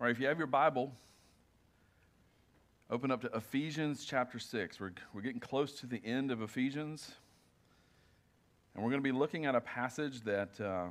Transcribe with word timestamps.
All 0.00 0.06
right, 0.06 0.12
if 0.12 0.20
you 0.20 0.28
have 0.28 0.38
your 0.38 0.46
Bible, 0.46 0.92
open 2.88 3.10
up 3.10 3.20
to 3.22 3.36
Ephesians 3.36 4.04
chapter 4.04 4.38
6. 4.38 4.78
We're, 4.78 4.92
we're 5.12 5.22
getting 5.22 5.40
close 5.40 5.72
to 5.80 5.86
the 5.86 6.00
end 6.04 6.30
of 6.30 6.40
Ephesians. 6.40 7.16
And 8.74 8.84
we're 8.84 8.90
going 8.90 9.02
to 9.02 9.04
be 9.04 9.10
looking 9.10 9.44
at 9.44 9.56
a 9.56 9.60
passage 9.60 10.20
that, 10.20 10.60
uh, 10.60 10.90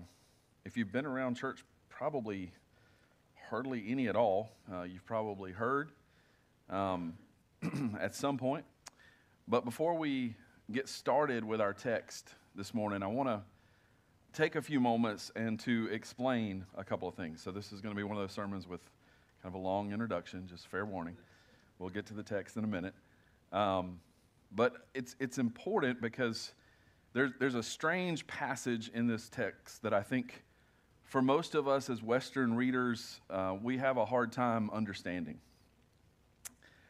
if 0.66 0.76
you've 0.76 0.92
been 0.92 1.06
around 1.06 1.36
church, 1.36 1.64
probably 1.88 2.52
hardly 3.50 3.86
any 3.88 4.10
at 4.10 4.18
all, 4.18 4.52
uh, 4.70 4.82
you've 4.82 5.06
probably 5.06 5.54
heard 5.54 5.92
um, 6.70 7.14
at 8.02 8.14
some 8.14 8.38
point. 8.38 8.66
But 9.48 9.64
before 9.64 9.98
we 9.98 10.36
get 10.70 10.90
started 10.90 11.46
with 11.46 11.62
our 11.62 11.72
text 11.72 12.32
this 12.56 12.74
morning, 12.74 13.02
I 13.02 13.08
want 13.08 13.30
to 13.30 13.42
take 14.34 14.58
a 14.58 14.62
few 14.62 14.82
moments 14.82 15.32
and 15.34 15.58
to 15.62 15.88
explain 15.94 16.66
a 16.76 16.84
couple 16.84 17.08
of 17.08 17.16
things. 17.16 17.42
So, 17.42 17.52
this 17.52 17.72
is 17.72 17.80
going 17.80 17.96
to 17.96 17.98
be 17.98 18.04
one 18.04 18.18
of 18.18 18.22
those 18.22 18.34
sermons 18.34 18.68
with 18.68 18.82
kind 19.48 19.56
of 19.56 19.62
a 19.62 19.66
long 19.66 19.94
introduction, 19.94 20.46
just 20.46 20.68
fair 20.68 20.86
warning. 20.86 21.16
We'll 21.80 21.90
get 21.90 22.06
to 22.08 22.14
the 22.14 22.22
text 22.22 22.58
in 22.58 22.66
a 22.66 22.68
minute. 22.68 22.94
Um, 23.54 24.02
but 24.52 24.74
it's, 24.94 25.16
it's 25.22 25.38
important 25.38 26.02
because 26.02 26.52
there's, 27.14 27.32
there's 27.40 27.56
a 27.56 27.64
strange 27.64 28.28
passage 28.28 28.92
in 28.94 29.08
this 29.08 29.30
text 29.30 29.84
that 29.84 29.94
I 29.94 30.04
think 30.04 30.44
for 31.06 31.22
most 31.22 31.56
of 31.56 31.66
us 31.66 31.90
as 31.90 32.04
Western 32.04 32.58
readers, 32.58 33.22
uh, 33.30 33.56
we 33.64 33.78
have 33.78 33.96
a 33.96 34.04
hard 34.04 34.34
time 34.34 34.70
understanding. 34.72 35.40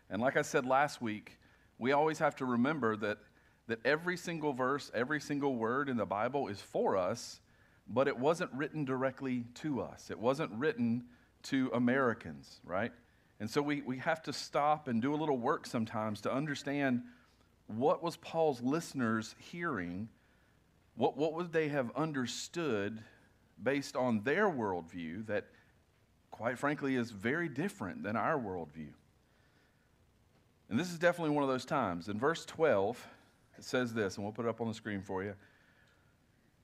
And 0.09 0.19
like 0.19 0.35
I 0.35 0.41
said 0.41 0.65
last 0.65 0.99
week, 0.99 1.37
we 1.77 1.91
always 1.91 2.17
have 2.17 2.35
to 2.37 2.45
remember 2.45 2.95
that, 2.95 3.19
that 3.67 3.85
every 3.85 4.17
single 4.17 4.53
verse, 4.53 4.89
every 4.95 5.21
single 5.21 5.57
word 5.57 5.89
in 5.89 5.97
the 5.97 6.07
Bible 6.07 6.47
is 6.47 6.59
for 6.59 6.97
us, 6.97 7.39
but 7.87 8.07
it 8.07 8.17
wasn't 8.17 8.51
written 8.51 8.83
directly 8.83 9.45
to 9.55 9.79
us. 9.79 10.09
It 10.09 10.17
wasn't 10.17 10.51
written 10.53 11.03
to 11.49 11.69
Americans, 11.73 12.59
right? 12.63 12.91
And 13.39 13.49
so 13.49 13.61
we, 13.61 13.81
we 13.81 13.97
have 13.99 14.23
to 14.23 14.33
stop 14.33 14.87
and 14.87 15.01
do 15.01 15.13
a 15.13 15.17
little 15.17 15.37
work 15.37 15.67
sometimes 15.67 16.21
to 16.21 16.33
understand 16.33 17.03
what 17.67 18.01
was 18.01 18.17
Paul's 18.17 18.61
listeners 18.61 19.35
hearing? 19.51 20.09
What, 20.95 21.17
what 21.17 21.33
would 21.33 21.51
they 21.51 21.67
have 21.67 21.91
understood 21.95 23.01
based 23.61 23.95
on 23.95 24.23
their 24.23 24.49
worldview 24.49 25.27
that, 25.27 25.45
quite 26.31 26.57
frankly, 26.57 26.95
is 26.95 27.11
very 27.11 27.49
different 27.49 28.03
than 28.03 28.15
our 28.15 28.39
worldview? 28.39 28.89
And 30.69 30.79
this 30.79 30.91
is 30.91 30.97
definitely 30.97 31.33
one 31.35 31.43
of 31.43 31.49
those 31.49 31.65
times. 31.65 32.09
In 32.09 32.19
verse 32.19 32.45
12, 32.45 33.05
it 33.57 33.63
says 33.63 33.93
this, 33.93 34.15
and 34.15 34.25
we'll 34.25 34.33
put 34.33 34.45
it 34.45 34.49
up 34.49 34.61
on 34.61 34.67
the 34.67 34.73
screen 34.73 35.01
for 35.01 35.23
you. 35.23 35.33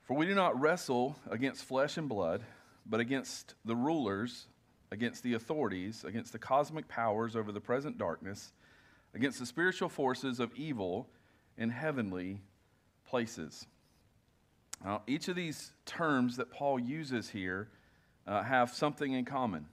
For 0.03 0.15
we 0.15 0.25
do 0.25 0.35
not 0.35 0.59
wrestle 0.59 1.15
against 1.29 1.63
flesh 1.63 1.97
and 1.97 2.09
blood, 2.09 2.43
but 2.85 2.99
against 2.99 3.55
the 3.63 3.75
rulers 3.75 4.47
against 4.93 5.23
the 5.23 5.33
authorities, 5.33 6.03
against 6.03 6.31
the 6.31 6.37
cosmic 6.37 6.87
powers 6.87 7.35
over 7.35 7.51
the 7.51 7.59
present 7.59 7.97
darkness, 7.97 8.53
against 9.15 9.39
the 9.39 9.45
spiritual 9.45 9.89
forces 9.89 10.39
of 10.39 10.53
evil 10.55 11.09
in 11.57 11.71
heavenly 11.71 12.39
places. 13.03 13.65
Now, 14.85 15.01
each 15.07 15.27
of 15.29 15.35
these 15.35 15.71
terms 15.87 16.37
that 16.37 16.51
Paul 16.51 16.79
uses 16.79 17.29
here 17.29 17.69
uh, 18.27 18.43
have 18.43 18.71
something 18.71 19.13
in 19.13 19.25
common. 19.25 19.65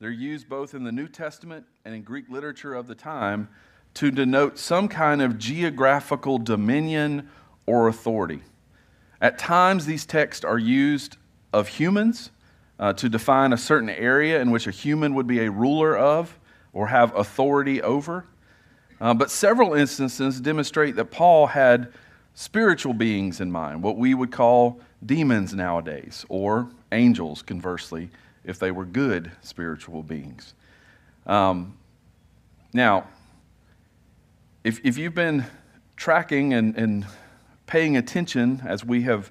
They're 0.00 0.10
used 0.10 0.48
both 0.48 0.72
in 0.72 0.82
the 0.82 0.92
New 0.92 1.08
Testament 1.08 1.66
and 1.84 1.94
in 1.94 2.00
Greek 2.00 2.30
literature 2.30 2.74
of 2.74 2.86
the 2.86 2.94
time 2.94 3.50
to 3.94 4.10
denote 4.10 4.58
some 4.58 4.88
kind 4.88 5.20
of 5.20 5.38
geographical 5.38 6.38
dominion 6.38 7.28
or 7.66 7.88
authority. 7.88 8.40
At 9.20 9.38
times, 9.38 9.84
these 9.84 10.06
texts 10.06 10.42
are 10.42 10.58
used 10.58 11.18
of 11.52 11.68
humans 11.68 12.30
uh, 12.78 12.92
to 12.94 13.08
define 13.08 13.52
a 13.52 13.56
certain 13.56 13.90
area 13.90 14.40
in 14.40 14.50
which 14.50 14.66
a 14.66 14.70
human 14.70 15.14
would 15.14 15.26
be 15.26 15.40
a 15.40 15.50
ruler 15.50 15.96
of 15.96 16.38
or 16.72 16.88
have 16.88 17.14
authority 17.14 17.80
over. 17.82 18.26
Uh, 19.00 19.14
but 19.14 19.30
several 19.30 19.74
instances 19.74 20.40
demonstrate 20.40 20.96
that 20.96 21.06
Paul 21.06 21.46
had 21.46 21.92
spiritual 22.34 22.94
beings 22.94 23.40
in 23.40 23.50
mind, 23.50 23.82
what 23.82 23.96
we 23.96 24.14
would 24.14 24.32
call 24.32 24.80
demons 25.04 25.54
nowadays, 25.54 26.24
or 26.28 26.68
angels, 26.92 27.42
conversely, 27.42 28.10
if 28.44 28.58
they 28.58 28.70
were 28.70 28.84
good 28.84 29.30
spiritual 29.42 30.02
beings. 30.02 30.54
Um, 31.26 31.76
now, 32.72 33.06
if, 34.64 34.80
if 34.84 34.98
you've 34.98 35.14
been 35.14 35.46
tracking 35.96 36.54
and, 36.54 36.76
and 36.76 37.06
paying 37.66 37.96
attention 37.96 38.62
as 38.66 38.84
we 38.84 39.02
have 39.02 39.30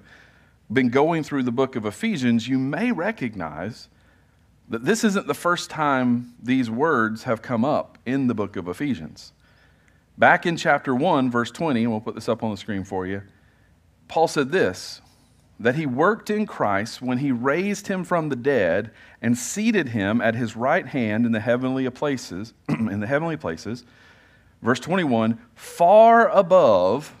been 0.74 0.90
going 0.90 1.22
through 1.22 1.44
the 1.44 1.52
book 1.52 1.76
of 1.76 1.86
Ephesians, 1.86 2.48
you 2.48 2.58
may 2.58 2.92
recognize 2.92 3.88
that 4.68 4.84
this 4.84 5.04
isn't 5.04 5.26
the 5.26 5.34
first 5.34 5.70
time 5.70 6.34
these 6.42 6.70
words 6.70 7.24
have 7.24 7.42
come 7.42 7.64
up 7.64 7.98
in 8.04 8.26
the 8.26 8.34
book 8.34 8.56
of 8.56 8.68
Ephesians. 8.68 9.32
Back 10.16 10.46
in 10.46 10.56
chapter 10.56 10.94
1, 10.94 11.30
verse 11.30 11.50
20, 11.50 11.82
and 11.82 11.90
we'll 11.90 12.00
put 12.00 12.14
this 12.14 12.28
up 12.28 12.42
on 12.42 12.50
the 12.50 12.56
screen 12.56 12.84
for 12.84 13.06
you, 13.06 13.22
Paul 14.08 14.28
said 14.28 14.52
this 14.52 15.00
that 15.60 15.76
he 15.76 15.86
worked 15.86 16.30
in 16.30 16.46
Christ 16.46 17.00
when 17.00 17.18
he 17.18 17.30
raised 17.30 17.86
him 17.86 18.02
from 18.02 18.28
the 18.28 18.36
dead 18.36 18.90
and 19.22 19.38
seated 19.38 19.90
him 19.90 20.20
at 20.20 20.34
his 20.34 20.56
right 20.56 20.86
hand 20.86 21.24
in 21.24 21.30
the 21.30 21.40
heavenly 21.40 21.88
places 21.90 22.52
in 22.68 22.98
the 22.98 23.06
heavenly 23.06 23.36
places 23.36 23.84
verse 24.62 24.80
21 24.80 25.38
far 25.54 26.28
above 26.30 27.14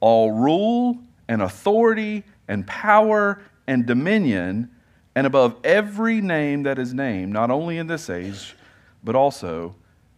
all 0.00 0.32
rule 0.32 0.98
and 1.28 1.40
authority 1.40 2.24
and 2.48 2.66
power 2.66 3.42
and 3.66 3.86
dominion 3.86 4.70
and 5.14 5.26
above 5.26 5.56
every 5.64 6.20
name 6.20 6.64
that 6.64 6.78
is 6.78 6.92
named, 6.92 7.32
not 7.32 7.50
only 7.50 7.78
in 7.78 7.86
this 7.86 8.10
age, 8.10 8.54
but 9.02 9.16
also 9.16 9.74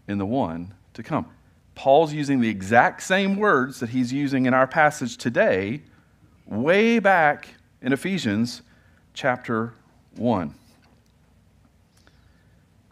in 0.08 0.18
the 0.18 0.26
one 0.26 0.74
to 0.94 1.02
come. 1.02 1.26
Paul's 1.74 2.12
using 2.12 2.40
the 2.40 2.48
exact 2.48 3.02
same 3.02 3.36
words 3.36 3.78
that 3.78 3.90
he's 3.90 4.12
using 4.12 4.46
in 4.46 4.54
our 4.54 4.66
passage 4.66 5.16
today, 5.16 5.82
way 6.46 6.98
back 6.98 7.48
in 7.80 7.92
Ephesians 7.92 8.62
chapter 9.14 9.74
1. 10.16 10.52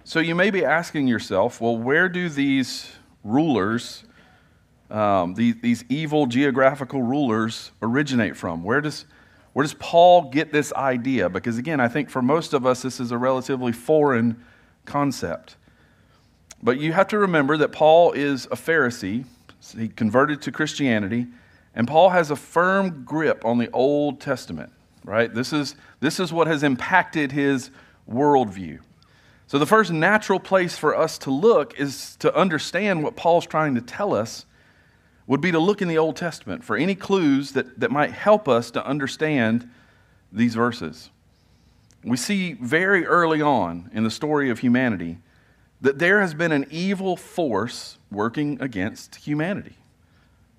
So 0.05 0.21
you 0.21 0.37
may 0.37 0.51
be 0.51 0.65
asking 0.65 1.09
yourself, 1.09 1.61
well, 1.61 1.77
where 1.77 2.09
do 2.09 2.29
these 2.29 2.93
rulers, 3.25 4.05
um, 4.89 5.35
these, 5.35 5.57
these 5.61 5.85
evil 5.89 6.27
geographical 6.27 7.03
rulers, 7.03 7.73
originate 7.83 8.37
from? 8.37 8.63
Where 8.63 8.81
does 8.81 9.05
where 9.57 9.63
does 9.63 9.73
Paul 9.73 10.29
get 10.29 10.53
this 10.53 10.71
idea? 10.75 11.31
Because 11.31 11.57
again, 11.57 11.81
I 11.81 11.89
think 11.89 12.11
for 12.11 12.21
most 12.21 12.53
of 12.53 12.67
us, 12.67 12.83
this 12.83 13.01
is 13.01 13.11
a 13.11 13.17
relatively 13.17 13.73
foreign 13.73 14.45
concept. 14.85 15.57
But 16.63 16.79
you 16.79 16.93
have 16.93 17.09
to 17.09 17.17
remember 17.17 17.57
that 17.57 17.73
Paul 17.73 18.13
is 18.13 18.45
a 18.45 18.57
Pharisee. 18.57 19.25
He 19.75 19.89
converted 19.89 20.43
to 20.43 20.53
Christianity, 20.53 21.29
and 21.75 21.89
Paul 21.89 22.11
has 22.11 22.31
a 22.31 22.37
firm 22.37 23.03
grip 23.07 23.47
on 23.47 23.57
the 23.57 23.71
Old 23.71 24.21
Testament, 24.21 24.75
right? 25.05 25.33
This 25.33 25.55
is, 25.55 25.75
this 26.01 26.21
is 26.21 26.35
what 26.35 26.49
has 26.49 26.63
impacted 26.63 27.33
his 27.33 27.71
worldview. 28.07 28.81
So, 29.47 29.59
the 29.59 29.65
first 29.65 29.91
natural 29.91 30.39
place 30.39 30.77
for 30.77 30.95
us 30.95 31.17
to 31.21 31.31
look 31.31 31.81
is 31.81 32.17
to 32.17 32.37
understand 32.37 33.03
what 33.03 33.17
Paul's 33.17 33.47
trying 33.47 33.75
to 33.77 33.81
tell 33.81 34.15
us 34.15 34.45
would 35.27 35.41
be 35.41 35.51
to 35.53 35.59
look 35.59 35.83
in 35.83 35.89
the 35.89 35.99
Old 35.99 36.17
Testament 36.17 36.63
for 36.63 36.77
any 36.77 36.95
clues 36.95 37.53
that, 37.53 37.81
that 37.81 37.91
might 37.91 38.13
help 38.13 38.49
us 38.49 38.71
to 38.73 38.87
understand 38.87 39.69
these 40.33 40.55
verses. 40.55 41.11
We 42.05 42.17
see 42.17 42.53
very 42.53 43.05
early 43.07 43.43
on 43.43 43.91
in 43.93 44.05
the 44.05 44.11
story 44.11 44.51
of 44.51 44.61
humanity 44.61 45.19
that 45.81 45.99
there 45.99 46.21
has 46.21 46.35
been 46.35 46.53
an 46.53 46.67
evil 46.71 47.17
force 47.17 47.99
working 48.11 48.61
against 48.61 49.17
humanity. 49.17 49.77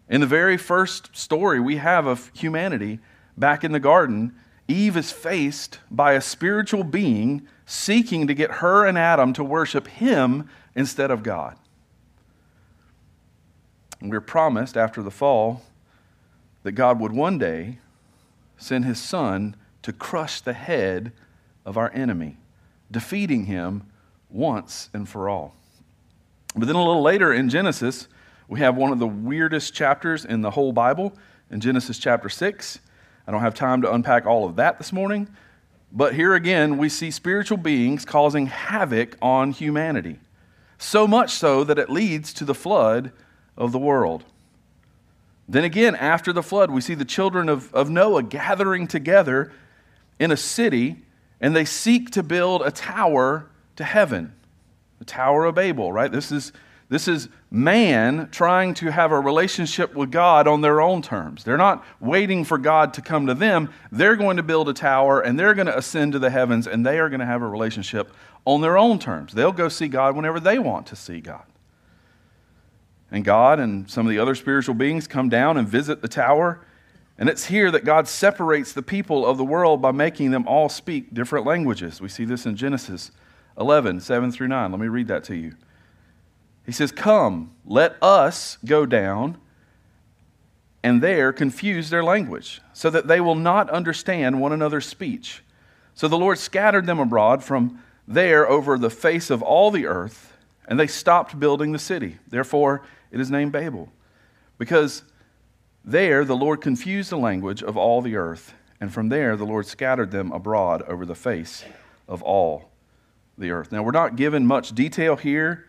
In 0.10 0.22
the 0.22 0.28
very 0.28 0.58
first 0.58 1.16
story 1.16 1.60
we 1.60 1.78
have 1.78 2.06
of 2.06 2.32
humanity 2.34 3.00
back 3.38 3.64
in 3.64 3.72
the 3.72 3.80
garden, 3.80 4.36
Eve 4.68 4.98
is 4.98 5.12
faced 5.12 5.80
by 5.90 6.14
a 6.14 6.22
spiritual 6.22 6.84
being 6.84 7.48
seeking 7.66 8.28
to 8.28 8.34
get 8.34 8.52
her 8.52 8.86
and 8.86 8.98
Adam 8.98 9.34
to 9.34 9.44
worship 9.44 9.88
him 9.88 10.50
instead 10.76 11.12
of 11.12 11.24
God. 11.24 11.58
And 14.00 14.12
we 14.12 14.18
are 14.18 14.22
promised 14.22 14.78
after 14.78 15.02
the 15.02 15.12
fall 15.12 15.64
that 16.64 16.74
God 16.74 17.00
would 17.00 17.12
one 17.12 17.38
day 17.38 17.80
send 18.58 18.86
his 18.86 19.00
son 19.00 19.56
to 19.82 19.94
crush 19.94 20.42
the 20.42 20.54
head 20.54 21.12
of 21.66 21.78
our 21.78 21.92
enemy, 21.94 22.38
defeating 22.92 23.46
him 23.46 23.84
once 24.30 24.90
and 24.94 25.08
for 25.08 25.30
all. 25.30 25.56
But 26.56 26.66
then 26.66 26.76
a 26.76 26.86
little 26.86 27.02
later 27.02 27.34
in 27.34 27.50
Genesis, 27.50 28.08
we 28.48 28.60
have 28.60 28.76
one 28.76 28.92
of 28.92 29.00
the 29.00 29.08
weirdest 29.08 29.74
chapters 29.74 30.26
in 30.26 30.42
the 30.42 30.52
whole 30.52 30.72
Bible, 30.72 31.14
in 31.52 31.60
Genesis 31.60 32.00
chapter 32.00 32.30
6. 32.30 32.80
I 33.28 33.32
don't 33.32 33.42
have 33.42 33.54
time 33.54 33.82
to 33.82 33.94
unpack 33.94 34.26
all 34.26 34.46
of 34.46 34.56
that 34.56 34.78
this 34.78 34.94
morning, 34.94 35.28
but 35.92 36.14
here 36.16 36.34
again, 36.34 36.78
we 36.78 36.90
see 36.90 37.12
spiritual 37.12 37.58
beings 37.58 38.06
causing 38.06 38.48
havoc 38.48 39.18
on 39.22 39.52
humanity. 39.52 40.20
So 40.78 41.08
much 41.08 41.32
so 41.32 41.64
that 41.64 41.80
it 41.80 41.90
leads 41.90 42.34
to 42.34 42.46
the 42.46 42.56
flood 42.56 43.12
of 43.58 43.72
the 43.72 43.80
world. 43.80 44.24
Then 45.50 45.64
again, 45.64 45.96
after 45.96 46.34
the 46.34 46.44
flood, 46.44 46.72
we 46.72 46.82
see 46.82 46.94
the 46.94 47.06
children 47.06 47.48
of, 47.50 47.74
of 47.74 47.90
Noah 47.90 48.24
gathering 48.24 48.88
together 48.88 49.52
in 50.20 50.32
a 50.32 50.38
city, 50.38 50.98
and 51.40 51.56
they 51.56 51.66
seek 51.66 52.12
to 52.12 52.24
build 52.24 52.62
a 52.62 52.72
tower 52.72 53.50
to 53.78 53.84
heaven. 53.84 54.34
The 55.00 55.06
Tower 55.06 55.46
of 55.46 55.56
Babel, 55.56 55.94
right? 55.94 56.12
This 56.12 56.32
is, 56.32 56.52
this 56.90 57.08
is 57.08 57.30
man 57.52 58.30
trying 58.32 58.74
to 58.76 58.92
have 58.92 59.12
a 59.12 59.20
relationship 59.20 59.94
with 59.94 60.12
God 60.12 60.48
on 60.48 60.62
their 60.62 60.82
own 60.82 61.02
terms. 61.02 61.44
They're 61.44 61.56
not 61.56 61.86
waiting 62.00 62.44
for 62.44 62.58
God 62.58 62.94
to 62.96 63.02
come 63.02 63.28
to 63.28 63.34
them. 63.34 63.70
They're 63.92 64.16
going 64.16 64.38
to 64.38 64.44
build 64.44 64.70
a 64.70 64.74
tower 64.74 65.22
and 65.22 65.40
they're 65.40 65.54
going 65.54 65.68
to 65.68 65.78
ascend 65.78 66.14
to 66.14 66.20
the 66.20 66.30
heavens 66.30 66.68
and 66.68 66.86
they 66.86 67.00
are 67.00 67.10
going 67.10 67.20
to 67.20 67.26
have 67.26 67.42
a 67.42 67.48
relationship 67.48 68.12
on 68.44 68.62
their 68.62 68.78
own 68.78 69.00
terms. 69.00 69.34
They'll 69.34 69.52
go 69.52 69.70
see 69.70 69.88
God 69.88 70.16
whenever 70.16 70.40
they 70.40 70.60
want 70.60 70.88
to 70.88 70.96
see 70.96 71.22
God. 71.22 71.44
And 73.12 73.24
God 73.24 73.60
and 73.60 73.90
some 73.90 74.06
of 74.06 74.10
the 74.10 74.20
other 74.20 74.36
spiritual 74.36 74.76
beings 74.76 75.08
come 75.08 75.30
down 75.30 75.58
and 75.58 75.68
visit 75.68 76.02
the 76.02 76.08
tower. 76.08 76.66
And 77.18 77.30
it's 77.30 77.46
here 77.46 77.72
that 77.72 77.86
God 77.86 78.08
separates 78.08 78.74
the 78.74 78.82
people 78.82 79.26
of 79.26 79.38
the 79.38 79.46
world 79.46 79.82
by 79.82 79.92
making 79.92 80.32
them 80.32 80.48
all 80.48 80.70
speak 80.70 81.14
different 81.14 81.46
languages. 81.46 82.02
We 82.02 82.10
see 82.10 82.26
this 82.26 82.46
in 82.46 82.56
Genesis 82.56 83.12
11, 83.58 84.02
7 84.02 84.32
through 84.32 84.50
9. 84.50 84.72
Let 84.72 84.80
me 84.80 84.88
read 84.88 85.08
that 85.08 85.24
to 85.26 85.36
you. 85.36 85.56
He 86.66 86.72
says, 86.72 86.92
Come, 86.92 87.52
let 87.66 87.96
us 88.02 88.58
go 88.66 88.86
down 88.86 89.38
and 90.84 91.02
there 91.02 91.34
confuse 91.34 91.90
their 91.90 92.04
language, 92.04 92.62
so 92.72 92.90
that 92.90 93.08
they 93.08 93.20
will 93.20 93.36
not 93.36 93.70
understand 93.70 94.40
one 94.40 94.54
another's 94.54 94.86
speech. 94.86 95.44
So 95.96 96.08
the 96.08 96.18
Lord 96.18 96.38
scattered 96.38 96.86
them 96.86 97.00
abroad 97.00 97.44
from 97.44 97.84
there 98.08 98.48
over 98.48 98.78
the 98.78 98.90
face 98.90 99.30
of 99.30 99.42
all 99.42 99.72
the 99.72 99.86
earth, 99.86 100.38
and 100.68 100.80
they 100.80 100.88
stopped 100.88 101.40
building 101.40 101.72
the 101.72 101.80
city. 101.80 102.18
Therefore, 102.30 102.84
it 103.12 103.20
is 103.20 103.32
named 103.32 103.52
Babel, 103.52 103.90
because 104.58 105.04
there 105.84 106.26
the 106.26 106.36
Lord 106.36 106.62
confused 106.62 107.10
the 107.10 107.18
language 107.18 107.64
of 107.64 107.78
all 107.78 108.02
the 108.02 108.16
earth, 108.16 108.54
and 108.82 108.94
from 108.94 109.10
there 109.10 109.36
the 109.38 109.46
Lord 109.46 109.66
scattered 109.66 110.12
them 110.12 110.32
abroad 110.32 110.82
over 110.84 111.06
the 111.06 111.16
face 111.16 111.64
of 112.08 112.22
all 112.22 112.72
the 113.38 113.52
earth. 113.52 113.72
Now, 113.72 113.84
we're 113.84 113.92
not 113.92 114.16
given 114.16 114.46
much 114.46 114.74
detail 114.74 115.16
here 115.16 115.66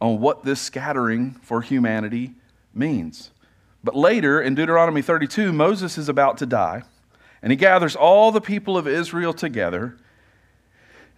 on 0.00 0.20
what 0.20 0.44
this 0.44 0.60
scattering 0.60 1.32
for 1.42 1.62
humanity 1.62 2.34
means. 2.74 3.30
But 3.82 3.96
later 3.96 4.40
in 4.40 4.54
Deuteronomy 4.54 5.02
32, 5.02 5.52
Moses 5.52 5.96
is 5.96 6.08
about 6.08 6.38
to 6.38 6.46
die, 6.46 6.82
and 7.42 7.50
he 7.50 7.56
gathers 7.56 7.96
all 7.96 8.32
the 8.32 8.40
people 8.40 8.76
of 8.76 8.86
Israel 8.86 9.32
together, 9.32 9.96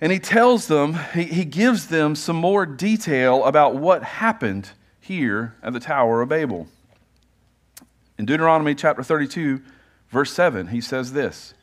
and 0.00 0.12
he 0.12 0.18
tells 0.18 0.68
them, 0.68 0.94
he, 1.12 1.24
he 1.24 1.44
gives 1.44 1.88
them 1.88 2.14
some 2.14 2.36
more 2.36 2.64
detail 2.64 3.44
about 3.44 3.74
what 3.74 4.02
happened 4.04 4.70
here 5.08 5.54
at 5.62 5.72
the 5.72 5.80
Tower 5.80 6.20
of 6.20 6.28
Babel. 6.28 6.68
In 8.18 8.26
Deuteronomy 8.26 8.74
chapter 8.74 9.02
32, 9.02 9.62
verse 10.10 10.30
7, 10.32 10.68
he 10.68 10.82
says 10.82 11.14
this 11.14 11.54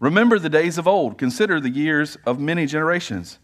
Remember 0.00 0.36
the 0.36 0.48
days 0.48 0.78
of 0.78 0.88
old, 0.88 1.16
consider 1.16 1.60
the 1.60 1.70
years 1.70 2.18
of 2.26 2.40
many 2.40 2.66
generations. 2.66 3.38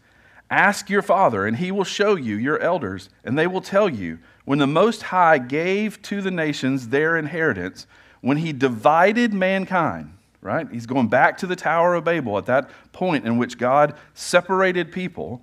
Ask 0.51 0.89
your 0.89 1.01
father, 1.01 1.45
and 1.45 1.55
he 1.55 1.71
will 1.71 1.85
show 1.85 2.15
you 2.15 2.35
your 2.35 2.59
elders, 2.59 3.09
and 3.23 3.39
they 3.39 3.47
will 3.47 3.61
tell 3.61 3.87
you 3.87 4.19
when 4.43 4.59
the 4.59 4.67
Most 4.67 5.03
High 5.03 5.37
gave 5.37 6.01
to 6.01 6.21
the 6.21 6.31
nations 6.31 6.89
their 6.89 7.15
inheritance, 7.15 7.87
when 8.19 8.37
he 8.37 8.51
divided 8.51 9.33
mankind, 9.33 10.17
right? 10.41 10.67
He's 10.69 10.85
going 10.85 11.07
back 11.07 11.37
to 11.37 11.47
the 11.47 11.55
Tower 11.55 11.95
of 11.95 12.03
Babel 12.03 12.37
at 12.37 12.47
that 12.47 12.69
point 12.91 13.25
in 13.25 13.37
which 13.37 13.57
God 13.57 13.95
separated 14.13 14.91
people. 14.91 15.41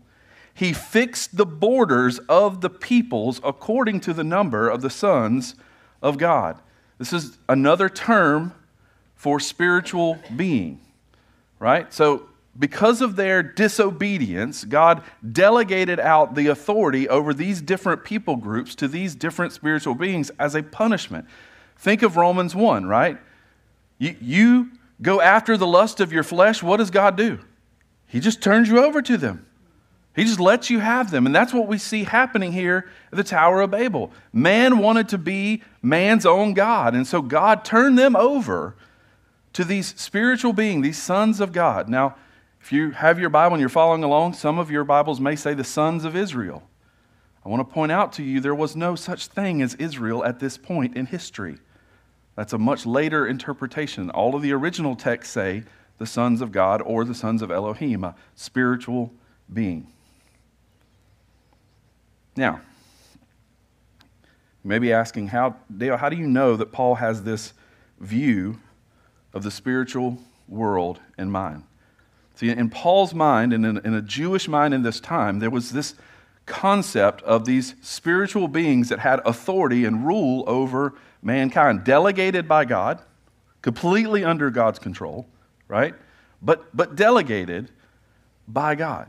He 0.56 0.72
fixed 0.72 1.36
the 1.36 1.44
borders 1.44 2.18
of 2.30 2.62
the 2.62 2.70
peoples 2.70 3.42
according 3.44 4.00
to 4.00 4.14
the 4.14 4.24
number 4.24 4.70
of 4.70 4.80
the 4.80 4.88
sons 4.88 5.54
of 6.00 6.16
God. 6.16 6.58
This 6.96 7.12
is 7.12 7.36
another 7.46 7.90
term 7.90 8.54
for 9.16 9.38
spiritual 9.38 10.18
being, 10.34 10.80
right? 11.58 11.92
So 11.92 12.30
because 12.58 13.02
of 13.02 13.16
their 13.16 13.42
disobedience, 13.42 14.64
God 14.64 15.02
delegated 15.30 16.00
out 16.00 16.34
the 16.34 16.46
authority 16.46 17.06
over 17.06 17.34
these 17.34 17.60
different 17.60 18.02
people 18.02 18.36
groups 18.36 18.74
to 18.76 18.88
these 18.88 19.14
different 19.14 19.52
spiritual 19.52 19.94
beings 19.94 20.30
as 20.38 20.54
a 20.54 20.62
punishment. 20.62 21.26
Think 21.76 22.00
of 22.00 22.16
Romans 22.16 22.54
1, 22.54 22.86
right? 22.86 23.18
You, 23.98 24.16
you 24.22 24.70
go 25.02 25.20
after 25.20 25.58
the 25.58 25.66
lust 25.66 26.00
of 26.00 26.14
your 26.14 26.22
flesh, 26.22 26.62
what 26.62 26.78
does 26.78 26.90
God 26.90 27.14
do? 27.14 27.40
He 28.06 28.20
just 28.20 28.42
turns 28.42 28.70
you 28.70 28.82
over 28.82 29.02
to 29.02 29.18
them. 29.18 29.44
He 30.16 30.24
just 30.24 30.40
lets 30.40 30.70
you 30.70 30.78
have 30.78 31.10
them. 31.10 31.26
And 31.26 31.34
that's 31.34 31.52
what 31.52 31.68
we 31.68 31.76
see 31.76 32.04
happening 32.04 32.52
here 32.52 32.88
at 33.12 33.16
the 33.16 33.22
Tower 33.22 33.60
of 33.60 33.70
Babel. 33.70 34.10
Man 34.32 34.78
wanted 34.78 35.10
to 35.10 35.18
be 35.18 35.62
man's 35.82 36.24
own 36.24 36.54
God. 36.54 36.94
And 36.94 37.06
so 37.06 37.20
God 37.20 37.66
turned 37.66 37.98
them 37.98 38.16
over 38.16 38.76
to 39.52 39.62
these 39.62 39.94
spiritual 40.00 40.54
beings, 40.54 40.82
these 40.82 41.02
sons 41.02 41.38
of 41.38 41.52
God. 41.52 41.90
Now, 41.90 42.16
if 42.62 42.72
you 42.72 42.92
have 42.92 43.20
your 43.20 43.28
Bible 43.28 43.54
and 43.54 43.60
you're 43.60 43.68
following 43.68 44.02
along, 44.02 44.32
some 44.32 44.58
of 44.58 44.70
your 44.70 44.84
Bibles 44.84 45.20
may 45.20 45.36
say 45.36 45.52
the 45.52 45.64
sons 45.64 46.06
of 46.06 46.16
Israel. 46.16 46.62
I 47.44 47.50
want 47.50 47.60
to 47.60 47.72
point 47.72 47.92
out 47.92 48.14
to 48.14 48.22
you 48.22 48.40
there 48.40 48.54
was 48.54 48.74
no 48.74 48.96
such 48.96 49.26
thing 49.26 49.60
as 49.60 49.74
Israel 49.74 50.24
at 50.24 50.40
this 50.40 50.56
point 50.56 50.96
in 50.96 51.06
history. 51.06 51.58
That's 52.36 52.54
a 52.54 52.58
much 52.58 52.86
later 52.86 53.26
interpretation. 53.26 54.08
All 54.10 54.34
of 54.34 54.40
the 54.40 54.52
original 54.52 54.96
texts 54.96 55.34
say 55.34 55.64
the 55.98 56.06
sons 56.06 56.40
of 56.40 56.52
God 56.52 56.80
or 56.82 57.04
the 57.04 57.14
sons 57.14 57.42
of 57.42 57.50
Elohim, 57.50 58.02
a 58.02 58.14
spiritual 58.34 59.12
being. 59.52 59.92
Now, 62.36 62.60
you 64.00 64.68
may 64.68 64.78
be 64.78 64.92
asking, 64.92 65.28
how, 65.28 65.56
Dale, 65.74 65.96
how 65.96 66.08
do 66.08 66.16
you 66.16 66.26
know 66.26 66.56
that 66.56 66.72
Paul 66.72 66.96
has 66.96 67.22
this 67.22 67.54
view 67.98 68.60
of 69.32 69.42
the 69.42 69.50
spiritual 69.50 70.18
world 70.48 71.00
in 71.16 71.30
mind? 71.30 71.64
See, 72.34 72.50
in 72.50 72.68
Paul's 72.68 73.14
mind 73.14 73.54
and 73.54 73.64
in, 73.64 73.78
in 73.78 73.94
a 73.94 74.02
Jewish 74.02 74.46
mind 74.46 74.74
in 74.74 74.82
this 74.82 75.00
time, 75.00 75.38
there 75.38 75.50
was 75.50 75.70
this 75.70 75.94
concept 76.44 77.22
of 77.22 77.44
these 77.44 77.74
spiritual 77.80 78.46
beings 78.46 78.88
that 78.90 78.98
had 78.98 79.20
authority 79.24 79.84
and 79.84 80.06
rule 80.06 80.44
over 80.46 80.94
mankind, 81.22 81.84
delegated 81.84 82.46
by 82.46 82.64
God, 82.64 83.00
completely 83.62 84.24
under 84.24 84.50
God's 84.50 84.78
control, 84.78 85.26
right? 85.66 85.94
But, 86.42 86.76
but 86.76 86.94
delegated 86.94 87.70
by 88.46 88.74
God. 88.74 89.08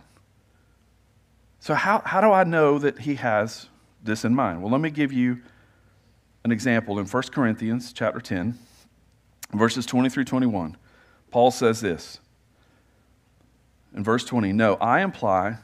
So, 1.59 1.73
how, 1.73 2.01
how 2.05 2.21
do 2.21 2.31
I 2.31 2.43
know 2.43 2.79
that 2.79 2.99
he 2.99 3.15
has 3.15 3.67
this 4.03 4.23
in 4.23 4.35
mind? 4.35 4.61
Well, 4.61 4.71
let 4.71 4.81
me 4.81 4.89
give 4.89 5.11
you 5.11 5.41
an 6.43 6.51
example 6.51 6.99
in 6.99 7.05
1 7.05 7.23
Corinthians 7.31 7.91
chapter 7.91 8.21
10, 8.21 8.57
verses 9.53 9.85
20 9.85 10.09
through 10.09 10.25
21. 10.25 10.77
Paul 11.31 11.51
says 11.51 11.81
this 11.81 12.19
in 13.95 14.03
verse 14.03 14.23
20 14.23 14.53
No, 14.53 14.75
I 14.75 15.01
imply 15.01 15.57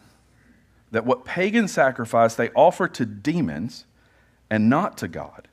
that 0.92 1.06
what 1.06 1.26
pagan 1.26 1.68
sacrifice 1.68 2.36
they 2.36 2.50
offer 2.50 2.88
to 2.88 3.06
demons 3.06 3.86
and 4.50 4.70
not 4.70 4.98
to 5.00 5.08
God. 5.08 5.48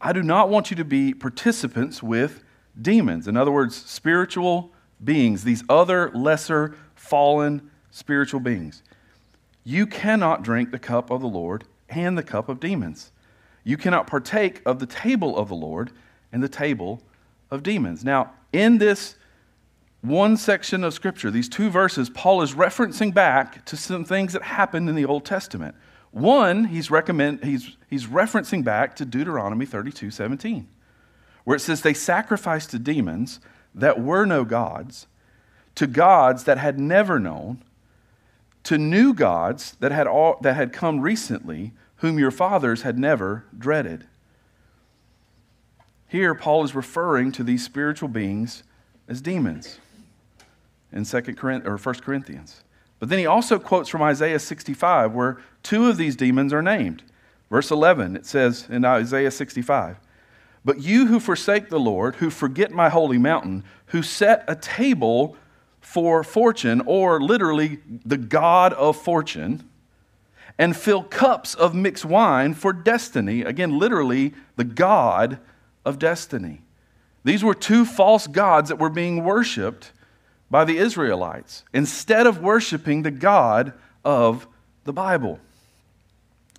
I 0.00 0.12
do 0.12 0.22
not 0.22 0.48
want 0.48 0.70
you 0.70 0.76
to 0.76 0.84
be 0.84 1.12
participants 1.12 2.02
with 2.02 2.42
demons. 2.80 3.28
In 3.28 3.36
other 3.36 3.50
words, 3.50 3.76
spiritual 3.76 4.72
beings, 5.02 5.44
these 5.44 5.62
other 5.68 6.10
lesser 6.12 6.74
fallen 6.94 7.70
spiritual 7.90 8.40
beings. 8.40 8.82
You 9.64 9.86
cannot 9.86 10.42
drink 10.42 10.70
the 10.70 10.78
cup 10.78 11.10
of 11.10 11.20
the 11.20 11.28
Lord 11.28 11.64
and 11.88 12.16
the 12.16 12.22
cup 12.22 12.48
of 12.48 12.60
demons. 12.60 13.12
You 13.64 13.76
cannot 13.76 14.06
partake 14.06 14.62
of 14.64 14.78
the 14.78 14.86
table 14.86 15.36
of 15.36 15.48
the 15.48 15.54
Lord 15.54 15.90
and 16.32 16.42
the 16.42 16.48
table 16.48 17.02
of 17.50 17.62
demons. 17.62 18.04
Now, 18.04 18.32
in 18.52 18.78
this 18.78 19.16
one 20.00 20.36
section 20.36 20.82
of 20.82 20.94
Scripture, 20.94 21.30
these 21.30 21.48
two 21.48 21.68
verses, 21.68 22.08
Paul 22.08 22.40
is 22.42 22.54
referencing 22.54 23.12
back 23.12 23.64
to 23.66 23.76
some 23.76 24.04
things 24.04 24.32
that 24.32 24.42
happened 24.42 24.88
in 24.88 24.94
the 24.94 25.04
Old 25.04 25.24
Testament. 25.24 25.74
One, 26.10 26.64
he's, 26.64 26.90
recommend, 26.90 27.44
he's, 27.44 27.76
he's 27.88 28.06
referencing 28.06 28.64
back 28.64 28.96
to 28.96 29.04
Deuteronomy 29.04 29.66
32 29.66 30.10
17, 30.10 30.66
where 31.44 31.56
it 31.56 31.60
says, 31.60 31.82
They 31.82 31.94
sacrificed 31.94 32.70
to 32.70 32.78
demons 32.78 33.40
that 33.74 34.00
were 34.00 34.24
no 34.24 34.44
gods, 34.44 35.06
to 35.76 35.86
gods 35.86 36.44
that 36.44 36.58
had 36.58 36.80
never 36.80 37.20
known, 37.20 37.62
to 38.64 38.78
new 38.78 39.14
gods 39.14 39.76
that 39.80 39.92
had, 39.92 40.06
all, 40.06 40.38
that 40.42 40.54
had 40.54 40.72
come 40.72 41.00
recently, 41.00 41.72
whom 41.96 42.18
your 42.18 42.30
fathers 42.30 42.82
had 42.82 42.98
never 42.98 43.44
dreaded. 43.56 44.06
Here, 46.08 46.34
Paul 46.34 46.64
is 46.64 46.74
referring 46.74 47.32
to 47.32 47.44
these 47.44 47.64
spiritual 47.64 48.08
beings 48.08 48.62
as 49.08 49.20
demons 49.20 49.78
in 50.92 51.04
2 51.04 51.20
Corinthians, 51.34 51.66
or 51.66 51.76
1 51.76 52.00
Corinthians. 52.00 52.64
But 52.98 53.08
then 53.08 53.18
he 53.18 53.26
also 53.26 53.58
quotes 53.58 53.88
from 53.88 54.02
Isaiah 54.02 54.38
65, 54.38 55.12
where 55.12 55.38
two 55.62 55.88
of 55.88 55.96
these 55.96 56.16
demons 56.16 56.52
are 56.52 56.62
named. 56.62 57.02
Verse 57.48 57.70
11, 57.70 58.16
it 58.16 58.26
says 58.26 58.66
in 58.68 58.84
Isaiah 58.84 59.30
65, 59.30 59.96
But 60.64 60.80
you 60.80 61.06
who 61.06 61.18
forsake 61.18 61.68
the 61.68 61.80
Lord, 61.80 62.16
who 62.16 62.30
forget 62.30 62.70
my 62.70 62.88
holy 62.88 63.18
mountain, 63.18 63.64
who 63.86 64.02
set 64.02 64.44
a 64.46 64.54
table 64.54 65.36
for 65.80 66.22
fortune, 66.22 66.82
or 66.86 67.20
literally 67.20 67.78
the 68.04 68.16
God 68.16 68.72
of 68.74 68.96
fortune, 68.96 69.68
and 70.58 70.76
fill 70.76 71.02
cups 71.02 71.54
of 71.54 71.74
mixed 71.74 72.04
wine 72.04 72.54
for 72.54 72.72
destiny, 72.72 73.42
again, 73.42 73.78
literally 73.78 74.34
the 74.56 74.64
God 74.64 75.38
of 75.84 75.98
destiny. 75.98 76.62
These 77.24 77.42
were 77.42 77.54
two 77.54 77.84
false 77.84 78.26
gods 78.26 78.68
that 78.68 78.76
were 78.76 78.90
being 78.90 79.24
worshiped 79.24 79.92
by 80.50 80.64
the 80.64 80.78
Israelites 80.78 81.64
instead 81.72 82.26
of 82.26 82.42
worshiping 82.42 83.02
the 83.02 83.10
God 83.10 83.72
of 84.04 84.46
the 84.84 84.92
Bible. 84.92 85.38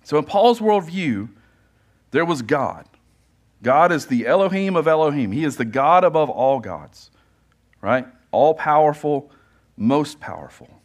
So, 0.04 0.18
in 0.18 0.24
Paul's 0.24 0.60
worldview, 0.60 1.28
there 2.10 2.24
was 2.24 2.42
God. 2.42 2.86
God 3.62 3.92
is 3.92 4.06
the 4.06 4.26
Elohim 4.26 4.74
of 4.74 4.88
Elohim. 4.88 5.30
He 5.30 5.44
is 5.44 5.56
the 5.56 5.64
God 5.64 6.02
above 6.02 6.28
all 6.28 6.58
gods, 6.58 7.10
right? 7.80 8.06
All 8.32 8.54
powerful, 8.54 9.30
most 9.76 10.20
powerful. 10.20 10.82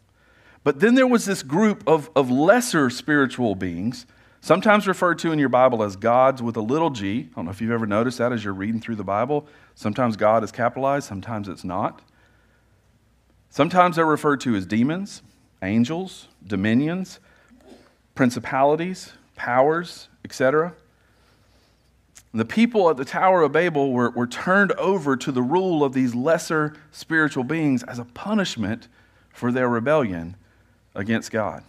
But 0.63 0.80
then 0.80 0.96
there 0.96 1.08
was 1.08 1.25
this 1.25 1.44
group 1.44 1.84
of, 1.88 2.10
of 2.16 2.30
lesser 2.30 2.89
spiritual 2.89 3.56
beings, 3.56 4.06
sometimes 4.42 4.88
referred 4.88 5.18
to 5.20 5.32
in 5.32 5.39
your 5.39 5.50
Bible 5.50 5.82
as 5.82 5.96
gods 5.96 6.42
with 6.42 6.58
a 6.58 6.62
little 6.62 6.89
g. 6.89 7.30
I 7.32 7.36
don't 7.36 7.46
know 7.46 7.51
if 7.51 7.62
you've 7.62 7.72
ever 7.72 7.88
noticed 7.88 8.18
that 8.18 8.34
as 8.34 8.44
you're 8.44 8.54
reading 8.54 8.82
through 8.82 8.98
the 8.98 9.04
Bible. 9.04 9.48
Sometimes 9.75 10.18
God 10.18 10.44
is 10.44 10.51
capitalized, 10.51 11.08
sometimes 11.08 11.48
it's 11.48 11.63
not. 11.63 12.01
Sometimes 13.50 13.96
they're 13.96 14.06
referred 14.06 14.42
to 14.42 14.56
as 14.56 14.66
demons, 14.66 15.22
angels, 15.62 16.27
dominions, 16.46 17.20
principalities, 18.13 19.13
powers, 19.36 20.10
etc. 20.25 20.74
The 22.38 22.46
people 22.46 22.89
at 22.89 22.98
the 22.98 23.06
Tower 23.06 23.41
of 23.41 23.51
Babel 23.51 23.91
were, 23.91 24.12
were 24.12 24.27
turned 24.27 24.72
over 24.74 25.17
to 25.17 25.32
the 25.32 25.41
rule 25.41 25.84
of 25.84 25.94
these 25.94 26.13
lesser 26.13 26.75
spiritual 26.91 27.44
beings 27.44 27.82
as 27.84 27.98
a 27.98 28.06
punishment 28.06 28.88
for 29.32 29.51
their 29.51 29.67
rebellion 29.67 30.36
against 30.94 31.32
God. 31.32 31.63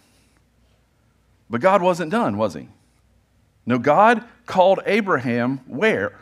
But 1.49 1.63
God 1.63 1.81
wasn't 1.81 2.11
done, 2.11 2.37
was 2.37 2.53
he? 2.53 2.69
No, 3.65 3.79
God 3.79 4.25
called 4.45 4.81
Abraham 4.85 5.61
where? 5.67 6.21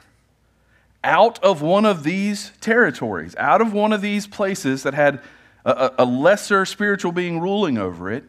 Out 1.03 1.43
of 1.43 1.61
one 1.61 1.85
of 1.85 2.05
these 2.05 2.53
territories, 2.61 3.35
out 3.37 3.61
of 3.61 3.73
one 3.73 3.93
of 3.93 4.01
these 4.01 4.29
places 4.29 4.85
that 4.85 4.95
had 4.95 5.21
a, 5.65 5.93
a 5.99 6.05
lesser 6.05 6.65
spiritual 6.65 7.11
being 7.11 7.41
ruling 7.41 7.79
over 7.79 8.13
it. 8.13 8.25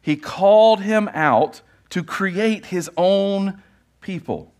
He 0.00 0.16
called 0.16 0.80
him 0.80 1.10
out 1.12 1.60
to 1.90 2.02
create 2.02 2.66
his 2.66 2.90
own 2.96 3.62
people. 4.00 4.52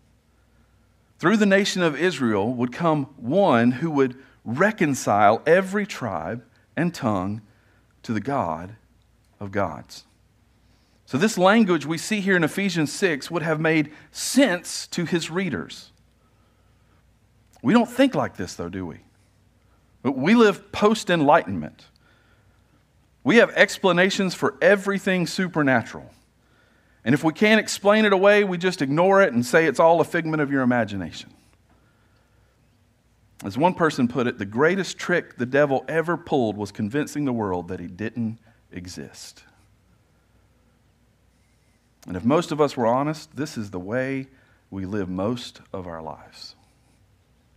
Through 1.19 1.37
the 1.37 1.45
nation 1.45 1.83
of 1.83 1.99
Israel 1.99 2.53
would 2.53 2.71
come 2.71 3.05
one 3.17 3.71
who 3.71 3.91
would 3.91 4.15
reconcile 4.45 5.41
every 5.45 5.85
tribe 5.85 6.43
and 6.77 6.93
tongue 6.93 7.41
to 8.03 8.13
the 8.13 8.21
God 8.21 8.77
of 9.39 9.51
gods. 9.51 10.05
So, 11.05 11.17
this 11.17 11.37
language 11.37 11.85
we 11.85 11.97
see 11.97 12.21
here 12.21 12.37
in 12.37 12.43
Ephesians 12.43 12.93
6 12.93 13.29
would 13.29 13.41
have 13.43 13.59
made 13.59 13.91
sense 14.11 14.87
to 14.87 15.05
his 15.05 15.29
readers. 15.29 15.91
We 17.61 17.73
don't 17.73 17.89
think 17.89 18.15
like 18.15 18.37
this, 18.37 18.53
though, 18.53 18.69
do 18.69 18.85
we? 18.85 18.99
We 20.03 20.35
live 20.35 20.71
post 20.71 21.09
enlightenment. 21.09 21.87
We 23.23 23.37
have 23.37 23.49
explanations 23.51 24.35
for 24.35 24.55
everything 24.61 25.27
supernatural. 25.27 26.09
And 27.09 27.15
if 27.15 27.23
we 27.23 27.33
can't 27.33 27.59
explain 27.59 28.05
it 28.05 28.13
away, 28.13 28.43
we 28.43 28.59
just 28.59 28.83
ignore 28.83 29.23
it 29.23 29.33
and 29.33 29.43
say 29.43 29.65
it's 29.65 29.79
all 29.79 29.99
a 29.99 30.03
figment 30.03 30.43
of 30.43 30.51
your 30.51 30.61
imagination. 30.61 31.33
As 33.43 33.57
one 33.57 33.73
person 33.73 34.07
put 34.07 34.27
it, 34.27 34.37
the 34.37 34.45
greatest 34.45 34.99
trick 34.99 35.35
the 35.35 35.47
devil 35.47 35.83
ever 35.87 36.17
pulled 36.17 36.55
was 36.55 36.71
convincing 36.71 37.25
the 37.25 37.33
world 37.33 37.69
that 37.69 37.79
he 37.79 37.87
didn't 37.87 38.37
exist. 38.71 39.43
And 42.05 42.15
if 42.15 42.23
most 42.23 42.51
of 42.51 42.61
us 42.61 42.77
were 42.77 42.85
honest, 42.85 43.35
this 43.35 43.57
is 43.57 43.71
the 43.71 43.79
way 43.79 44.27
we 44.69 44.85
live 44.85 45.09
most 45.09 45.61
of 45.73 45.87
our 45.87 46.03
lives. 46.03 46.53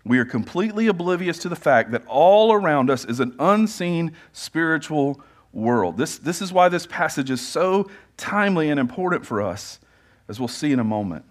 We 0.03 0.19
are 0.19 0.25
completely 0.25 0.87
oblivious 0.87 1.37
to 1.41 1.51
the 1.51 1.57
fact 1.57 1.91
that 1.91 2.07
all 2.07 2.55
around 2.55 2.89
us 2.89 3.05
is 3.05 3.21
an 3.21 3.37
unseen 3.39 4.13
spiritual 4.33 5.21
world. 5.53 5.99
This, 5.99 6.17
this 6.17 6.41
is 6.41 6.55
why 6.55 6.71
this 6.71 6.87
passage 6.87 7.31
is 7.31 7.47
so 7.47 7.91
timely 8.23 8.71
and 8.71 8.79
important 8.79 9.27
for 9.27 9.43
us, 9.43 9.81
as 10.29 10.39
we'll 10.39 10.49
see 10.49 10.73
in 10.73 10.79
a 10.79 10.85
moment. 10.85 11.25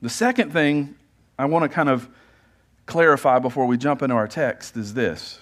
The 0.00 0.08
second 0.08 0.52
thing 0.52 0.96
I 1.38 1.44
want 1.44 1.64
to 1.64 1.68
kind 1.68 1.90
of 1.90 2.08
clarify 2.86 3.38
before 3.38 3.66
we 3.66 3.76
jump 3.76 4.00
into 4.00 4.14
our 4.14 4.26
text 4.26 4.76
is 4.76 4.94
this 4.94 5.40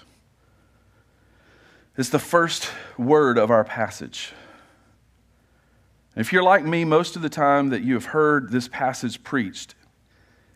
it's 1.97 2.09
the 2.11 2.19
first 2.19 2.71
word 2.99 3.39
of 3.39 3.51
our 3.51 3.65
passage. 3.65 4.33
If 6.17 6.33
you're 6.33 6.43
like 6.43 6.65
me, 6.65 6.85
most 6.85 7.15
of 7.15 7.23
the 7.23 7.29
time 7.29 7.69
that 7.69 7.83
you 7.83 7.95
have 7.95 8.07
heard 8.07 8.51
this 8.51 8.69
passage 8.69 9.23
preached, 9.23 9.75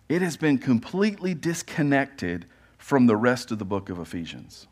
it 0.09 0.21
has 0.21 0.37
been 0.37 0.59
completely 0.59 1.35
disconnected 1.35 2.47
from 2.79 3.07
the 3.07 3.17
rest 3.17 3.53
of 3.53 3.59
the 3.59 3.65
book 3.65 3.89
of 3.89 3.99
Ephesians. 3.99 4.67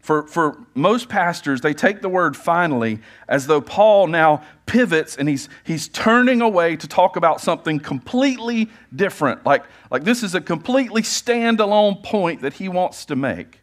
For, 0.00 0.26
for 0.26 0.58
most 0.74 1.08
pastors, 1.08 1.60
they 1.60 1.74
take 1.74 2.00
the 2.00 2.08
word 2.08 2.36
finally 2.36 3.00
as 3.28 3.46
though 3.46 3.60
Paul 3.60 4.06
now 4.06 4.42
pivots 4.64 5.16
and 5.16 5.28
he's, 5.28 5.48
he's 5.62 5.88
turning 5.88 6.40
away 6.40 6.76
to 6.76 6.88
talk 6.88 7.16
about 7.16 7.40
something 7.40 7.78
completely 7.78 8.70
different. 8.94 9.44
Like, 9.44 9.64
like 9.90 10.04
this 10.04 10.22
is 10.22 10.34
a 10.34 10.40
completely 10.40 11.02
standalone 11.02 12.02
point 12.02 12.40
that 12.40 12.54
he 12.54 12.68
wants 12.68 13.04
to 13.06 13.16
make. 13.16 13.60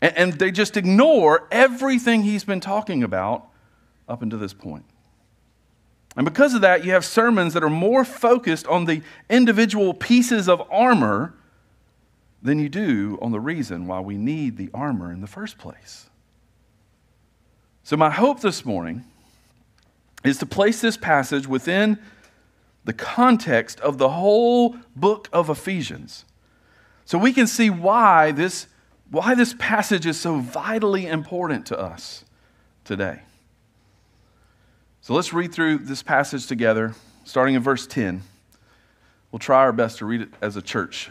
And, 0.00 0.16
and 0.16 0.32
they 0.32 0.50
just 0.50 0.78
ignore 0.78 1.46
everything 1.50 2.22
he's 2.22 2.44
been 2.44 2.60
talking 2.60 3.02
about 3.02 3.46
up 4.08 4.22
until 4.22 4.38
this 4.38 4.54
point. 4.54 4.84
And 6.16 6.24
because 6.24 6.54
of 6.54 6.62
that, 6.62 6.84
you 6.84 6.92
have 6.92 7.04
sermons 7.04 7.52
that 7.54 7.62
are 7.62 7.70
more 7.70 8.04
focused 8.04 8.66
on 8.66 8.86
the 8.86 9.02
individual 9.28 9.92
pieces 9.92 10.48
of 10.48 10.62
armor 10.70 11.34
than 12.44 12.58
you 12.58 12.68
do 12.68 13.18
on 13.22 13.32
the 13.32 13.40
reason 13.40 13.86
why 13.86 13.98
we 14.00 14.18
need 14.18 14.58
the 14.58 14.68
armor 14.74 15.10
in 15.10 15.22
the 15.22 15.26
first 15.26 15.56
place. 15.56 16.10
So, 17.82 17.96
my 17.96 18.10
hope 18.10 18.40
this 18.40 18.64
morning 18.64 19.04
is 20.22 20.38
to 20.38 20.46
place 20.46 20.80
this 20.80 20.96
passage 20.96 21.46
within 21.46 21.98
the 22.84 22.92
context 22.92 23.80
of 23.80 23.96
the 23.96 24.10
whole 24.10 24.76
book 24.94 25.28
of 25.32 25.48
Ephesians 25.48 26.26
so 27.06 27.18
we 27.18 27.32
can 27.32 27.46
see 27.46 27.70
why 27.70 28.30
this, 28.30 28.66
why 29.10 29.34
this 29.34 29.54
passage 29.58 30.06
is 30.06 30.20
so 30.20 30.38
vitally 30.38 31.06
important 31.06 31.66
to 31.66 31.78
us 31.78 32.24
today. 32.84 33.22
So, 35.00 35.14
let's 35.14 35.32
read 35.32 35.52
through 35.52 35.78
this 35.78 36.02
passage 36.02 36.46
together, 36.46 36.94
starting 37.24 37.54
in 37.54 37.62
verse 37.62 37.86
10. 37.86 38.22
We'll 39.32 39.38
try 39.38 39.60
our 39.60 39.72
best 39.72 39.98
to 39.98 40.06
read 40.06 40.20
it 40.20 40.28
as 40.42 40.56
a 40.56 40.62
church 40.62 41.10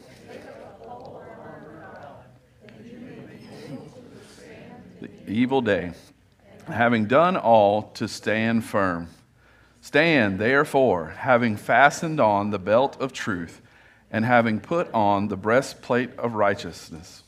evil 5.31 5.61
day, 5.61 5.93
having 6.67 7.05
done 7.05 7.37
all 7.37 7.83
to 7.93 8.07
stand 8.07 8.63
firm. 8.63 9.07
Stand, 9.81 10.39
therefore, 10.39 11.15
having 11.17 11.57
fastened 11.57 12.19
on 12.19 12.51
the 12.51 12.59
belt 12.59 12.99
of 13.01 13.13
truth, 13.13 13.61
and 14.11 14.25
having 14.25 14.59
put 14.59 14.91
on 14.93 15.27
the 15.27 15.37
breastplate 15.37 16.17
of 16.19 16.33
righteousness, 16.33 17.23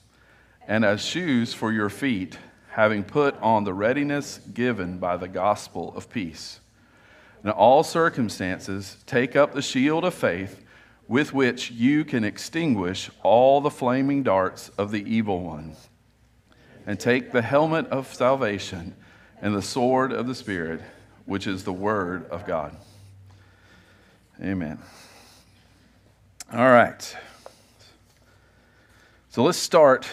and 0.68 0.86
as 0.86 1.04
shoes 1.04 1.54
for 1.54 1.72
your 1.72 1.90
feet, 1.90 2.38
having 2.70 3.04
put 3.04 3.40
on 3.42 3.64
the 3.64 3.74
readiness 3.74 4.40
given 4.54 4.98
by 4.98 5.18
the 5.18 5.28
gospel 5.28 5.94
of 5.96 6.10
peace. 6.10 6.60
In 7.44 7.50
all 7.50 7.84
circumstances, 7.84 8.98
take 9.06 9.36
up 9.36 9.54
the 9.54 9.62
shield 9.62 10.06
of 10.06 10.14
faith 10.14 10.64
with 11.08 11.34
which 11.34 11.72
you 11.72 12.06
can 12.06 12.24
extinguish 12.24 13.10
all 13.22 13.62
the 13.62 13.70
flaming 13.70 14.24
darts 14.24 14.70
of 14.70 14.92
the 14.92 15.04
evil 15.04 15.42
one. 15.42 15.76
And 16.86 17.00
take 17.00 17.32
the 17.32 17.42
helmet 17.42 17.88
of 17.88 18.14
salvation 18.14 18.96
and 19.42 19.56
the 19.56 19.62
sword 19.62 20.12
of 20.12 20.28
the 20.28 20.36
Spirit, 20.36 20.82
which 21.26 21.48
is 21.48 21.64
the 21.64 21.74
word 21.74 22.30
of 22.30 22.46
God. 22.46 22.76
Amen. 24.42 24.80
All 26.52 26.70
right. 26.70 27.16
So 29.30 29.44
let's 29.44 29.58
start. 29.58 30.08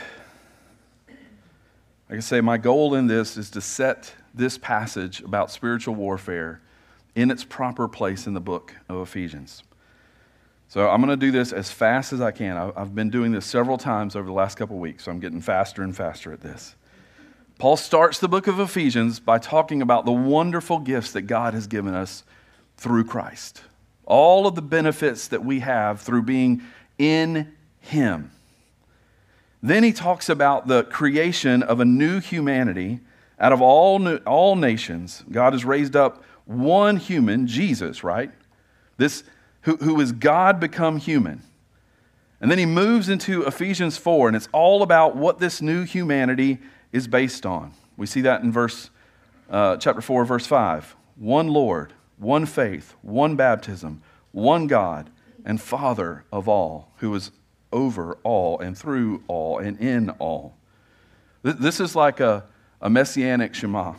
Like 2.09 2.19
I 2.19 2.21
say, 2.21 2.41
my 2.41 2.57
goal 2.57 2.95
in 2.95 3.07
this 3.07 3.37
is 3.37 3.51
to 3.51 3.61
set 3.61 4.15
this 4.35 4.57
passage 4.59 5.21
about 5.21 5.51
spiritual 5.51 5.95
warfare 5.95 6.61
in 7.15 7.31
its 7.31 7.45
proper 7.45 7.89
place 7.89 8.27
in 8.27 8.35
the 8.35 8.41
book 8.41 8.75
of 8.89 9.01
Ephesians. 9.01 9.63
So 10.71 10.89
I'm 10.89 11.01
going 11.01 11.11
to 11.11 11.17
do 11.17 11.33
this 11.33 11.53
as 11.53 11.69
fast 11.73 12.13
as 12.13 12.21
I 12.21 12.31
can. 12.31 12.57
I've 12.57 12.95
been 12.95 13.11
doing 13.11 13.33
this 13.33 13.45
several 13.45 13.77
times 13.77 14.15
over 14.15 14.27
the 14.27 14.33
last 14.33 14.57
couple 14.57 14.79
weeks, 14.79 15.03
so 15.03 15.11
I'm 15.11 15.19
getting 15.19 15.41
faster 15.41 15.83
and 15.83 15.97
faster 15.97 16.33
at 16.33 16.43
this. 16.43 16.77
Paul 17.59 17.77
starts 17.77 18.21
the 18.21 18.29
book 18.29 18.47
of 18.47 18.61
Ephesians 18.61 19.19
by 19.19 19.41
talking 19.41 19.83
about 19.83 20.05
the 20.05 20.13
wonderful 20.13 20.79
gifts 20.79 21.11
that 21.15 21.23
God 21.23 21.55
has 21.55 21.67
given 21.67 21.93
us 21.93 22.23
through 22.77 23.03
Christ. 23.03 23.63
All 24.07 24.47
of 24.47 24.55
the 24.55 24.63
benefits 24.63 25.27
that 25.27 25.45
we 25.45 25.59
have 25.59 26.03
through 26.03 26.23
being 26.23 26.63
in 26.99 27.53
Him. 27.81 28.31
Then 29.65 29.83
he 29.83 29.93
talks 29.93 30.29
about 30.29 30.69
the 30.69 30.85
creation 30.85 31.65
of 31.65 31.81
a 31.81 31.85
new 31.85 32.21
humanity 32.21 33.01
out 33.41 33.53
of 33.53 33.61
all, 33.61 33.99
new, 33.99 34.19
all 34.19 34.55
nations. 34.55 35.25
God 35.33 35.53
has 35.53 35.65
raised 35.65 35.97
up 35.97 36.23
one 36.45 36.97
human, 36.97 37.49
Jesus, 37.49 38.05
right? 38.05 38.31
This 38.99 39.25
who, 39.63 39.77
who 39.77 40.01
is 40.01 40.13
God 40.13 40.61
become 40.61 40.99
human. 40.99 41.43
And 42.41 42.51
then 42.51 42.59
he 42.59 42.67
moves 42.67 43.09
into 43.09 43.43
Ephesians 43.43 43.99
4, 43.99 44.29
and 44.29 44.37
it's 44.37 44.49
all 44.53 44.83
about 44.83 45.15
what 45.17 45.39
this 45.39 45.61
new 45.61 45.85
humanity 45.85 46.59
is 46.91 47.07
based 47.07 47.45
on. 47.45 47.75
We 47.97 48.07
see 48.07 48.23
that 48.23 48.43
in 48.43 48.51
verse, 48.51 48.91
uh, 49.51 49.77
chapter 49.77 50.01
4, 50.01 50.25
verse 50.25 50.47
5. 50.47 50.97
One 51.17 51.49
Lord, 51.49 51.93
one 52.17 52.47
faith, 52.47 52.95
one 53.03 53.37
baptism, 53.37 54.03
one 54.33 54.67
God, 54.67 55.11
and 55.45 55.61
Father 55.61 56.25
of 56.33 56.49
all, 56.49 56.93
who 56.97 57.15
is 57.15 57.31
over 57.73 58.17
all 58.23 58.59
and 58.59 58.77
through 58.77 59.23
all 59.29 59.59
and 59.59 59.79
in 59.79 60.11
all. 60.11 60.57
This 61.43 61.81
is 61.81 61.95
like 61.95 62.21
a, 62.21 62.45
a 62.81 62.91
messianic 62.91 63.55
Shema. 63.55 63.95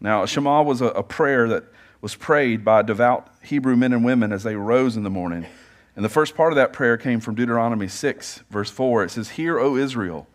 Now, 0.00 0.22
a 0.22 0.28
Shema 0.28 0.62
was 0.62 0.80
a, 0.80 0.86
a 0.86 1.02
prayer 1.02 1.48
that 1.48 1.64
was 2.04 2.14
prayed 2.14 2.62
by 2.62 2.82
devout 2.82 3.26
Hebrew 3.42 3.76
men 3.76 3.94
and 3.94 4.04
women 4.04 4.30
as 4.30 4.42
they 4.42 4.56
rose 4.56 4.94
in 4.94 5.04
the 5.04 5.08
morning. 5.10 5.46
And 5.96 6.04
the 6.04 6.10
first 6.10 6.36
part 6.36 6.52
of 6.52 6.56
that 6.56 6.70
prayer 6.70 6.98
came 6.98 7.18
from 7.18 7.34
Deuteronomy 7.34 7.88
6, 7.88 8.42
verse 8.50 8.70
4. 8.70 9.04
It 9.04 9.10
says, 9.12 9.30
Hear, 9.30 9.58
O 9.58 9.76
Israel, 9.76 10.26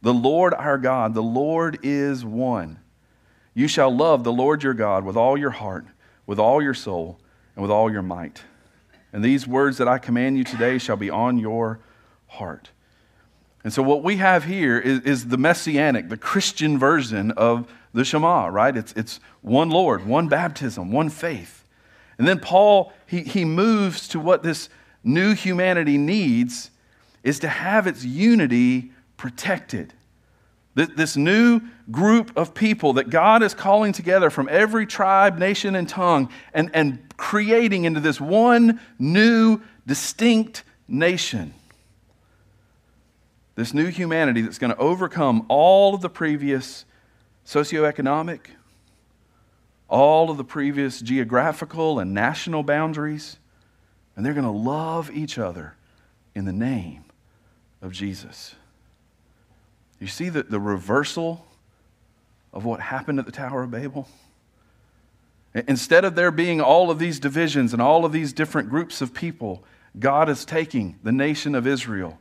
the 0.00 0.12
Lord 0.12 0.52
our 0.52 0.78
God, 0.78 1.14
the 1.14 1.22
Lord 1.22 1.78
is 1.84 2.24
one. 2.24 2.80
You 3.54 3.68
shall 3.68 3.94
love 3.96 4.24
the 4.24 4.32
Lord 4.32 4.64
your 4.64 4.74
God 4.74 5.04
with 5.04 5.16
all 5.16 5.38
your 5.38 5.50
heart, 5.50 5.86
with 6.26 6.40
all 6.40 6.60
your 6.60 6.74
soul, 6.74 7.20
and 7.54 7.62
with 7.62 7.70
all 7.70 7.88
your 7.88 8.02
might. 8.02 8.42
And 9.12 9.24
these 9.24 9.46
words 9.46 9.78
that 9.78 9.86
I 9.86 9.98
command 9.98 10.38
you 10.38 10.42
today 10.42 10.78
shall 10.78 10.96
be 10.96 11.08
on 11.08 11.38
your 11.38 11.78
heart. 12.26 12.72
And 13.64 13.72
so, 13.72 13.82
what 13.82 14.02
we 14.02 14.16
have 14.16 14.44
here 14.44 14.78
is, 14.78 15.00
is, 15.00 15.28
the 15.28 15.36
messianic, 15.36 16.08
the 16.08 16.16
Christian 16.16 16.78
version 16.78 17.30
of 17.32 17.72
the 17.94 18.04
Shema, 18.04 18.48
right? 18.48 18.76
It's, 18.76 18.92
it's 18.94 19.20
one 19.40 19.70
Lord, 19.70 20.04
one 20.04 20.28
baptism, 20.28 20.90
one 20.90 21.08
faith. 21.08 21.64
And 22.18 22.26
then 22.26 22.40
Paul, 22.40 22.92
he, 23.06 23.22
he 23.22 23.44
moves 23.44 24.08
to 24.08 24.20
what 24.20 24.42
this 24.42 24.68
new 25.04 25.34
humanity 25.34 25.96
needs 25.96 26.70
is 27.22 27.38
to 27.40 27.48
have 27.48 27.86
its 27.86 28.04
unity 28.04 28.90
protected. 29.16 29.92
This 30.74 31.16
new 31.16 31.60
group 31.90 32.32
of 32.36 32.54
people 32.54 32.94
that 32.94 33.10
God 33.10 33.42
is 33.42 33.52
calling 33.52 33.92
together 33.92 34.30
from 34.30 34.48
every 34.50 34.86
tribe, 34.86 35.38
nation, 35.38 35.76
and 35.76 35.88
tongue 35.88 36.30
and, 36.54 36.70
and 36.72 36.98
creating 37.18 37.84
into 37.84 38.00
this 38.00 38.20
one 38.20 38.80
new, 38.98 39.60
distinct 39.86 40.64
nation 40.88 41.52
this 43.54 43.74
new 43.74 43.88
humanity 43.88 44.40
that's 44.40 44.58
going 44.58 44.72
to 44.72 44.78
overcome 44.78 45.44
all 45.48 45.94
of 45.94 46.00
the 46.00 46.08
previous 46.08 46.84
socioeconomic, 47.46 48.40
all 49.88 50.30
of 50.30 50.36
the 50.36 50.44
previous 50.44 51.00
geographical 51.00 51.98
and 51.98 52.14
national 52.14 52.62
boundaries, 52.62 53.38
and 54.16 54.24
they're 54.24 54.34
going 54.34 54.44
to 54.44 54.50
love 54.50 55.10
each 55.10 55.38
other 55.38 55.74
in 56.34 56.44
the 56.44 56.52
name 56.52 57.04
of 57.82 57.92
Jesus. 57.92 58.54
You 60.00 60.06
see 60.06 60.28
the, 60.28 60.44
the 60.44 60.60
reversal 60.60 61.46
of 62.52 62.64
what 62.64 62.80
happened 62.80 63.18
at 63.18 63.26
the 63.26 63.32
Tower 63.32 63.64
of 63.64 63.70
Babel? 63.70 64.08
Instead 65.54 66.04
of 66.04 66.14
there 66.14 66.30
being 66.30 66.60
all 66.60 66.90
of 66.90 66.98
these 66.98 67.20
divisions 67.20 67.74
and 67.74 67.82
all 67.82 68.04
of 68.04 68.12
these 68.12 68.32
different 68.32 68.70
groups 68.70 69.02
of 69.02 69.12
people, 69.12 69.62
God 69.98 70.30
is 70.30 70.46
taking 70.46 70.98
the 71.02 71.12
nation 71.12 71.54
of 71.54 71.66
Israel 71.66 72.18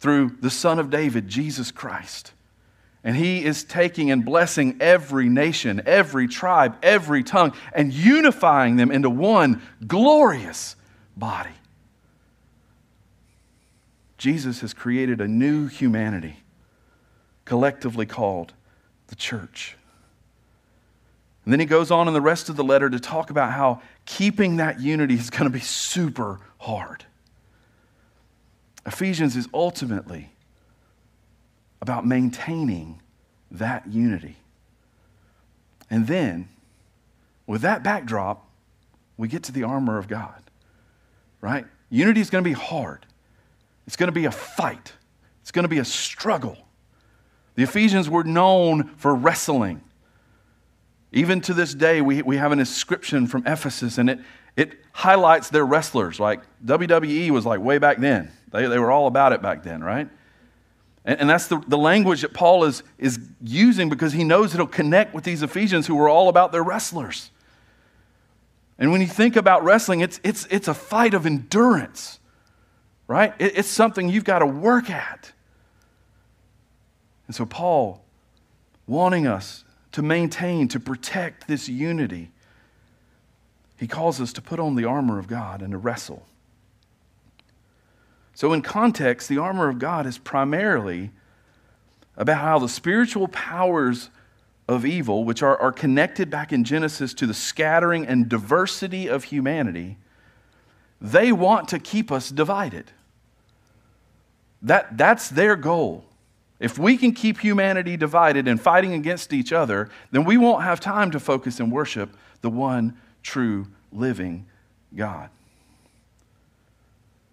through 0.00 0.36
the 0.40 0.50
Son 0.50 0.78
of 0.78 0.90
David, 0.90 1.28
Jesus 1.28 1.70
Christ. 1.70 2.32
And 3.04 3.16
he 3.16 3.44
is 3.44 3.64
taking 3.64 4.10
and 4.10 4.24
blessing 4.24 4.76
every 4.80 5.28
nation, 5.28 5.82
every 5.86 6.26
tribe, 6.26 6.76
every 6.82 7.22
tongue, 7.22 7.54
and 7.72 7.92
unifying 7.92 8.76
them 8.76 8.90
into 8.90 9.08
one 9.08 9.62
glorious 9.86 10.76
body. 11.16 11.50
Jesus 14.18 14.60
has 14.60 14.74
created 14.74 15.20
a 15.20 15.28
new 15.28 15.66
humanity, 15.66 16.36
collectively 17.46 18.04
called 18.04 18.52
the 19.06 19.16
church. 19.16 19.76
And 21.44 21.52
then 21.52 21.60
he 21.60 21.66
goes 21.66 21.90
on 21.90 22.06
in 22.06 22.12
the 22.12 22.20
rest 22.20 22.50
of 22.50 22.56
the 22.56 22.64
letter 22.64 22.90
to 22.90 23.00
talk 23.00 23.30
about 23.30 23.52
how 23.52 23.80
keeping 24.04 24.58
that 24.58 24.80
unity 24.80 25.14
is 25.14 25.30
going 25.30 25.44
to 25.44 25.50
be 25.50 25.60
super 25.60 26.38
hard. 26.58 27.04
Ephesians 28.86 29.36
is 29.36 29.48
ultimately 29.52 30.30
about 31.82 32.06
maintaining 32.06 33.00
that 33.50 33.86
unity. 33.88 34.36
And 35.90 36.06
then, 36.06 36.48
with 37.46 37.62
that 37.62 37.82
backdrop, 37.82 38.46
we 39.16 39.28
get 39.28 39.42
to 39.44 39.52
the 39.52 39.64
armor 39.64 39.98
of 39.98 40.08
God, 40.08 40.42
right? 41.40 41.66
Unity 41.90 42.20
is 42.20 42.30
going 42.30 42.44
to 42.44 42.48
be 42.48 42.54
hard, 42.54 43.06
it's 43.86 43.96
going 43.96 44.08
to 44.08 44.12
be 44.12 44.24
a 44.24 44.30
fight, 44.30 44.92
it's 45.42 45.50
going 45.50 45.64
to 45.64 45.68
be 45.68 45.78
a 45.78 45.84
struggle. 45.84 46.56
The 47.56 47.64
Ephesians 47.64 48.08
were 48.08 48.24
known 48.24 48.94
for 48.96 49.14
wrestling. 49.14 49.82
Even 51.12 51.40
to 51.42 51.52
this 51.52 51.74
day, 51.74 52.00
we, 52.00 52.22
we 52.22 52.36
have 52.36 52.52
an 52.52 52.60
inscription 52.60 53.26
from 53.26 53.44
Ephesus, 53.44 53.98
and 53.98 54.08
it, 54.08 54.20
it 54.56 54.78
highlights 54.92 55.50
their 55.50 55.66
wrestlers. 55.66 56.20
Like 56.20 56.40
WWE 56.64 57.30
was 57.30 57.44
like 57.44 57.60
way 57.60 57.78
back 57.78 57.98
then. 57.98 58.30
They, 58.50 58.66
they 58.66 58.78
were 58.78 58.90
all 58.90 59.06
about 59.06 59.32
it 59.32 59.42
back 59.42 59.62
then, 59.62 59.82
right? 59.82 60.08
And, 61.04 61.20
and 61.20 61.30
that's 61.30 61.46
the, 61.46 61.58
the 61.66 61.78
language 61.78 62.22
that 62.22 62.34
Paul 62.34 62.64
is, 62.64 62.82
is 62.98 63.18
using 63.42 63.88
because 63.88 64.12
he 64.12 64.24
knows 64.24 64.54
it'll 64.54 64.66
connect 64.66 65.14
with 65.14 65.24
these 65.24 65.42
Ephesians 65.42 65.86
who 65.86 65.94
were 65.94 66.08
all 66.08 66.28
about 66.28 66.52
their 66.52 66.62
wrestlers. 66.62 67.30
And 68.78 68.92
when 68.92 69.00
you 69.00 69.06
think 69.06 69.36
about 69.36 69.62
wrestling, 69.62 70.00
it's, 70.00 70.20
it's, 70.24 70.46
it's 70.50 70.68
a 70.68 70.74
fight 70.74 71.14
of 71.14 71.26
endurance, 71.26 72.18
right? 73.06 73.34
It, 73.38 73.58
it's 73.58 73.68
something 73.68 74.08
you've 74.08 74.24
got 74.24 74.40
to 74.40 74.46
work 74.46 74.90
at. 74.90 75.32
And 77.26 77.36
so, 77.36 77.46
Paul, 77.46 78.02
wanting 78.86 79.26
us 79.26 79.64
to 79.92 80.02
maintain, 80.02 80.66
to 80.68 80.80
protect 80.80 81.46
this 81.46 81.68
unity, 81.68 82.30
he 83.76 83.86
calls 83.86 84.20
us 84.20 84.32
to 84.34 84.42
put 84.42 84.58
on 84.58 84.74
the 84.74 84.84
armor 84.84 85.18
of 85.18 85.28
God 85.28 85.62
and 85.62 85.72
to 85.72 85.78
wrestle. 85.78 86.26
So, 88.40 88.54
in 88.54 88.62
context, 88.62 89.28
the 89.28 89.36
armor 89.36 89.68
of 89.68 89.78
God 89.78 90.06
is 90.06 90.16
primarily 90.16 91.10
about 92.16 92.40
how 92.40 92.58
the 92.58 92.70
spiritual 92.70 93.28
powers 93.28 94.08
of 94.66 94.86
evil, 94.86 95.24
which 95.24 95.42
are, 95.42 95.60
are 95.60 95.70
connected 95.70 96.30
back 96.30 96.50
in 96.50 96.64
Genesis 96.64 97.12
to 97.12 97.26
the 97.26 97.34
scattering 97.34 98.06
and 98.06 98.30
diversity 98.30 99.08
of 99.08 99.24
humanity, 99.24 99.98
they 101.02 101.32
want 101.32 101.68
to 101.68 101.78
keep 101.78 102.10
us 102.10 102.30
divided. 102.30 102.90
That, 104.62 104.96
that's 104.96 105.28
their 105.28 105.54
goal. 105.54 106.06
If 106.60 106.78
we 106.78 106.96
can 106.96 107.12
keep 107.12 107.40
humanity 107.40 107.98
divided 107.98 108.48
and 108.48 108.58
fighting 108.58 108.94
against 108.94 109.34
each 109.34 109.52
other, 109.52 109.90
then 110.12 110.24
we 110.24 110.38
won't 110.38 110.62
have 110.62 110.80
time 110.80 111.10
to 111.10 111.20
focus 111.20 111.60
and 111.60 111.70
worship 111.70 112.16
the 112.40 112.48
one 112.48 112.96
true 113.22 113.66
living 113.92 114.46
God. 114.96 115.28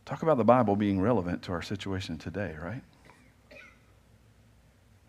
Talk 0.08 0.24
about 0.24 0.38
the 0.38 0.46
Bible 0.46 0.78
being 0.78 1.02
relevant 1.02 1.44
to 1.44 1.52
our 1.52 1.62
situation 1.62 2.18
today, 2.18 2.56
right? 2.64 2.82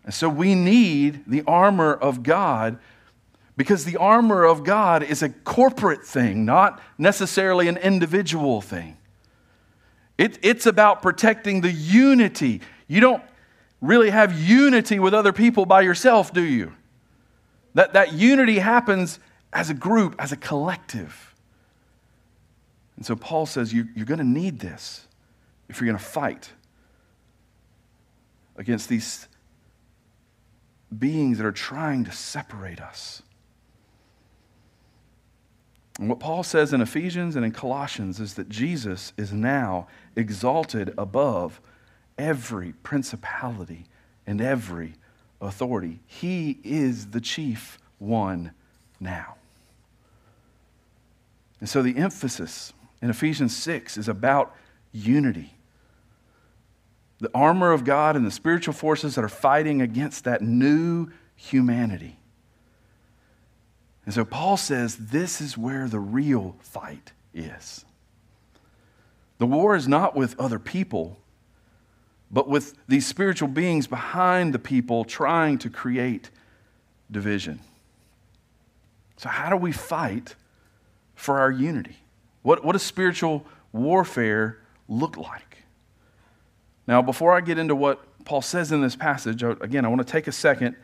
And 0.03 0.13
so 0.13 0.27
we 0.27 0.55
need 0.55 1.23
the 1.25 1.41
armor 1.47 1.93
of 1.93 2.21
God 2.21 2.79
because 3.55 3.85
the 3.85 3.95
armor 3.95 4.43
of 4.43 4.65
God 4.65 5.01
is 5.01 5.23
a 5.23 5.29
corporate 5.29 6.03
thing, 6.03 6.43
not 6.43 6.81
necessarily 6.97 7.69
an 7.69 7.77
individual 7.77 8.59
thing. 8.59 8.97
It, 10.17 10.37
it's 10.41 10.65
about 10.65 11.01
protecting 11.01 11.61
the 11.61 11.71
unity. 11.71 12.59
You 12.87 12.99
don't 12.99 13.23
really 13.79 14.09
have 14.09 14.37
unity 14.37 14.99
with 14.99 15.13
other 15.13 15.31
people 15.31 15.65
by 15.65 15.79
yourself, 15.79 16.33
do 16.33 16.43
you? 16.43 16.73
That, 17.73 17.93
that 17.93 18.11
unity 18.11 18.59
happens 18.59 19.17
as 19.53 19.69
a 19.69 19.73
group, 19.73 20.15
as 20.19 20.33
a 20.33 20.37
collective. 20.37 21.28
And 22.99 23.05
so 23.05 23.15
Paul 23.15 23.45
says 23.45 23.73
you, 23.73 23.87
you're 23.95 24.05
going 24.05 24.17
to 24.17 24.25
need 24.25 24.59
this 24.59 25.07
if 25.69 25.79
you're 25.79 25.85
going 25.85 25.97
to 25.97 26.03
fight 26.03 26.51
against 28.57 28.89
these 28.89 29.29
beings 30.97 31.37
that 31.37 31.45
are 31.45 31.53
trying 31.53 32.03
to 32.03 32.11
separate 32.11 32.81
us. 32.81 33.23
And 35.97 36.09
what 36.09 36.19
Paul 36.19 36.43
says 36.43 36.73
in 36.73 36.81
Ephesians 36.81 37.37
and 37.37 37.45
in 37.45 37.53
Colossians 37.53 38.19
is 38.19 38.33
that 38.33 38.49
Jesus 38.49 39.13
is 39.15 39.31
now 39.31 39.87
exalted 40.17 40.93
above 40.97 41.61
every 42.17 42.73
principality 42.83 43.85
and 44.27 44.41
every 44.41 44.95
authority. 45.39 46.01
He 46.05 46.59
is 46.65 47.11
the 47.11 47.21
chief 47.21 47.79
one 47.97 48.51
now. 48.99 49.35
And 51.61 51.69
so 51.69 51.81
the 51.81 51.95
emphasis 51.95 52.73
in 53.01 53.09
Ephesians 53.09 53.55
6 53.55 53.97
is 53.97 54.07
about 54.07 54.55
unity. 54.91 55.53
The 57.19 57.31
armor 57.33 57.71
of 57.71 57.83
God 57.83 58.15
and 58.15 58.25
the 58.25 58.31
spiritual 58.31 58.73
forces 58.73 59.15
that 59.15 59.23
are 59.23 59.29
fighting 59.29 59.81
against 59.81 60.23
that 60.23 60.41
new 60.41 61.09
humanity. 61.35 62.17
And 64.05 64.13
so 64.13 64.25
Paul 64.25 64.57
says 64.57 64.95
this 64.95 65.41
is 65.41 65.57
where 65.57 65.87
the 65.87 65.99
real 65.99 66.55
fight 66.61 67.11
is. 67.33 67.85
The 69.37 69.45
war 69.45 69.75
is 69.75 69.87
not 69.87 70.15
with 70.15 70.37
other 70.39 70.59
people, 70.59 71.17
but 72.31 72.47
with 72.47 72.75
these 72.87 73.07
spiritual 73.07 73.47
beings 73.47 73.87
behind 73.87 74.53
the 74.53 74.59
people 74.59 75.05
trying 75.05 75.57
to 75.59 75.69
create 75.69 76.29
division. 77.09 77.59
So, 79.17 79.29
how 79.29 79.49
do 79.49 79.57
we 79.57 79.71
fight 79.71 80.35
for 81.15 81.39
our 81.39 81.51
unity? 81.51 81.97
What, 82.41 82.63
what 82.63 82.73
does 82.73 82.83
spiritual 82.83 83.45
warfare 83.71 84.59
look 84.87 85.17
like? 85.17 85.63
Now, 86.87 87.01
before 87.01 87.35
I 87.35 87.41
get 87.41 87.57
into 87.57 87.75
what 87.75 88.03
Paul 88.25 88.41
says 88.41 88.71
in 88.71 88.81
this 88.81 88.95
passage, 88.95 89.43
again, 89.43 89.85
I 89.85 89.87
want 89.87 90.05
to 90.05 90.11
take 90.11 90.27
a 90.27 90.31
second 90.31 90.75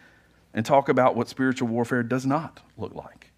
and 0.53 0.65
talk 0.65 0.89
about 0.89 1.15
what 1.15 1.27
spiritual 1.27 1.67
warfare 1.67 2.03
does 2.03 2.25
not 2.25 2.61
look 2.77 2.93
like. 2.93 3.31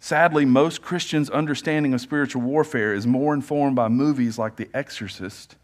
Sadly, 0.00 0.44
most 0.44 0.82
Christians' 0.82 1.28
understanding 1.30 1.92
of 1.92 2.00
spiritual 2.00 2.42
warfare 2.42 2.94
is 2.94 3.06
more 3.06 3.34
informed 3.34 3.74
by 3.74 3.88
movies 3.88 4.38
like 4.38 4.56
The 4.56 4.68
Exorcist 4.72 5.56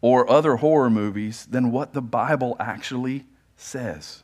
or 0.00 0.28
other 0.28 0.56
horror 0.56 0.90
movies 0.90 1.46
than 1.46 1.70
what 1.70 1.92
the 1.92 2.02
Bible 2.02 2.56
actually 2.58 3.24
says. 3.56 4.22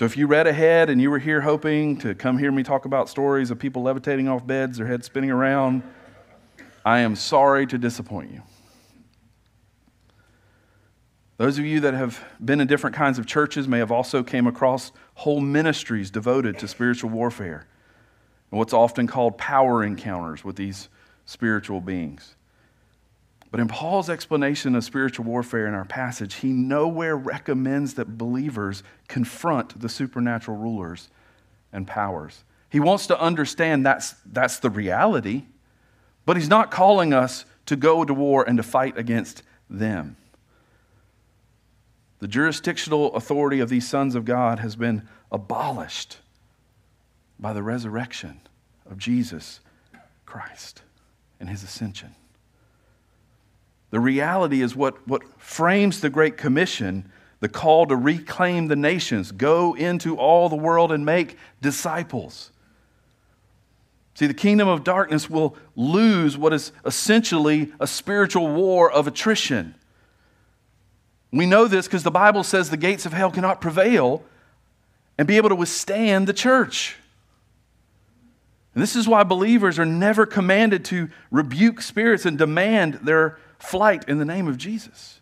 So, 0.00 0.06
if 0.06 0.16
you 0.16 0.26
read 0.26 0.46
ahead 0.46 0.88
and 0.88 0.98
you 0.98 1.10
were 1.10 1.18
here 1.18 1.42
hoping 1.42 1.98
to 1.98 2.14
come 2.14 2.38
hear 2.38 2.50
me 2.50 2.62
talk 2.62 2.86
about 2.86 3.10
stories 3.10 3.50
of 3.50 3.58
people 3.58 3.82
levitating 3.82 4.28
off 4.28 4.46
beds, 4.46 4.78
their 4.78 4.86
heads 4.86 5.04
spinning 5.04 5.30
around, 5.30 5.82
I 6.86 7.00
am 7.00 7.14
sorry 7.14 7.66
to 7.66 7.76
disappoint 7.76 8.32
you. 8.32 8.40
Those 11.36 11.58
of 11.58 11.66
you 11.66 11.80
that 11.80 11.92
have 11.92 12.18
been 12.42 12.62
in 12.62 12.66
different 12.66 12.96
kinds 12.96 13.18
of 13.18 13.26
churches 13.26 13.68
may 13.68 13.76
have 13.76 13.92
also 13.92 14.22
came 14.22 14.46
across 14.46 14.90
whole 15.16 15.42
ministries 15.42 16.10
devoted 16.10 16.58
to 16.60 16.66
spiritual 16.66 17.10
warfare 17.10 17.66
and 18.50 18.58
what's 18.58 18.72
often 18.72 19.06
called 19.06 19.36
power 19.36 19.84
encounters 19.84 20.42
with 20.42 20.56
these 20.56 20.88
spiritual 21.26 21.82
beings. 21.82 22.36
But 23.50 23.60
in 23.60 23.68
Paul's 23.68 24.08
explanation 24.08 24.76
of 24.76 24.84
spiritual 24.84 25.24
warfare 25.24 25.66
in 25.66 25.74
our 25.74 25.84
passage, 25.84 26.34
he 26.34 26.52
nowhere 26.52 27.16
recommends 27.16 27.94
that 27.94 28.16
believers 28.16 28.82
confront 29.08 29.80
the 29.80 29.88
supernatural 29.88 30.56
rulers 30.56 31.08
and 31.72 31.86
powers. 31.86 32.44
He 32.68 32.78
wants 32.78 33.08
to 33.08 33.20
understand 33.20 33.84
that's, 33.84 34.14
that's 34.24 34.60
the 34.60 34.70
reality, 34.70 35.44
but 36.24 36.36
he's 36.36 36.48
not 36.48 36.70
calling 36.70 37.12
us 37.12 37.44
to 37.66 37.74
go 37.74 38.04
to 38.04 38.14
war 38.14 38.44
and 38.46 38.56
to 38.56 38.62
fight 38.62 38.96
against 38.96 39.42
them. 39.68 40.16
The 42.20 42.28
jurisdictional 42.28 43.14
authority 43.14 43.60
of 43.60 43.68
these 43.68 43.88
sons 43.88 44.14
of 44.14 44.24
God 44.24 44.60
has 44.60 44.76
been 44.76 45.08
abolished 45.32 46.18
by 47.40 47.52
the 47.52 47.62
resurrection 47.62 48.40
of 48.88 48.98
Jesus 48.98 49.60
Christ 50.26 50.82
and 51.40 51.48
his 51.48 51.64
ascension. 51.64 52.14
The 53.90 54.00
reality 54.00 54.62
is 54.62 54.76
what, 54.76 55.06
what 55.06 55.22
frames 55.40 56.00
the 56.00 56.10
Great 56.10 56.36
Commission, 56.36 57.10
the 57.40 57.48
call 57.48 57.86
to 57.86 57.96
reclaim 57.96 58.68
the 58.68 58.76
nations, 58.76 59.32
go 59.32 59.74
into 59.74 60.16
all 60.16 60.48
the 60.48 60.56
world 60.56 60.92
and 60.92 61.04
make 61.04 61.36
disciples. 61.60 62.52
See, 64.14 64.26
the 64.26 64.34
kingdom 64.34 64.68
of 64.68 64.84
darkness 64.84 65.30
will 65.30 65.56
lose 65.76 66.36
what 66.36 66.52
is 66.52 66.72
essentially 66.84 67.72
a 67.80 67.86
spiritual 67.86 68.48
war 68.48 68.90
of 68.90 69.06
attrition. 69.06 69.74
We 71.32 71.46
know 71.46 71.66
this 71.66 71.86
because 71.86 72.02
the 72.02 72.10
Bible 72.10 72.42
says 72.42 72.70
the 72.70 72.76
gates 72.76 73.06
of 73.06 73.12
hell 73.12 73.30
cannot 73.30 73.60
prevail 73.60 74.22
and 75.16 75.26
be 75.26 75.36
able 75.36 75.48
to 75.48 75.54
withstand 75.54 76.26
the 76.26 76.32
church. 76.32 76.96
And 78.74 78.82
this 78.82 78.94
is 78.94 79.08
why 79.08 79.22
believers 79.22 79.78
are 79.78 79.86
never 79.86 80.26
commanded 80.26 80.84
to 80.86 81.08
rebuke 81.30 81.82
spirits 81.82 82.24
and 82.24 82.38
demand 82.38 82.94
their 83.02 83.38
flight 83.60 84.04
in 84.08 84.18
the 84.18 84.24
name 84.24 84.48
of 84.48 84.56
Jesus. 84.56 85.20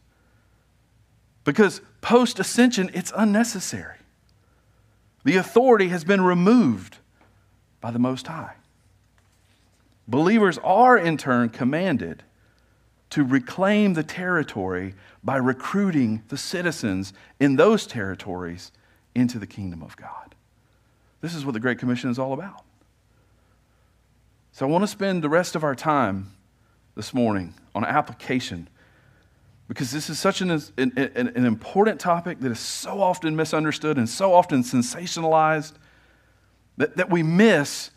Because 1.45 1.81
post 2.01 2.39
ascension, 2.39 2.91
it's 2.95 3.13
unnecessary. 3.17 3.97
The 5.25 5.37
authority 5.37 5.89
has 5.89 6.05
been 6.05 6.23
removed 6.23 6.99
by 7.81 7.91
the 7.91 7.99
Most 7.99 8.27
High. 8.27 8.55
Believers 10.07 10.59
are 10.65 10.97
in 10.97 11.19
turn 11.19 11.51
commanded 11.51 12.23
to 13.11 13.25
reclaim 13.25 13.95
the 13.95 14.03
territory 14.03 14.95
by 15.23 15.37
recruiting 15.37 16.23
the 16.29 16.39
citizens 16.39 17.13
in 17.41 17.57
those 17.57 17.87
territories 17.87 18.73
into 19.15 19.39
the 19.39 19.47
kingdom 19.47 19.83
of 19.83 19.97
God. 19.97 20.35
This 21.21 21.35
is 21.35 21.45
what 21.45 21.53
the 21.53 21.61
Great 21.61 21.79
Commission 21.79 22.11
is 22.11 22.19
all 22.19 22.33
about. 22.33 22.65
So 24.53 24.67
I 24.67 24.71
want 24.71 24.83
to 24.83 24.89
spend 24.89 25.23
the 25.23 25.29
rest 25.29 25.57
of 25.57 25.65
our 25.65 25.75
time 25.75 26.33
this 26.99 27.15
morning 27.15 27.55
on 27.77 27.85
application 27.85 28.69
because 29.69 29.93
this 29.93 30.11
is 30.11 30.19
such 30.19 30.41
an, 30.41 30.51
an, 30.51 30.93
an, 30.97 31.45
important 31.45 32.01
topic 32.01 32.41
that 32.41 32.51
is 32.51 32.59
so 32.59 33.01
often 33.01 33.37
misunderstood 33.37 33.99
and 33.99 34.09
so 34.09 34.35
often 34.35 34.65
sensationalized 34.65 35.75
that, 36.77 36.97
that 36.97 37.09
we 37.09 37.23
miss 37.23 37.93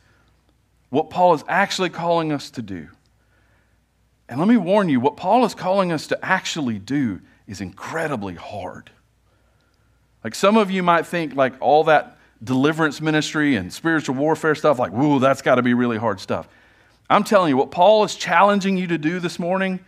what 0.90 1.10
Paul 1.10 1.34
is 1.34 1.44
actually 1.48 1.90
calling 1.90 2.32
us 2.32 2.52
to 2.52 2.62
do. 2.62 2.90
And 4.30 4.38
let 4.38 4.48
me 4.48 4.58
warn 4.58 4.88
you, 4.88 5.00
what 5.00 5.18
Paul 5.18 5.46
is 5.46 5.56
calling 5.56 5.92
us 5.92 6.06
to 6.08 6.24
actually 6.24 6.78
do 6.78 7.22
is 7.48 7.60
incredibly 7.60 8.36
hard. 8.36 8.92
Like 10.24 10.36
some 10.36 10.58
of 10.58 10.70
you 10.70 10.84
might 10.84 11.08
think, 11.08 11.36
like 11.36 11.54
all 11.60 11.86
that 11.86 12.20
deliverance 12.44 13.02
ministry 13.02 13.56
and 13.56 13.74
spiritual 13.74 14.14
warfare 14.14 14.54
stuff, 14.54 14.78
like, 14.78 14.92
whoa, 14.92 15.18
that's 15.18 15.42
got 15.42 15.56
to 15.56 15.64
be 15.64 15.74
really 15.74 15.98
hard 15.98 16.20
stuff. 16.20 16.48
I'm 17.12 17.26
telling 17.26 17.50
you, 17.50 17.58
what 17.58 17.72
Paul 17.72 18.04
is 18.06 18.16
challenging 18.16 18.78
you 18.78 18.88
to 18.88 18.98
do 18.98 19.20
this 19.20 19.38
morning 19.38 19.82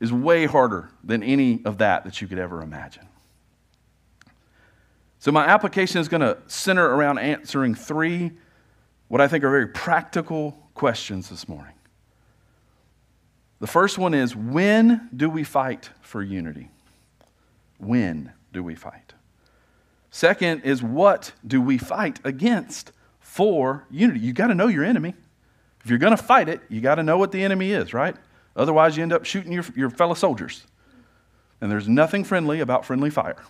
is 0.00 0.12
way 0.12 0.46
harder 0.46 0.90
than 1.04 1.22
any 1.22 1.64
of 1.64 1.78
that 1.78 2.04
that 2.04 2.20
you 2.20 2.26
could 2.26 2.38
ever 2.38 2.62
imagine. 2.62 3.06
So, 5.20 5.30
my 5.30 5.46
application 5.46 6.00
is 6.00 6.08
going 6.08 6.20
to 6.20 6.36
center 6.48 6.84
around 6.84 7.18
answering 7.18 7.74
three, 7.74 8.32
what 9.08 9.20
I 9.20 9.28
think 9.28 9.44
are 9.44 9.50
very 9.50 9.68
practical 9.68 10.58
questions 10.74 11.28
this 11.28 11.48
morning. 11.48 11.74
The 13.60 13.66
first 13.68 13.96
one 13.96 14.12
is 14.12 14.34
when 14.34 15.08
do 15.16 15.30
we 15.30 15.44
fight 15.44 15.90
for 16.02 16.22
unity? 16.22 16.70
When 17.78 18.32
do 18.52 18.62
we 18.62 18.74
fight? 18.74 19.14
Second 20.10 20.62
is 20.62 20.82
what 20.82 21.32
do 21.46 21.60
we 21.62 21.78
fight 21.78 22.20
against 22.24 22.92
for 23.20 23.86
unity? 23.90 24.20
You 24.20 24.32
got 24.32 24.48
to 24.48 24.54
know 24.54 24.66
your 24.66 24.84
enemy. 24.84 25.14
If 25.84 25.90
you're 25.90 25.98
going 25.98 26.16
to 26.16 26.22
fight 26.22 26.48
it, 26.48 26.62
you 26.70 26.80
got 26.80 26.94
to 26.94 27.02
know 27.02 27.18
what 27.18 27.30
the 27.30 27.44
enemy 27.44 27.70
is, 27.70 27.92
right? 27.92 28.16
Otherwise, 28.56 28.96
you 28.96 29.02
end 29.02 29.12
up 29.12 29.26
shooting 29.26 29.52
your, 29.52 29.64
your 29.76 29.90
fellow 29.90 30.14
soldiers. 30.14 30.64
And 31.60 31.70
there's 31.70 31.88
nothing 31.88 32.24
friendly 32.24 32.60
about 32.60 32.86
friendly 32.86 33.10
fire. 33.10 33.42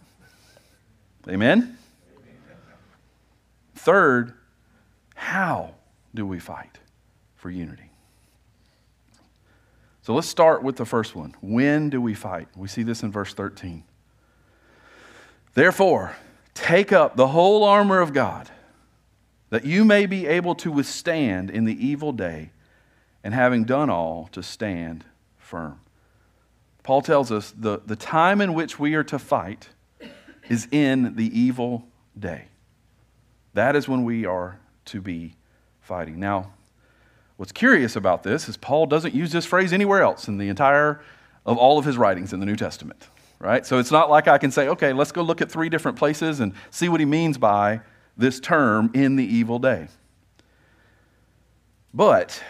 Amen? 1.28 1.78
Third, 3.76 4.34
how 5.14 5.74
do 6.14 6.26
we 6.26 6.40
fight 6.40 6.78
for 7.36 7.50
unity? 7.50 7.90
So 10.02 10.12
let's 10.12 10.28
start 10.28 10.62
with 10.62 10.76
the 10.76 10.84
first 10.84 11.14
one. 11.14 11.34
When 11.40 11.88
do 11.88 12.00
we 12.00 12.14
fight? 12.14 12.48
We 12.56 12.68
see 12.68 12.82
this 12.82 13.02
in 13.02 13.12
verse 13.12 13.32
13. 13.32 13.84
Therefore, 15.54 16.16
take 16.52 16.92
up 16.92 17.16
the 17.16 17.28
whole 17.28 17.64
armor 17.64 18.00
of 18.00 18.12
God 18.12 18.50
that 19.54 19.64
you 19.64 19.84
may 19.84 20.04
be 20.04 20.26
able 20.26 20.56
to 20.56 20.72
withstand 20.72 21.48
in 21.48 21.64
the 21.64 21.86
evil 21.86 22.10
day, 22.10 22.50
and 23.22 23.32
having 23.32 23.62
done 23.62 23.88
all, 23.88 24.28
to 24.32 24.42
stand 24.42 25.04
firm. 25.38 25.78
Paul 26.82 27.02
tells 27.02 27.30
us 27.30 27.54
the, 27.56 27.80
the 27.86 27.94
time 27.94 28.40
in 28.40 28.52
which 28.52 28.80
we 28.80 28.96
are 28.96 29.04
to 29.04 29.16
fight 29.16 29.68
is 30.48 30.66
in 30.72 31.14
the 31.14 31.38
evil 31.38 31.86
day. 32.18 32.46
That 33.52 33.76
is 33.76 33.86
when 33.86 34.02
we 34.02 34.26
are 34.26 34.58
to 34.86 35.00
be 35.00 35.36
fighting. 35.80 36.18
Now, 36.18 36.50
what's 37.36 37.52
curious 37.52 37.94
about 37.94 38.24
this 38.24 38.48
is 38.48 38.56
Paul 38.56 38.86
doesn't 38.86 39.14
use 39.14 39.30
this 39.30 39.46
phrase 39.46 39.72
anywhere 39.72 40.02
else 40.02 40.26
in 40.26 40.36
the 40.36 40.48
entire 40.48 41.00
of 41.46 41.58
all 41.58 41.78
of 41.78 41.84
his 41.84 41.96
writings 41.96 42.32
in 42.32 42.40
the 42.40 42.46
New 42.46 42.56
Testament, 42.56 43.06
right? 43.38 43.64
So 43.64 43.78
it's 43.78 43.92
not 43.92 44.10
like 44.10 44.26
I 44.26 44.36
can 44.36 44.50
say, 44.50 44.66
okay, 44.66 44.92
let's 44.92 45.12
go 45.12 45.22
look 45.22 45.40
at 45.40 45.48
three 45.48 45.68
different 45.68 45.96
places 45.96 46.40
and 46.40 46.54
see 46.72 46.88
what 46.88 46.98
he 46.98 47.06
means 47.06 47.38
by 47.38 47.82
this 48.16 48.40
term 48.40 48.90
in 48.94 49.16
the 49.16 49.24
evil 49.24 49.58
day. 49.58 49.88
But 51.92 52.42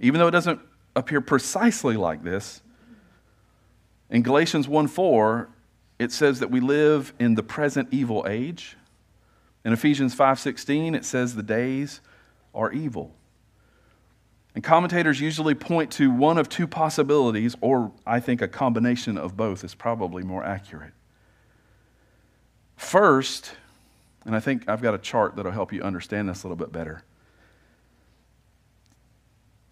even 0.00 0.18
though 0.18 0.28
it 0.28 0.32
doesn't 0.32 0.60
appear 0.94 1.20
precisely 1.20 1.96
like 1.96 2.22
this, 2.22 2.62
in 4.10 4.22
Galatians 4.22 4.68
1 4.68 4.88
4, 4.88 5.48
it 5.98 6.12
says 6.12 6.40
that 6.40 6.50
we 6.50 6.60
live 6.60 7.14
in 7.18 7.34
the 7.34 7.42
present 7.42 7.88
evil 7.90 8.26
age. 8.28 8.76
In 9.64 9.72
Ephesians 9.72 10.14
5:16 10.14 10.94
it 10.94 11.04
says 11.04 11.34
the 11.34 11.42
days 11.42 12.00
are 12.54 12.72
evil. 12.72 13.14
And 14.54 14.62
commentators 14.62 15.20
usually 15.20 15.54
point 15.54 15.90
to 15.92 16.10
one 16.10 16.36
of 16.36 16.48
two 16.48 16.66
possibilities 16.66 17.56
or 17.60 17.92
I 18.04 18.20
think 18.20 18.42
a 18.42 18.48
combination 18.48 19.16
of 19.16 19.36
both 19.36 19.64
is 19.64 19.74
probably 19.74 20.22
more 20.22 20.44
accurate. 20.44 20.92
First, 22.76 23.54
and 24.24 24.36
I 24.36 24.40
think 24.40 24.68
I've 24.68 24.82
got 24.82 24.94
a 24.94 24.98
chart 24.98 25.36
that'll 25.36 25.52
help 25.52 25.72
you 25.72 25.82
understand 25.82 26.28
this 26.28 26.42
a 26.42 26.46
little 26.46 26.56
bit 26.56 26.72
better. 26.72 27.02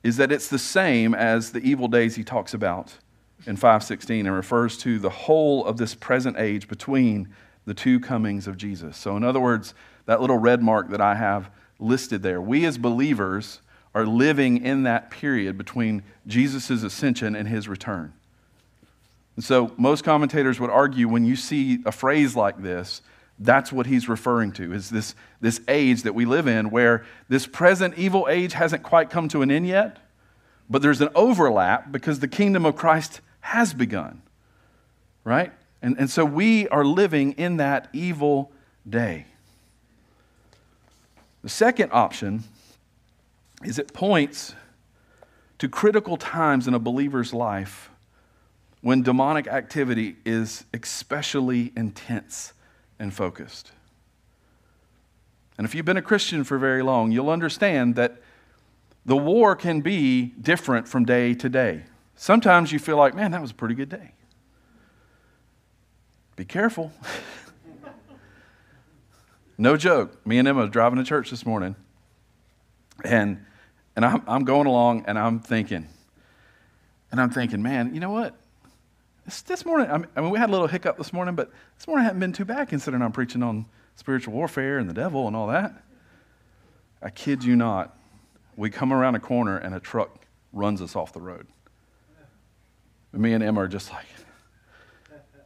Is 0.03 0.17
that 0.17 0.33
it's 0.33 0.49
the 0.49 0.59
same 0.59 1.15
as 1.15 1.53
the 1.53 1.61
evil 1.61 1.89
days 1.89 2.17
he 2.17 2.25
talks 2.25 2.55
about 2.55 2.95
in 3.47 3.57
516 3.57 4.27
and 4.27 4.35
refers 4.35 4.77
to 4.79 4.99
the 4.99 5.11
whole 5.11 5.65
of 5.65 5.77
this 5.77 5.95
present 5.95 6.37
age 6.39 6.69
between 6.69 7.29
the 7.67 7.75
two 7.75 8.01
comings 8.01 8.47
of 8.47 8.57
Jesus. 8.57 8.97
So, 8.97 9.17
in 9.17 9.25
other 9.25 9.41
words, 9.41 9.75
that 10.07 10.21
little 10.21 10.39
red 10.39 10.63
mark 10.63 10.91
that 10.91 11.01
I 11.01 11.15
have 11.15 11.51
listed 11.79 12.23
there, 12.23 12.41
we 12.41 12.65
as 12.65 12.79
believers 12.79 13.61
are 13.95 14.07
living 14.07 14.65
in 14.65 14.85
that 14.85 15.11
period 15.11 15.59
between 15.59 16.03
Jesus' 16.27 16.71
ascension 16.71 17.35
and 17.35 17.49
his 17.49 17.69
return. 17.69 18.13
And 19.37 19.45
so, 19.45 19.73
most 19.77 20.05
commentators 20.05 20.61
would 20.61 20.71
argue 20.71 21.09
when 21.09 21.25
you 21.25 21.37
see 21.37 21.81
a 21.85 21.93
phrase 21.93 22.37
like 22.37 22.63
this, 22.63 23.03
that's 23.43 23.73
what 23.73 23.87
he's 23.87 24.09
referring 24.09 24.53
to 24.53 24.73
is 24.73 24.91
this, 24.91 25.15
this 25.41 25.61
age 25.67 26.03
that 26.03 26.15
we 26.15 26.25
live 26.25 26.47
in 26.47 26.71
where 26.71 27.05
this 27.29 27.47
present 27.47 27.97
evil 27.97 28.29
age 28.29 28.53
hasn't 28.53 28.83
quite 28.83 29.11
come 29.11 29.29
to 29.29 29.43
an 29.43 29.51
end 29.51 29.67
yet 29.67 29.99
but 30.69 30.83
there's 30.83 31.01
an 31.01 31.09
overlap 31.15 31.91
because 31.91 32.21
the 32.21 32.29
kingdom 32.29 32.65
of 32.65 32.77
christ 32.77 33.21
has 33.41 33.73
begun 33.75 34.23
right? 35.25 35.53
And, 35.83 35.97
and 35.99 36.11
so 36.11 36.25
we 36.25 36.69
are 36.69 36.85
living 36.85 37.33
in 37.33 37.57
that 37.59 37.89
evil 37.93 38.53
day. 38.89 39.27
The 41.43 41.49
second 41.49 41.91
option 41.93 42.45
is 43.65 43.79
it 43.79 43.93
points 43.93 44.55
to 45.59 45.69
critical 45.69 46.17
times 46.17 46.67
in 46.67 46.75
a 46.75 46.79
believer's 46.79 47.33
life 47.33 47.91
when 48.81 49.03
demonic 49.03 49.47
activity 49.47 50.17
is 50.25 50.65
especially 50.73 51.73
intense 51.77 52.53
and 53.01 53.13
focused. 53.13 53.73
And 55.59 55.67
if 55.67 55.75
you've 55.75 55.85
been 55.85 55.97
a 55.97 56.03
Christian 56.03 56.45
for 56.45 56.59
very 56.59 56.83
long, 56.83 57.11
you'll 57.11 57.31
understand 57.31 57.97
that 57.97 58.23
the 59.05 59.17
war 59.17 59.57
can 59.57 59.81
be 59.81 60.27
different 60.41 60.87
from 60.87 61.05
day 61.05 61.35
to 61.35 61.49
day. 61.49 61.85
Sometimes 62.15 62.71
you 62.71 62.79
feel 62.79 62.97
like, 62.97 63.15
man, 63.15 63.31
that 63.33 63.41
was 63.41 63.51
a 63.51 63.55
pretty 63.55 63.75
good 63.75 63.89
day. 63.89 64.13
Be 66.37 66.45
careful. 66.45 66.93
no 69.59 69.77
joke. 69.77 70.25
Me 70.27 70.39
and 70.39 70.47
Emma 70.47 70.69
driving 70.69 70.99
to 70.99 71.05
church 71.05 71.31
this 71.31 71.45
morning, 71.45 71.77
and, 73.05 73.45
and 73.97 74.05
I'm, 74.05 74.23
I'm 74.27 74.45
going 74.45 74.67
along 74.67 75.05
and 75.07 75.19
I'm 75.19 75.41
thinking, 75.41 75.89
and 77.11 77.21
I'm 77.21 77.31
thinking, 77.31 77.63
man, 77.63 77.95
you 77.95 78.01
know 78.01 78.11
what? 78.11 78.40
This, 79.25 79.43
this 79.43 79.67
morning, 79.67 79.91
I 79.91 80.21
mean, 80.21 80.31
we 80.31 80.39
had 80.39 80.49
a 80.49 80.53
little 80.53 80.67
hiccup 80.67 80.97
this 80.97 81.13
morning, 81.13 81.35
but 81.35 81.51
this 81.77 81.87
morning 81.87 82.03
I 82.03 82.07
hadn't 82.07 82.21
been 82.21 82.33
too 82.33 82.45
bad 82.45 82.69
considering 82.69 83.03
I'm 83.03 83.13
preaching 83.13 83.43
on 83.43 83.67
spiritual 83.97 84.35
warfare 84.35 84.79
and 84.79 84.89
the 84.89 84.95
devil 84.95 85.27
and 85.27 85.37
all 85.37 85.49
that. 85.49 85.85
I 87.03 87.11
kid 87.11 87.45
you 87.45 87.57
not. 87.57 87.97
We 88.57 88.71
come 88.71 88.93
around 88.93 89.15
a 89.15 89.21
corner 89.21 89.57
and 89.59 89.75
a 89.75 89.81
truck 89.81 90.25
runs 90.53 90.83
us 90.83 90.97
off 90.97 91.13
the 91.13 91.21
road. 91.21 91.47
Me 93.13 93.33
and 93.33 93.43
Emma 93.43 93.63
are 93.63 93.69
just 93.69 93.91
like, 93.91 94.07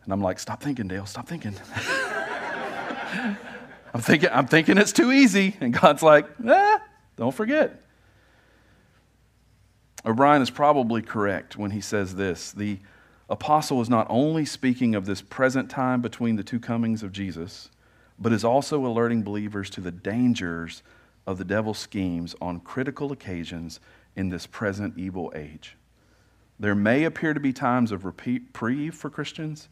and 0.04 0.12
I'm 0.12 0.20
like, 0.20 0.38
stop 0.38 0.62
thinking, 0.62 0.86
Dale, 0.86 1.06
stop 1.06 1.26
thinking. 1.26 1.54
I'm 3.94 4.00
thinking, 4.00 4.28
I'm 4.32 4.46
thinking 4.46 4.76
it's 4.76 4.92
too 4.92 5.12
easy. 5.12 5.56
And 5.60 5.72
God's 5.72 6.02
like, 6.02 6.26
ah, 6.46 6.82
don't 7.16 7.34
forget. 7.34 7.80
O'Brien 10.04 10.42
is 10.42 10.50
probably 10.50 11.00
correct 11.00 11.56
when 11.56 11.70
he 11.70 11.80
says 11.80 12.14
this. 12.14 12.52
The 12.52 12.78
apostle 13.34 13.80
is 13.80 13.90
not 13.90 14.06
only 14.08 14.44
speaking 14.44 14.94
of 14.94 15.06
this 15.06 15.20
present 15.20 15.68
time 15.68 16.00
between 16.00 16.36
the 16.36 16.44
two 16.44 16.60
comings 16.60 17.02
of 17.02 17.10
Jesus, 17.10 17.68
but 18.16 18.32
is 18.32 18.44
also 18.44 18.86
alerting 18.86 19.24
believers 19.24 19.68
to 19.70 19.80
the 19.80 19.90
dangers 19.90 20.84
of 21.26 21.36
the 21.36 21.44
devil's 21.44 21.78
schemes 21.78 22.36
on 22.40 22.60
critical 22.60 23.10
occasions 23.10 23.80
in 24.14 24.28
this 24.28 24.46
present 24.46 24.96
evil 24.96 25.32
age. 25.34 25.76
There 26.60 26.76
may 26.76 27.02
appear 27.02 27.34
to 27.34 27.40
be 27.40 27.52
times 27.52 27.90
of 27.90 28.04
reprieve 28.04 28.94
for 28.94 29.10
Christians, 29.10 29.68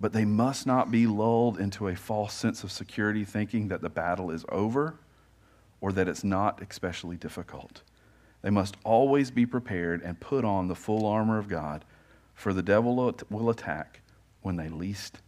but 0.00 0.14
they 0.14 0.24
must 0.24 0.66
not 0.66 0.90
be 0.90 1.06
lulled 1.06 1.60
into 1.60 1.88
a 1.88 1.96
false 1.96 2.32
sense 2.32 2.64
of 2.64 2.72
security 2.72 3.26
thinking 3.26 3.68
that 3.68 3.82
the 3.82 3.90
battle 3.90 4.30
is 4.30 4.46
over 4.48 4.94
or 5.82 5.92
that 5.92 6.08
it's 6.08 6.24
not 6.24 6.62
especially 6.62 7.16
difficult. 7.16 7.82
They 8.40 8.48
must 8.48 8.78
always 8.84 9.30
be 9.30 9.44
prepared 9.44 10.00
and 10.00 10.18
put 10.18 10.46
on 10.46 10.68
the 10.68 10.74
full 10.74 11.04
armor 11.04 11.38
of 11.38 11.48
God 11.48 11.84
for 12.36 12.52
the 12.52 12.62
devil 12.62 13.14
will 13.30 13.50
attack 13.50 14.00
when 14.42 14.54
they 14.56 14.68
least 14.68 15.18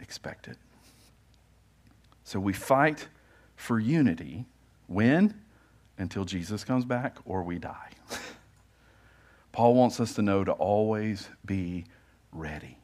expect 0.00 0.48
it. 0.48 0.56
So 2.24 2.40
we 2.40 2.54
fight 2.54 3.08
for 3.56 3.78
unity 3.78 4.46
when? 4.86 5.34
Until 5.98 6.24
Jesus 6.24 6.64
comes 6.64 6.84
back 6.84 7.18
or 7.26 7.42
we 7.42 7.58
die. 7.58 7.90
Paul 9.52 9.74
wants 9.74 10.00
us 10.00 10.14
to 10.14 10.22
know 10.22 10.44
to 10.44 10.52
always 10.52 11.28
be 11.44 11.84
ready. 12.32 12.78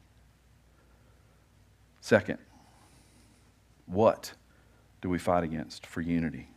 Second, 2.00 2.38
what 3.86 4.32
do 5.00 5.08
we 5.08 5.18
fight 5.18 5.44
against 5.44 5.86
for 5.86 6.00
unity? 6.00 6.48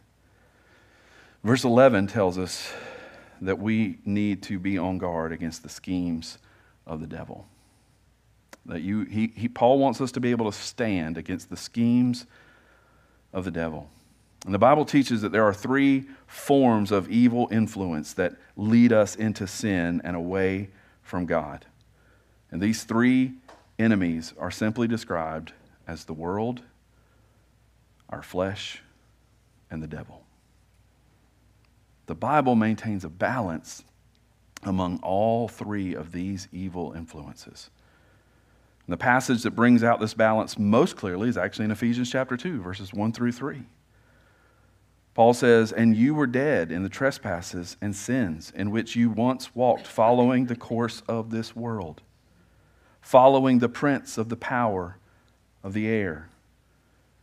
Verse 1.44 1.64
11 1.64 2.08
tells 2.08 2.38
us 2.38 2.74
that 3.42 3.60
we 3.60 4.00
need 4.06 4.44
to 4.44 4.60
be 4.60 4.78
on 4.78 4.98
guard 4.98 5.32
against 5.32 5.64
the 5.64 5.70
schemes 5.70 6.38
of 6.92 7.00
the 7.00 7.08
devil. 7.08 7.48
That 8.66 8.82
you, 8.82 9.06
he, 9.06 9.32
he, 9.36 9.48
Paul 9.48 9.80
wants 9.80 10.02
us 10.02 10.12
to 10.12 10.20
be 10.20 10.32
able 10.32 10.52
to 10.52 10.56
stand 10.56 11.18
against 11.18 11.50
the 11.50 11.58
schemes 11.58 12.26
of 13.34 13.46
the 13.46 13.52
devil. 13.52 13.90
And 14.46 14.54
the 14.54 14.60
Bible 14.60 14.84
teaches 14.84 15.22
that 15.22 15.32
there 15.32 15.46
are 15.46 15.54
three 15.54 16.06
forms 16.28 16.92
of 16.92 17.10
evil 17.10 17.48
influence 17.50 18.14
that 18.14 18.36
lead 18.58 18.92
us 18.92 19.16
into 19.16 19.48
sin 19.48 20.02
and 20.04 20.16
away 20.16 20.70
from 21.02 21.26
God. 21.26 21.66
And 22.52 22.62
these 22.62 22.84
three 22.84 23.34
enemies 23.80 24.34
are 24.38 24.52
simply 24.52 24.88
described 24.88 25.54
as 25.88 26.04
the 26.04 26.14
world, 26.14 26.62
our 28.10 28.22
flesh, 28.22 28.82
and 29.70 29.82
the 29.82 29.88
devil. 29.88 30.26
The 32.08 32.16
Bible 32.16 32.56
maintains 32.56 33.06
a 33.06 33.10
balance 33.10 33.84
among 34.64 35.00
all 35.02 35.48
three 35.48 35.94
of 35.94 36.12
these 36.12 36.48
evil 36.52 36.94
influences. 36.94 37.70
And 38.86 38.94
the 38.94 38.98
passage 38.98 39.44
that 39.44 39.52
brings 39.52 39.84
out 39.84 40.00
this 40.00 40.14
balance 40.14 40.58
most 40.58 40.96
clearly 40.96 41.30
is 41.30 41.38
actually 41.38 41.66
in 41.66 41.72
Ephesians 41.72 42.12
chapter 42.12 42.36
2, 42.36 42.62
verses 42.62 42.94
1 42.94 43.14
through 43.14 43.32
3. 43.32 43.64
Paul 45.14 45.34
says, 45.34 45.72
And 45.72 45.96
you 45.96 46.14
were 46.14 46.28
dead 46.28 46.72
in 46.72 46.84
the 46.84 46.90
trespasses 46.90 47.78
and 47.82 47.96
sins 47.96 48.52
in 48.56 48.72
which 48.72 48.96
you 48.96 49.10
once 49.10 49.56
walked, 49.56 49.86
following 49.86 50.46
the 50.46 50.56
course 50.56 51.04
of 51.08 51.32
this 51.32 51.56
world, 51.56 52.02
following 53.02 53.60
the 53.60 53.70
prince 53.70 54.18
of 54.18 54.30
the 54.30 54.38
power 54.38 54.98
of 55.64 55.74
the 55.74 55.88
air, 55.88 56.30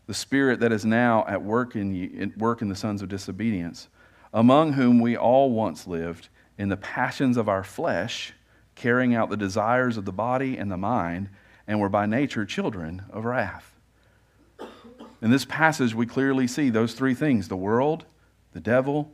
the 0.06 0.14
spirit 0.14 0.60
that 0.60 0.72
is 0.72 0.84
now 0.84 1.24
at 1.26 1.42
work 1.42 1.76
in, 1.76 1.94
you, 1.94 2.32
work 2.36 2.62
in 2.62 2.68
the 2.68 2.76
sons 2.76 3.02
of 3.02 3.08
disobedience, 3.08 3.88
among 4.32 4.74
whom 4.74 5.00
we 5.00 5.16
all 5.16 5.50
once 5.50 5.86
lived 5.86 6.28
in 6.58 6.68
the 6.68 6.76
passions 6.76 7.36
of 7.36 7.48
our 7.48 7.62
flesh, 7.64 8.34
carrying 8.74 9.14
out 9.14 9.30
the 9.30 9.36
desires 9.36 9.96
of 9.96 10.04
the 10.04 10.12
body 10.12 10.58
and 10.58 10.70
the 10.70 10.76
mind, 10.76 11.28
and 11.66 11.80
were 11.80 11.88
by 11.88 12.04
nature 12.04 12.44
children 12.44 13.02
of 13.10 13.24
wrath. 13.24 13.72
In 15.22 15.30
this 15.30 15.44
passage, 15.44 15.94
we 15.94 16.06
clearly 16.06 16.46
see 16.46 16.70
those 16.70 16.94
three 16.94 17.14
things 17.14 17.48
the 17.48 17.56
world, 17.56 18.04
the 18.52 18.60
devil, 18.60 19.12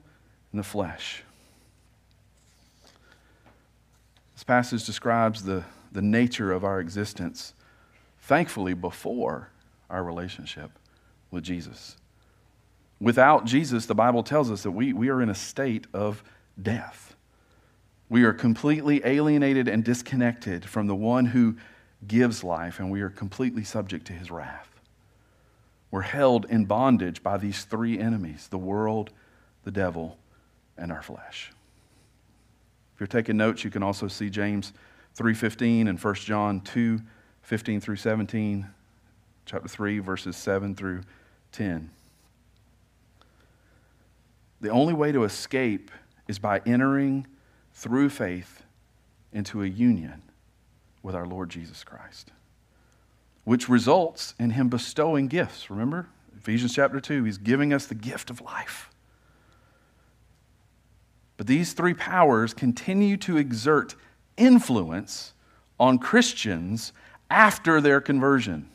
and 0.52 0.58
the 0.58 0.64
flesh. 0.64 1.22
This 4.34 4.44
passage 4.44 4.84
describes 4.84 5.44
the, 5.44 5.64
the 5.92 6.02
nature 6.02 6.52
of 6.52 6.64
our 6.64 6.80
existence, 6.80 7.54
thankfully, 8.20 8.74
before 8.74 9.50
our 9.90 10.02
relationship 10.02 10.70
with 11.30 11.44
Jesus. 11.44 11.96
Without 13.00 13.44
Jesus, 13.44 13.86
the 13.86 13.94
Bible 13.94 14.22
tells 14.22 14.50
us 14.50 14.62
that 14.62 14.70
we, 14.70 14.92
we 14.92 15.08
are 15.08 15.20
in 15.20 15.28
a 15.28 15.34
state 15.34 15.86
of 15.92 16.22
death. 16.60 17.03
We 18.08 18.24
are 18.24 18.32
completely 18.32 19.00
alienated 19.04 19.68
and 19.68 19.82
disconnected 19.82 20.64
from 20.64 20.86
the 20.86 20.94
one 20.94 21.26
who 21.26 21.56
gives 22.06 22.44
life, 22.44 22.78
and 22.78 22.90
we 22.90 23.00
are 23.00 23.10
completely 23.10 23.64
subject 23.64 24.06
to 24.08 24.12
his 24.12 24.30
wrath. 24.30 24.68
We're 25.90 26.02
held 26.02 26.44
in 26.46 26.64
bondage 26.64 27.22
by 27.22 27.38
these 27.38 27.64
three 27.64 27.98
enemies 27.98 28.48
the 28.48 28.58
world, 28.58 29.10
the 29.62 29.70
devil, 29.70 30.18
and 30.76 30.92
our 30.92 31.02
flesh. 31.02 31.52
If 32.94 33.00
you're 33.00 33.06
taking 33.06 33.36
notes, 33.36 33.64
you 33.64 33.70
can 33.70 33.82
also 33.82 34.08
see 34.08 34.28
James 34.28 34.72
3:15 35.16 35.88
and 35.88 35.98
1 35.98 36.14
John 36.16 36.60
2, 36.60 37.00
15 37.42 37.80
through 37.80 37.96
17 37.96 38.66
chapter 39.46 39.68
3, 39.68 39.98
verses 39.98 40.36
7 40.36 40.74
through 40.74 41.02
10. 41.52 41.90
The 44.60 44.70
only 44.70 44.94
way 44.94 45.12
to 45.12 45.24
escape 45.24 45.90
is 46.26 46.38
by 46.38 46.60
entering 46.66 47.26
through 47.74 48.08
faith 48.08 48.62
into 49.32 49.62
a 49.62 49.66
union 49.66 50.22
with 51.02 51.14
our 51.14 51.26
Lord 51.26 51.50
Jesus 51.50 51.84
Christ, 51.84 52.30
which 53.44 53.68
results 53.68 54.34
in 54.38 54.50
Him 54.50 54.68
bestowing 54.68 55.26
gifts. 55.26 55.68
Remember? 55.68 56.06
Ephesians 56.38 56.74
chapter 56.74 57.00
2, 57.00 57.24
He's 57.24 57.38
giving 57.38 57.72
us 57.72 57.86
the 57.86 57.94
gift 57.94 58.30
of 58.30 58.40
life. 58.40 58.90
But 61.36 61.46
these 61.46 61.72
three 61.72 61.94
powers 61.94 62.54
continue 62.54 63.16
to 63.18 63.36
exert 63.36 63.96
influence 64.36 65.32
on 65.78 65.98
Christians 65.98 66.92
after 67.28 67.80
their 67.80 68.00
conversion. 68.00 68.68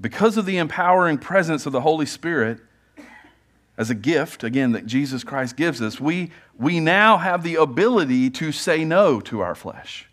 Because 0.00 0.38
of 0.38 0.46
the 0.46 0.56
empowering 0.56 1.18
presence 1.18 1.66
of 1.66 1.72
the 1.72 1.82
Holy 1.82 2.06
Spirit 2.06 2.60
as 3.80 3.88
a 3.88 3.94
gift, 3.94 4.44
again, 4.44 4.72
that 4.72 4.84
Jesus 4.84 5.24
Christ 5.24 5.56
gives 5.56 5.80
us, 5.80 5.98
we, 5.98 6.32
we 6.58 6.80
now 6.80 7.16
have 7.16 7.42
the 7.42 7.54
ability 7.54 8.28
to 8.28 8.52
say 8.52 8.84
no 8.84 9.22
to 9.22 9.40
our 9.40 9.54
flesh. 9.54 10.06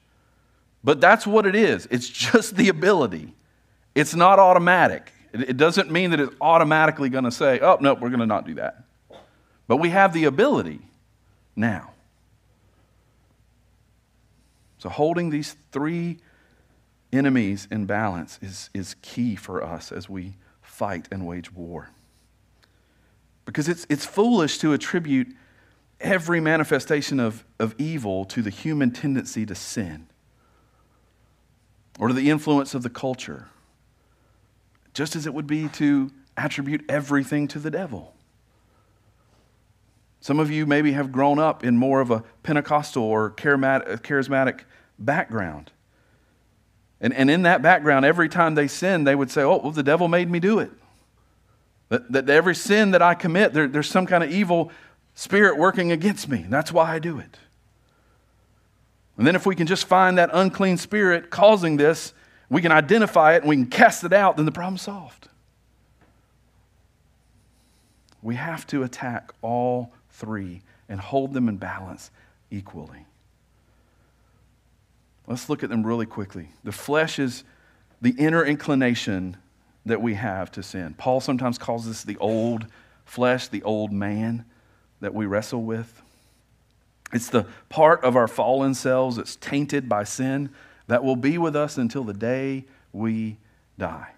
But 0.86 1.02
that's 1.02 1.28
what 1.28 1.46
it 1.46 1.54
is 1.54 1.86
it's 1.92 2.08
just 2.32 2.56
the 2.56 2.70
ability, 2.70 3.36
it's 3.94 4.16
not 4.16 4.40
automatic. 4.40 5.12
It, 5.34 5.58
doesn't 5.58 5.92
mean 5.92 6.12
that 6.12 6.22
it's 6.22 6.34
automatically 6.40 7.10
going 7.10 7.26
to 7.26 7.32
say, 7.32 7.60
oh, 7.60 7.78
no, 7.82 7.94
we're 7.94 8.08
going 8.08 8.22
to 8.22 8.26
not 8.26 8.48
do 8.48 8.54
that. 8.56 8.86
But 9.68 9.78
we 9.78 9.90
have 9.90 10.14
the 10.14 10.24
ability 10.24 10.80
now. 11.54 11.92
So, 14.78 14.88
holding 14.88 15.30
these 15.30 15.58
three 15.74 16.20
enemies 17.12 17.68
in 17.70 17.86
balance 17.86 18.40
is, 18.42 18.70
is 18.74 18.96
key 19.02 19.36
for 19.36 19.62
us 19.62 19.92
as 19.92 20.10
we 20.10 20.38
fight 20.62 21.10
and 21.12 21.28
wage 21.28 21.52
war. 21.52 21.90
Because 23.48 23.70
it's, 23.70 23.88
it's 23.90 24.06
foolish 24.06 24.58
to 24.60 24.74
attribute 24.74 25.34
every 26.02 26.42
manifestation 26.42 27.18
of, 27.18 27.46
of 27.60 27.74
evil 27.78 28.26
to 28.26 28.42
the 28.42 28.50
human 28.50 28.92
tendency 28.92 29.46
to 29.46 29.56
sin 29.56 30.08
or 31.98 32.10
to 32.10 32.14
the 32.14 32.30
influence 32.30 32.76
of 32.76 32.84
the 32.84 32.90
culture, 32.90 33.48
just 34.94 35.16
as 35.16 35.26
it 35.26 35.34
would 35.34 35.48
be 35.48 35.70
to 35.70 36.12
attribute 36.36 36.84
everything 36.90 37.48
to 37.48 37.58
the 37.58 37.72
devil. 37.72 38.14
Some 40.20 40.42
of 40.42 40.52
you 40.52 40.66
maybe 40.66 40.92
have 40.92 41.14
grown 41.14 41.40
up 41.40 41.64
in 41.64 41.78
more 41.78 42.02
of 42.02 42.12
a 42.12 42.26
Pentecostal 42.44 43.02
or 43.02 43.32
charismatic 43.32 44.60
background. 45.00 45.72
And, 47.00 47.14
and 47.14 47.32
in 47.32 47.44
that 47.44 47.62
background, 47.62 48.04
every 48.04 48.28
time 48.28 48.56
they 48.56 48.68
sin, 48.68 49.06
they 49.06 49.16
would 49.16 49.32
say, 49.32 49.42
Oh, 49.42 49.62
well, 49.64 49.72
the 49.72 49.84
devil 49.84 50.10
made 50.10 50.30
me 50.30 50.42
do 50.42 50.60
it. 50.60 50.72
That, 51.90 52.12
that 52.12 52.30
every 52.30 52.56
sin 52.56 52.92
that 52.92 53.02
I 53.02 53.14
commit, 53.14 53.54
there, 53.54 53.68
there's 53.68 53.90
some 53.90 54.06
kind 54.06 54.24
of 54.24 54.32
evil 54.32 54.72
spirit 55.16 55.58
working 55.58 55.92
against 55.92 56.28
me. 56.28 56.46
That's 56.50 56.72
why 56.72 56.92
I 56.94 57.00
do 57.00 57.20
it. 57.20 57.38
And 59.18 59.26
then, 59.26 59.36
if 59.36 59.46
we 59.46 59.56
can 59.56 59.66
just 59.66 59.86
find 59.86 60.18
that 60.18 60.30
unclean 60.32 60.78
spirit 60.78 61.30
causing 61.30 61.78
this, 61.78 62.14
we 62.50 62.62
can 62.62 62.72
identify 62.72 63.34
it 63.34 63.38
and 63.38 63.50
we 63.50 63.56
can 63.56 63.66
cast 63.66 64.04
it 64.04 64.14
out, 64.14 64.38
then 64.38 64.46
the 64.46 64.52
problem's 64.52 64.84
solved. 64.84 65.28
We 68.22 68.36
have 68.36 68.68
to 68.68 68.84
attack 68.84 69.32
all 69.42 69.92
three 70.12 70.62
and 70.90 71.00
hold 71.00 71.34
them 71.34 71.50
in 71.50 71.58
balance 71.58 72.12
equally. 72.52 73.06
Let's 75.28 75.50
look 75.50 75.64
at 75.64 75.70
them 75.70 75.86
really 75.86 76.06
quickly. 76.06 76.50
The 76.64 76.72
flesh 76.72 77.20
is 77.20 77.44
the 78.02 78.12
inner 78.12 78.46
inclination 78.46 79.38
that 79.88 80.02
we 80.02 80.14
have 80.16 80.52
to 80.52 80.64
sin. 80.64 80.96
Paul 80.98 81.20
sometimes 81.20 81.58
calls 81.58 81.88
this 81.88 82.04
the 82.04 82.18
old 82.18 82.68
flesh, 83.06 83.48
the 83.48 83.64
old 83.64 83.92
man 83.92 84.46
that 85.00 85.14
we 85.14 85.26
wrestle 85.26 85.64
with. 85.64 86.02
It's 87.14 87.30
the 87.30 87.46
part 87.70 88.04
of 88.04 88.16
our 88.16 88.28
fallen 88.28 88.74
selves 88.74 89.16
that's 89.16 89.36
tainted 89.38 89.88
by 89.88 90.04
sin 90.04 90.50
that 90.88 91.04
will 91.04 91.16
be 91.16 91.38
with 91.38 91.56
us 91.56 91.78
until 91.78 92.04
the 92.04 92.14
day 92.14 92.66
we 92.92 93.38
die. 93.78 94.10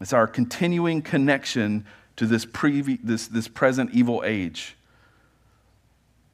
It's 0.00 0.12
our 0.12 0.26
continuing 0.26 1.02
connection 1.02 1.84
to 2.16 2.26
this, 2.26 2.46
previ- 2.46 3.00
this, 3.02 3.28
this 3.28 3.48
present 3.48 3.90
evil 3.92 4.22
age. 4.24 4.76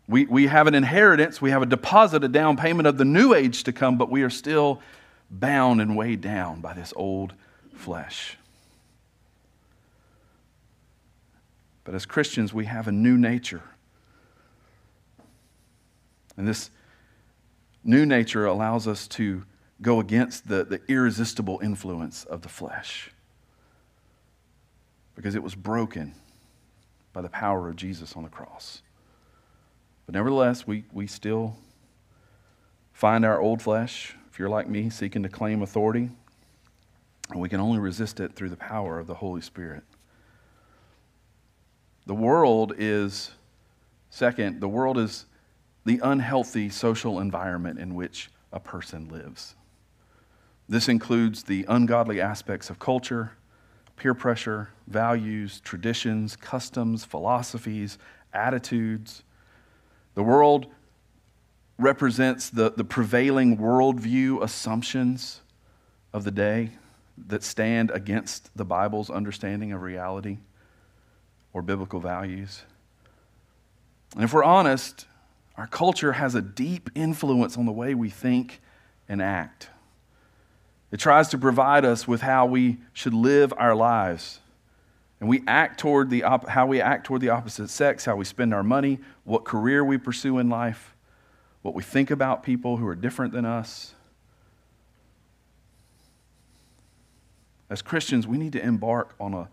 We, 0.09 0.27
we 0.27 0.47
have 0.47 0.69
an 0.69 0.75
inheritance, 0.77 1.43
we 1.43 1.51
have 1.51 1.63
a 1.63 1.67
deposit, 1.67 2.23
a 2.23 2.29
down 2.29 2.57
payment 2.57 2.87
of 2.87 2.97
the 2.97 3.05
new 3.05 3.35
age 3.35 3.65
to 3.65 3.73
come, 3.73 3.99
but 3.99 4.09
we 4.09 4.23
are 4.23 4.31
still 4.31 4.81
bound 5.31 5.81
and 5.81 5.97
weighed 5.97 6.21
down 6.21 6.61
by 6.61 6.75
this 6.75 6.93
old 6.95 7.35
flesh. 7.77 8.37
But 11.85 11.95
as 11.95 12.05
Christians, 12.05 12.53
we 12.53 12.65
have 12.65 12.89
a 12.89 12.93
new 12.93 13.17
nature. 13.17 13.63
And 16.37 16.47
this 16.47 16.71
new 17.85 18.05
nature 18.05 18.45
allows 18.45 18.89
us 18.89 19.07
to 19.09 19.45
go 19.81 20.01
against 20.01 20.49
the, 20.49 20.65
the 20.65 20.81
irresistible 20.89 21.61
influence 21.63 22.25
of 22.25 22.43
the 22.43 22.49
flesh 22.49 23.11
because 25.15 25.35
it 25.35 25.43
was 25.43 25.55
broken 25.55 26.15
by 27.13 27.23
the 27.23 27.29
power 27.29 27.69
of 27.69 27.77
Jesus 27.77 28.17
on 28.17 28.23
the 28.23 28.29
cross. 28.29 28.83
But 30.05 30.15
nevertheless, 30.15 30.67
we, 30.67 30.85
we 30.93 31.07
still 31.07 31.57
find 32.93 33.25
our 33.25 33.41
old 33.41 33.63
flesh, 33.63 34.15
if 34.31 34.39
you're 34.39 34.49
like 34.49 34.69
me, 34.69 34.91
seeking 34.91 35.23
to 35.23 35.29
claim 35.29 35.63
authority, 35.63 36.11
and 37.31 37.41
we 37.41 37.49
can 37.49 37.61
only 37.61 37.79
resist 37.79 38.21
it 38.21 38.35
through 38.35 38.51
the 38.51 38.57
power 38.57 38.99
of 38.99 39.07
the 39.07 39.15
Holy 39.15 39.41
Spirit. 39.41 39.83
The 42.07 42.15
world 42.15 42.73
is, 42.79 43.33
second, 44.11 44.61
the 44.61 44.69
world 44.69 44.97
is 44.97 45.27
the 45.85 46.01
unhealthy 46.03 46.69
social 46.69 47.19
environment 47.21 47.79
in 47.79 47.95
which 47.95 48.31
a 48.53 48.61
person 48.61 49.09
lives. 49.09 49.55
This 50.69 50.89
includes 50.89 51.45
the 51.45 51.65
ungodly 51.69 52.21
aspects 52.21 52.71
of 52.71 52.79
culture, 52.79 53.33
peer 53.97 54.15
pressure, 54.15 54.71
values, 54.87 55.61
traditions, 55.61 56.37
customs, 56.37 57.05
philosophies, 57.05 57.99
attitudes. 58.33 59.23
The 60.15 60.23
world 60.23 60.67
represents 61.79 62.51
the, 62.51 62.71
the 62.71 62.85
prevailing 62.85 63.59
worldview 63.59 64.43
assumptions 64.43 65.41
of 66.13 66.25
the 66.25 66.31
day 66.31 66.71
that 67.29 67.43
stand 67.43 67.91
against 67.91 68.57
the 68.57 68.65
Bible's 68.65 69.11
understanding 69.11 69.73
of 69.73 69.83
reality 69.83 70.39
or 71.53 71.63
biblical 71.63 72.01
values. 72.01 72.63
And 74.15 74.25
if 74.25 74.33
we're 74.33 74.45
honest, 74.45 75.07
our 75.57 75.67
culture 75.67 76.13
has 76.13 76.35
a 76.35 76.43
deep 76.43 76.91
influence 76.95 77.57
on 77.57 77.67
the 77.67 77.73
way 77.73 77.95
we 77.95 78.11
think 78.11 78.61
and 79.09 79.23
act. 79.23 79.71
It 80.93 81.01
tries 81.01 81.29
to 81.29 81.39
provide 81.39 81.85
us 81.85 82.07
with 82.07 82.21
how 82.21 82.47
we 82.47 82.79
should 82.93 83.15
live 83.15 83.53
our 83.57 83.75
lives. 83.75 84.41
And 85.19 85.29
we 85.29 85.43
act 85.47 85.81
toward 85.81 86.11
the 86.11 86.25
op- 86.25 86.49
how 86.49 86.67
we 86.67 86.81
act 86.81 87.07
toward 87.07 87.23
the 87.23 87.31
opposite 87.31 87.69
sex, 87.71 88.05
how 88.05 88.17
we 88.17 88.25
spend 88.25 88.53
our 88.53 88.63
money, 88.63 88.99
what 89.25 89.45
career 89.45 89.85
we 89.85 89.99
pursue 89.99 90.39
in 90.39 90.49
life, 90.49 90.95
what 91.63 91.75
we 91.75 91.83
think 91.83 92.11
about 92.11 92.43
people 92.43 92.77
who 92.77 92.87
are 92.87 92.95
different 92.95 93.33
than 93.33 93.45
us. 93.45 93.95
As 97.69 97.83
Christians, 97.83 98.27
we 98.27 98.39
need 98.39 98.53
to 98.53 98.63
embark 98.63 99.15
on 99.19 99.35
a, 99.35 99.49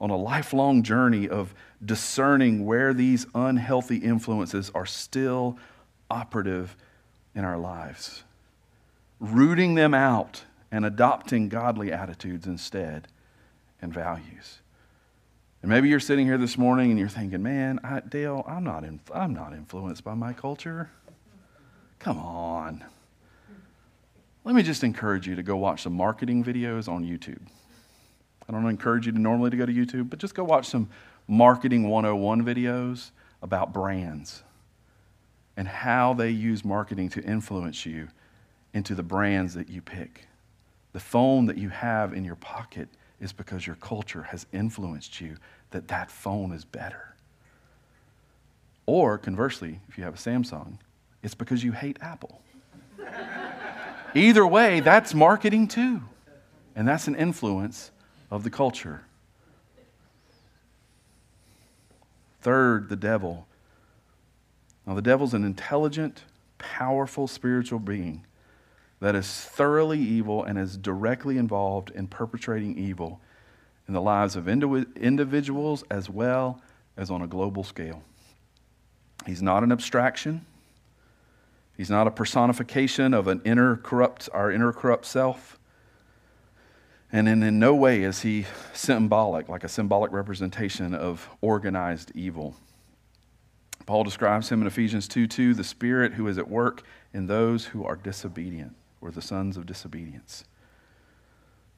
on 0.00 0.10
a 0.10 0.16
lifelong 0.16 0.82
journey 0.82 1.28
of 1.28 1.54
discerning 1.84 2.64
where 2.66 2.92
these 2.92 3.26
unhealthy 3.34 3.98
influences 3.98 4.70
are 4.74 4.86
still 4.86 5.58
operative 6.10 6.76
in 7.34 7.44
our 7.44 7.58
lives, 7.58 8.24
rooting 9.20 9.74
them 9.74 9.94
out 9.94 10.42
and 10.70 10.84
adopting 10.84 11.48
godly 11.48 11.92
attitudes 11.92 12.46
instead 12.46 13.08
and 13.80 13.92
values. 13.92 14.60
And 15.62 15.70
maybe 15.70 15.88
you're 15.88 16.00
sitting 16.00 16.26
here 16.26 16.38
this 16.38 16.58
morning 16.58 16.90
and 16.90 16.98
you're 16.98 17.08
thinking, 17.08 17.42
man, 17.42 17.78
I, 17.84 18.00
Dale, 18.00 18.44
I'm 18.48 18.64
not, 18.64 18.82
in, 18.82 19.00
I'm 19.14 19.32
not 19.32 19.52
influenced 19.52 20.02
by 20.02 20.14
my 20.14 20.32
culture. 20.32 20.90
Come 22.00 22.18
on. 22.18 22.84
Let 24.44 24.56
me 24.56 24.62
just 24.62 24.82
encourage 24.82 25.28
you 25.28 25.36
to 25.36 25.42
go 25.42 25.56
watch 25.56 25.82
some 25.82 25.92
marketing 25.92 26.44
videos 26.44 26.88
on 26.88 27.04
YouTube. 27.04 27.40
I 28.48 28.52
don't 28.52 28.68
encourage 28.68 29.06
you 29.06 29.12
to 29.12 29.18
normally 29.18 29.50
to 29.50 29.56
go 29.56 29.66
to 29.66 29.72
YouTube, 29.72 30.10
but 30.10 30.18
just 30.18 30.34
go 30.34 30.42
watch 30.42 30.66
some 30.66 30.88
marketing 31.28 31.88
101 31.88 32.44
videos 32.44 33.10
about 33.40 33.72
brands 33.72 34.42
and 35.56 35.68
how 35.68 36.12
they 36.14 36.30
use 36.30 36.64
marketing 36.64 37.08
to 37.10 37.22
influence 37.22 37.86
you 37.86 38.08
into 38.74 38.94
the 38.96 39.02
brands 39.02 39.54
that 39.54 39.68
you 39.68 39.80
pick. 39.80 40.26
The 40.92 41.00
phone 41.00 41.46
that 41.46 41.56
you 41.56 41.68
have 41.68 42.12
in 42.12 42.24
your 42.24 42.36
pocket 42.36 42.88
is 43.20 43.32
because 43.32 43.66
your 43.66 43.76
culture 43.76 44.24
has 44.24 44.46
influenced 44.52 45.20
you 45.20 45.36
that 45.70 45.86
that 45.88 46.10
phone 46.10 46.52
is 46.52 46.64
better. 46.64 47.14
Or 48.86 49.18
conversely, 49.18 49.78
if 49.88 49.96
you 49.96 50.02
have 50.04 50.14
a 50.14 50.18
Samsung, 50.18 50.78
it's 51.22 51.34
because 51.34 51.62
you 51.62 51.70
hate 51.70 51.98
Apple. 52.00 52.42
Either 54.14 54.46
way, 54.46 54.80
that's 54.80 55.14
marketing 55.14 55.68
too. 55.68 56.02
And 56.74 56.86
that's 56.88 57.08
an 57.08 57.14
influence 57.14 57.90
of 58.30 58.44
the 58.44 58.50
culture. 58.50 59.04
Third, 62.40 62.88
the 62.88 62.96
devil. 62.96 63.46
Now, 64.86 64.94
the 64.94 65.02
devil's 65.02 65.32
an 65.32 65.44
intelligent, 65.44 66.24
powerful 66.58 67.28
spiritual 67.28 67.78
being 67.78 68.24
that 69.00 69.14
is 69.14 69.28
thoroughly 69.28 69.98
evil 69.98 70.44
and 70.44 70.58
is 70.58 70.76
directly 70.76 71.36
involved 71.36 71.90
in 71.90 72.06
perpetrating 72.06 72.78
evil 72.78 73.20
in 73.88 73.94
the 73.94 74.00
lives 74.00 74.36
of 74.36 74.48
individuals 74.48 75.84
as 75.90 76.08
well 76.08 76.60
as 76.96 77.10
on 77.10 77.22
a 77.22 77.26
global 77.26 77.64
scale. 77.64 78.02
He's 79.26 79.42
not 79.42 79.62
an 79.62 79.72
abstraction. 79.72 80.46
He's 81.76 81.90
not 81.90 82.06
a 82.06 82.10
personification 82.10 83.14
of 83.14 83.28
an 83.28 83.40
inner 83.44 83.76
corrupt, 83.76 84.28
our 84.32 84.50
inner 84.50 84.72
corrupt 84.72 85.06
self. 85.06 85.58
And 87.10 87.28
in, 87.28 87.42
in 87.42 87.58
no 87.58 87.74
way 87.74 88.02
is 88.02 88.22
he 88.22 88.46
symbolic, 88.72 89.48
like 89.48 89.64
a 89.64 89.68
symbolic 89.68 90.12
representation 90.12 90.94
of 90.94 91.28
organized 91.40 92.12
evil. 92.14 92.56
Paul 93.84 94.04
describes 94.04 94.48
him 94.48 94.60
in 94.60 94.66
Ephesians 94.66 95.08
2 95.08 95.26
2, 95.26 95.54
the 95.54 95.64
Spirit 95.64 96.14
who 96.14 96.28
is 96.28 96.38
at 96.38 96.48
work 96.48 96.82
in 97.12 97.26
those 97.26 97.66
who 97.66 97.84
are 97.84 97.96
disobedient, 97.96 98.74
or 99.00 99.10
the 99.10 99.22
sons 99.22 99.56
of 99.56 99.66
disobedience. 99.66 100.44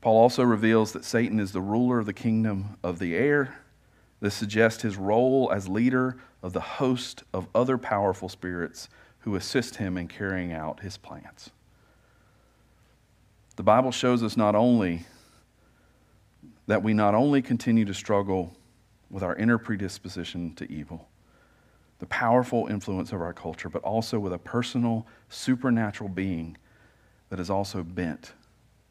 Paul 0.00 0.18
also 0.18 0.42
reveals 0.42 0.92
that 0.92 1.04
Satan 1.04 1.40
is 1.40 1.52
the 1.52 1.62
ruler 1.62 1.98
of 1.98 2.06
the 2.06 2.12
kingdom 2.12 2.76
of 2.82 2.98
the 2.98 3.16
air. 3.16 3.56
This 4.20 4.34
suggests 4.34 4.82
his 4.82 4.96
role 4.96 5.50
as 5.52 5.68
leader 5.68 6.18
of 6.42 6.52
the 6.52 6.60
host 6.60 7.24
of 7.32 7.48
other 7.54 7.78
powerful 7.78 8.28
spirits 8.28 8.88
who 9.24 9.36
assist 9.36 9.76
him 9.76 9.96
in 9.96 10.06
carrying 10.06 10.52
out 10.52 10.80
his 10.80 10.98
plans. 10.98 11.48
The 13.56 13.62
Bible 13.62 13.90
shows 13.90 14.22
us 14.22 14.36
not 14.36 14.54
only 14.54 15.06
that 16.66 16.82
we 16.82 16.92
not 16.92 17.14
only 17.14 17.40
continue 17.40 17.86
to 17.86 17.94
struggle 17.94 18.54
with 19.08 19.22
our 19.22 19.34
inner 19.36 19.56
predisposition 19.56 20.54
to 20.56 20.70
evil, 20.70 21.08
the 22.00 22.06
powerful 22.06 22.66
influence 22.66 23.12
of 23.12 23.22
our 23.22 23.32
culture, 23.32 23.70
but 23.70 23.82
also 23.82 24.18
with 24.18 24.34
a 24.34 24.38
personal, 24.38 25.06
supernatural 25.30 26.10
being 26.10 26.58
that 27.30 27.40
is 27.40 27.48
also 27.48 27.82
bent 27.82 28.32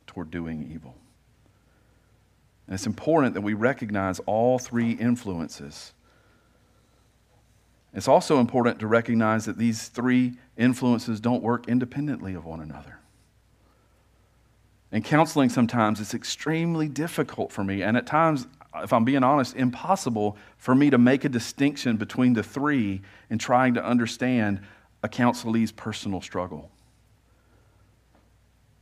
toward 0.07 0.31
doing 0.31 0.67
evil. 0.73 0.95
And 2.65 2.73
it's 2.73 2.87
important 2.87 3.35
that 3.35 3.41
we 3.41 3.53
recognize 3.53 4.19
all 4.21 4.57
three 4.57 4.93
influences. 4.93 5.93
It's 7.93 8.07
also 8.07 8.39
important 8.39 8.79
to 8.79 8.87
recognize 8.87 9.45
that 9.45 9.57
these 9.57 9.87
three 9.87 10.33
influences 10.57 11.19
don't 11.19 11.43
work 11.43 11.67
independently 11.67 12.33
of 12.33 12.45
one 12.45 12.59
another. 12.59 12.99
In 14.91 15.03
counseling, 15.03 15.49
sometimes 15.49 15.99
it's 15.99 16.13
extremely 16.13 16.87
difficult 16.87 17.51
for 17.51 17.63
me, 17.63 17.81
and 17.81 17.97
at 17.97 18.05
times, 18.05 18.47
if 18.75 18.93
I'm 18.93 19.05
being 19.05 19.23
honest, 19.23 19.55
impossible 19.55 20.37
for 20.57 20.75
me 20.75 20.89
to 20.89 20.97
make 20.97 21.23
a 21.25 21.29
distinction 21.29 21.97
between 21.97 22.33
the 22.33 22.43
three 22.43 23.01
in 23.29 23.37
trying 23.37 23.73
to 23.75 23.83
understand 23.83 24.61
a 25.03 25.09
counselee's 25.09 25.71
personal 25.71 26.21
struggle. 26.21 26.71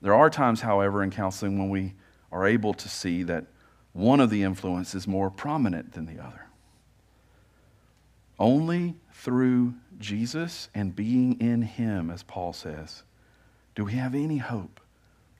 There 0.01 0.13
are 0.13 0.29
times, 0.29 0.61
however, 0.61 1.03
in 1.03 1.11
counseling 1.11 1.59
when 1.59 1.69
we 1.69 1.93
are 2.31 2.45
able 2.45 2.73
to 2.73 2.89
see 2.89 3.23
that 3.23 3.45
one 3.93 4.19
of 4.19 4.29
the 4.29 4.43
influences 4.43 4.95
is 4.95 5.07
more 5.07 5.29
prominent 5.29 5.93
than 5.93 6.05
the 6.05 6.21
other. 6.21 6.47
Only 8.41 8.95
through 9.13 9.75
Jesus 9.99 10.69
and 10.73 10.95
being 10.95 11.39
in 11.39 11.61
Him, 11.61 12.09
as 12.09 12.23
Paul 12.23 12.53
says, 12.53 13.03
do 13.75 13.85
we 13.85 13.93
have 13.93 14.15
any 14.15 14.37
hope 14.37 14.79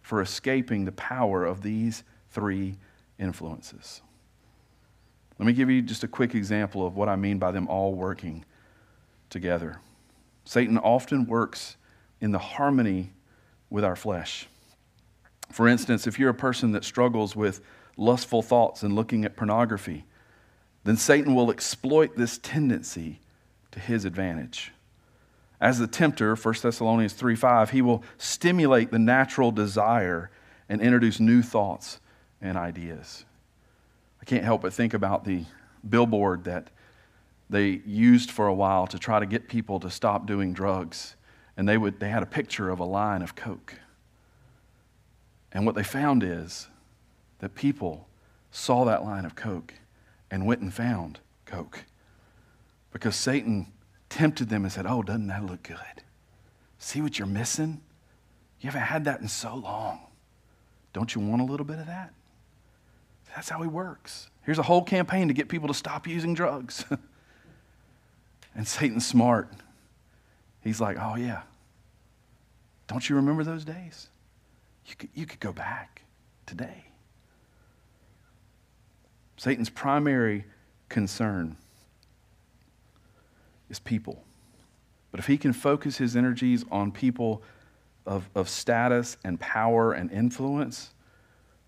for 0.02 0.22
escaping 0.22 0.86
the 0.86 0.92
power 0.92 1.46
of 1.46 1.64
these 1.64 2.04
three 2.30 2.78
influences. 3.20 4.02
Let 5.40 5.46
me 5.46 5.54
give 5.54 5.70
you 5.70 5.82
just 5.82 6.04
a 6.04 6.08
quick 6.08 6.36
example 6.36 6.86
of 6.86 6.96
what 6.96 7.10
I 7.10 7.16
mean 7.16 7.38
by 7.38 7.52
them 7.52 7.68
all 7.68 7.94
working 7.94 8.46
together. 9.30 9.80
Satan 10.46 10.78
often 10.78 11.26
works 11.26 11.78
in 12.20 12.32
the 12.32 12.40
harmony 12.40 13.14
with 13.70 13.84
our 13.84 13.96
flesh. 13.96 14.48
For 15.52 15.68
instance, 15.68 16.08
if 16.08 16.20
you're 16.20 16.30
a 16.30 16.34
person 16.34 16.72
that 16.74 16.84
struggles 16.84 17.36
with 17.36 17.62
lustful 17.98 18.42
thoughts 18.42 18.84
and 18.84 18.96
looking 18.96 19.26
at 19.26 19.36
pornography, 19.36 20.06
then 20.84 20.98
Satan 20.98 21.36
will 21.36 21.52
exploit 21.52 22.18
this 22.18 22.38
tendency 22.38 23.20
to 23.72 23.80
his 23.80 24.06
advantage. 24.06 24.72
As 25.60 25.78
the 25.78 25.88
tempter, 25.88 26.36
1 26.36 26.56
Thessalonians 26.62 27.14
3 27.14 27.36
5, 27.36 27.70
he 27.70 27.82
will 27.82 28.04
stimulate 28.18 28.92
the 28.92 29.00
natural 29.00 29.52
desire 29.52 30.32
and 30.68 30.82
introduce 30.82 31.20
new 31.20 31.42
thoughts 31.44 32.00
and 32.42 32.58
ideas. 32.58 33.26
I 34.22 34.26
can't 34.26 34.44
help 34.44 34.62
but 34.64 34.74
think 34.74 34.94
about 34.94 35.24
the 35.24 35.46
billboard 35.88 36.46
that 36.46 36.70
they 37.50 37.82
used 37.86 38.32
for 38.32 38.48
a 38.48 38.54
while 38.54 38.88
to 38.88 38.98
try 38.98 39.20
to 39.20 39.26
get 39.26 39.48
people 39.48 39.80
to 39.82 39.90
stop 39.90 40.26
doing 40.26 40.54
drugs. 40.54 41.16
And 41.58 41.68
they, 41.68 41.78
would, 41.78 42.00
they 42.00 42.10
had 42.10 42.24
a 42.24 42.28
picture 42.28 42.70
of 42.70 42.80
a 42.80 42.86
line 42.86 43.22
of 43.22 43.36
Coke. 43.36 43.76
And 45.52 45.66
what 45.66 45.76
they 45.76 45.84
found 45.84 46.24
is 46.24 46.70
that 47.40 47.54
people 47.54 48.08
saw 48.52 48.86
that 48.86 49.04
line 49.04 49.26
of 49.26 49.36
Coke 49.36 49.74
and 50.32 50.46
went 50.46 50.62
and 50.62 50.74
found 50.74 51.20
Coke. 51.46 51.84
Because 52.94 53.16
Satan 53.16 53.68
tempted 54.10 54.50
them 54.50 54.64
and 54.64 54.72
said, 54.72 54.86
Oh, 54.88 55.04
doesn't 55.04 55.28
that 55.28 55.46
look 55.46 55.64
good? 55.64 55.78
See 56.80 57.02
what 57.02 57.20
you're 57.20 57.28
missing? 57.28 57.82
You 58.62 58.70
haven't 58.70 58.88
had 58.88 59.06
that 59.06 59.22
in 59.22 59.28
so 59.28 59.56
long. 59.56 60.00
Don't 60.94 61.14
you 61.14 61.22
want 61.22 61.42
a 61.42 61.46
little 61.46 61.66
bit 61.66 61.80
of 61.80 61.88
that? 61.88 62.14
That's 63.36 63.50
how 63.50 63.62
he 63.62 63.68
works. 63.68 64.30
Here's 64.44 64.60
a 64.60 64.64
whole 64.64 64.84
campaign 64.84 65.28
to 65.28 65.34
get 65.34 65.48
people 65.48 65.68
to 65.68 65.74
stop 65.74 66.08
using 66.08 66.34
drugs. 66.34 66.86
and 68.56 68.68
Satan's 68.68 69.06
smart. 69.06 69.50
He's 70.62 70.82
like, 70.82 70.98
Oh, 71.00 71.16
yeah. 71.16 71.42
Don't 72.88 73.08
you 73.10 73.16
remember 73.18 73.44
those 73.44 73.64
days? 73.64 74.10
You 74.86 74.96
could, 74.96 75.10
you 75.14 75.26
could 75.26 75.40
go 75.40 75.54
back 75.54 76.02
today. 76.46 76.91
Satan's 79.42 79.72
primary 79.72 80.46
concern 80.88 81.58
is 83.72 83.80
people. 83.80 84.24
But 85.10 85.20
if 85.20 85.26
he 85.26 85.36
can 85.36 85.52
focus 85.52 85.98
his 85.98 86.16
energies 86.16 86.64
on 86.70 86.92
people 86.92 87.42
of, 88.06 88.30
of 88.36 88.48
status 88.48 89.18
and 89.24 89.40
power 89.40 89.94
and 89.94 90.12
influence, 90.12 90.92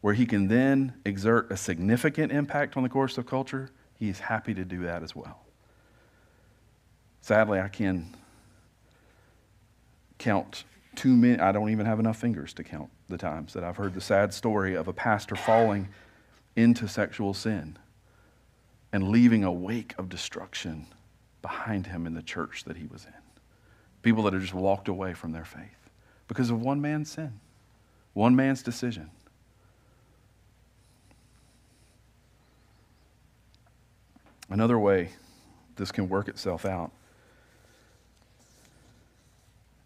where 0.01 0.13
he 0.13 0.27
can 0.27 0.49
then 0.49 0.93
exert 1.03 1.51
a 1.51 1.57
significant 1.57 2.31
impact 2.31 2.77
on 2.77 2.83
the 2.83 2.89
course 2.89 3.17
of 3.17 3.25
culture, 3.25 3.71
he 3.95 4.07
is 4.07 4.19
happy 4.19 4.53
to 4.53 4.63
do 4.63 4.83
that 4.83 5.01
as 5.01 5.15
well. 5.15 5.39
Sadly, 7.21 7.59
I 7.59 7.69
can 7.69 8.15
count 10.19 10.63
too 10.93 11.17
many, 11.17 11.39
I 11.39 11.51
don't 11.51 11.71
even 11.71 11.87
have 11.87 11.99
enough 11.99 12.19
fingers 12.19 12.53
to 12.53 12.63
count 12.63 12.91
the 13.09 13.17
times 13.17 13.53
that 13.53 13.63
I've 13.63 13.77
heard 13.77 13.95
the 13.95 14.01
sad 14.01 14.31
story 14.31 14.75
of 14.75 14.87
a 14.87 14.93
pastor 14.93 15.35
falling 15.35 15.87
into 16.55 16.87
sexual 16.87 17.33
sin 17.33 17.77
and 18.91 19.09
leaving 19.09 19.43
a 19.43 19.51
wake 19.51 19.95
of 19.97 20.09
destruction 20.09 20.85
behind 21.41 21.87
him 21.87 22.05
in 22.05 22.13
the 22.13 22.21
church 22.21 22.63
that 22.65 22.77
he 22.77 22.87
was 22.87 23.05
in. 23.05 23.13
People 24.01 24.23
that 24.23 24.33
had 24.33 24.41
just 24.41 24.53
walked 24.53 24.87
away 24.87 25.13
from 25.13 25.31
their 25.31 25.45
faith 25.45 25.89
because 26.27 26.49
of 26.49 26.61
one 26.61 26.81
man's 26.81 27.11
sin, 27.11 27.39
one 28.13 28.35
man's 28.35 28.61
decision. 28.61 29.09
Another 34.49 34.77
way 34.77 35.09
this 35.75 35.91
can 35.91 36.07
work 36.07 36.27
itself 36.27 36.65
out 36.65 36.91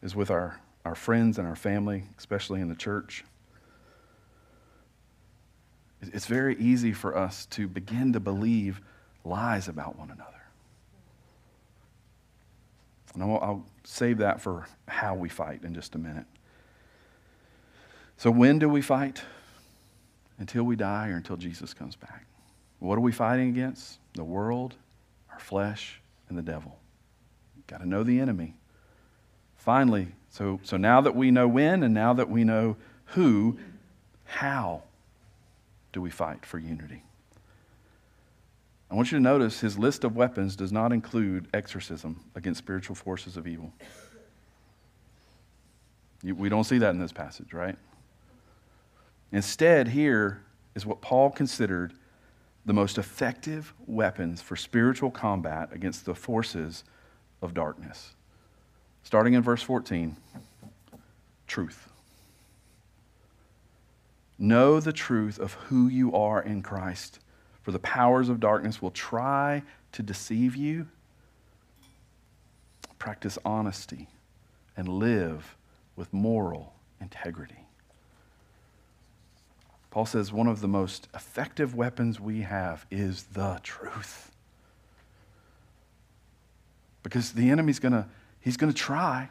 is 0.02 0.16
with 0.16 0.30
our, 0.30 0.60
our 0.84 0.96
friends 0.96 1.38
and 1.38 1.48
our 1.48 1.56
family, 1.56 2.04
especially 2.18 2.60
in 2.60 2.68
the 2.68 2.76
church. 2.76 3.24
It's 6.02 6.28
very 6.28 6.56
easy 6.58 6.94
for 6.94 7.18
us 7.18 7.46
to 7.48 7.68
begin 7.68 8.14
to 8.14 8.20
believe 8.20 8.82
lies 9.24 9.68
about 9.68 9.98
one 9.98 10.12
another. 10.12 10.32
And 13.14 13.24
I'll, 13.24 13.40
I'll 13.42 13.66
save 13.84 14.20
that 14.20 14.40
for 14.40 14.68
how 14.88 15.16
we 15.16 15.28
fight 15.28 15.64
in 15.64 15.74
just 15.74 15.96
a 15.96 15.98
minute. 15.98 16.26
So, 18.18 18.30
when 18.32 18.60
do 18.60 18.70
we 18.70 18.82
fight? 18.82 19.22
Until 20.40 20.64
we 20.64 20.76
die 20.76 21.10
or 21.10 21.16
until 21.16 21.36
Jesus 21.36 21.74
comes 21.74 21.96
back. 21.96 22.26
What 22.80 22.96
are 22.96 23.02
we 23.02 23.12
fighting 23.12 23.50
against? 23.50 23.98
The 24.14 24.24
world, 24.24 24.76
our 25.32 25.40
flesh, 25.40 26.00
and 26.30 26.38
the 26.38 26.44
devil. 26.44 26.78
Got 27.66 27.80
to 27.80 27.88
know 27.88 28.04
the 28.04 28.20
enemy. 28.20 28.56
Finally, 29.56 30.10
so, 30.30 30.60
so 30.64 30.78
now 30.78 31.02
that 31.02 31.16
we 31.16 31.32
know 31.32 31.48
when 31.48 31.82
and 31.82 31.94
now 31.94 32.14
that 32.14 32.30
we 32.30 32.44
know 32.44 32.78
who, 33.06 33.58
how 34.26 34.84
do 35.98 36.02
we 36.02 36.12
fight 36.12 36.46
for 36.46 36.60
unity? 36.60 37.02
I 38.92 38.94
want 38.94 39.12
you 39.12 39.18
to 39.18 39.24
notice 39.24 39.62
his 39.62 39.80
list 39.80 40.04
of 40.04 40.16
weapons 40.16 40.56
does 40.56 40.72
not 40.72 40.94
include 40.94 41.48
exorcism 41.56 42.24
against 42.36 42.60
spiritual 42.60 42.96
forces 42.96 43.36
of 43.36 43.48
evil. 43.48 43.74
We 46.22 46.50
don't 46.50 46.66
see 46.66 46.78
that 46.78 46.92
in 46.92 47.00
this 47.00 47.12
passage, 47.12 47.52
right? 47.52 47.76
Instead, 49.32 49.88
here 49.88 50.44
is 50.76 50.86
what 50.86 51.02
Paul 51.02 51.32
considered 51.32 51.96
the 52.68 52.74
most 52.74 53.00
effective 53.00 53.74
weapons 53.88 54.40
for 54.40 54.56
spiritual 54.56 55.10
combat 55.10 55.70
against 55.72 56.06
the 56.06 56.14
forces 56.14 56.84
of 57.42 57.56
darkness. 57.56 58.14
Starting 59.02 59.34
in 59.34 59.42
verse 59.42 59.64
14 59.64 60.16
truth. 61.48 61.90
Know 64.40 64.80
the 64.80 64.94
truth 64.94 65.40
of 65.40 65.54
who 65.54 65.88
you 65.88 66.14
are 66.14 66.42
in 66.42 66.62
Christ, 66.62 67.20
for 67.62 67.72
the 67.72 67.80
powers 67.80 68.30
of 68.30 68.40
darkness 68.40 68.82
will 68.82 68.92
try 68.92 69.64
to 69.94 70.04
deceive 70.04 70.56
you. 70.56 70.88
Practice 73.00 73.38
honesty 73.44 74.08
and 74.76 74.88
live 74.88 75.56
with 75.96 76.14
moral 76.14 76.74
integrity. 77.02 77.68
Paul 79.90 80.06
says 80.06 80.32
one 80.32 80.48
of 80.48 80.62
the 80.62 80.68
most 80.68 81.08
effective 81.16 81.74
weapons 81.74 82.20
we 82.20 82.42
have 82.42 82.86
is 82.92 83.24
the 83.34 83.60
truth. 83.64 84.32
Because 87.02 87.32
the 87.32 87.50
enemy's 87.50 87.80
going 87.80 87.94
to 87.94 88.06
he's 88.40 88.58
going 88.58 88.72
to 88.72 88.78
try 88.78 89.30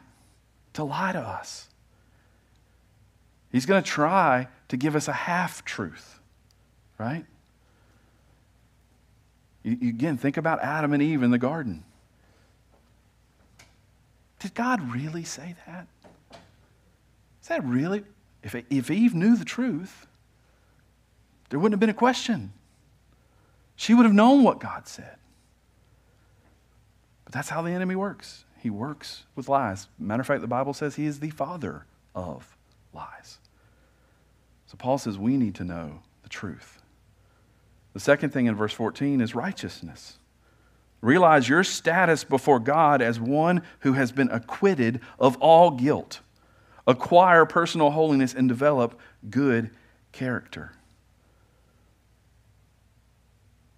to 0.73 0.83
lie 0.83 1.13
to 1.13 1.19
us. 1.19 1.69
He's 3.51 3.65
going 3.65 3.81
to 3.81 3.89
try 3.89 4.47
to 4.69 4.77
give 4.77 4.95
us 4.95 5.07
a 5.07 5.13
half 5.13 5.63
truth, 5.63 6.19
right? 6.97 7.25
You, 9.63 9.89
again, 9.89 10.17
think 10.17 10.37
about 10.37 10.61
Adam 10.61 10.93
and 10.93 11.01
Eve 11.01 11.23
in 11.23 11.31
the 11.31 11.37
garden. 11.37 11.83
Did 14.39 14.53
God 14.53 14.93
really 14.93 15.23
say 15.23 15.55
that? 15.65 15.87
Is 17.41 17.47
that 17.47 17.63
really? 17.63 18.03
If, 18.43 18.55
if 18.69 18.91
Eve 18.91 19.15
knew 19.15 19.35
the 19.35 19.45
truth, 19.45 20.05
there 21.49 21.59
wouldn't 21.59 21.73
have 21.73 21.79
been 21.79 21.89
a 21.89 21.93
question. 21.93 22.53
She 23.75 23.93
would 23.93 24.05
have 24.05 24.13
known 24.13 24.43
what 24.43 24.59
God 24.59 24.87
said. 24.87 25.17
But 27.23 27.33
that's 27.33 27.49
how 27.49 27.61
the 27.61 27.71
enemy 27.71 27.95
works. 27.95 28.45
He 28.61 28.69
works 28.69 29.23
with 29.35 29.49
lies. 29.49 29.87
Matter 29.99 30.21
of 30.21 30.27
fact, 30.27 30.41
the 30.41 30.47
Bible 30.47 30.73
says 30.73 30.95
he 30.95 31.05
is 31.05 31.19
the 31.19 31.29
father 31.29 31.85
of 32.15 32.55
lies. 32.93 33.36
So 34.67 34.75
Paul 34.77 34.97
says 34.97 35.17
we 35.17 35.37
need 35.37 35.55
to 35.55 35.63
know 35.63 35.99
the 36.23 36.29
truth. 36.29 36.81
The 37.93 37.99
second 37.99 38.31
thing 38.31 38.45
in 38.45 38.55
verse 38.55 38.73
14 38.73 39.21
is 39.21 39.33
righteousness. 39.33 40.17
Realize 41.01 41.47
your 41.47 41.63
status 41.63 42.23
before 42.23 42.59
God 42.59 43.01
as 43.01 43.19
one 43.19 43.61
who 43.79 43.93
has 43.93 44.11
been 44.11 44.29
acquitted 44.29 45.01
of 45.19 45.37
all 45.37 45.71
guilt. 45.71 46.19
Acquire 46.85 47.45
personal 47.45 47.91
holiness 47.91 48.33
and 48.33 48.47
develop 48.47 48.99
good 49.29 49.69
character. 50.11 50.73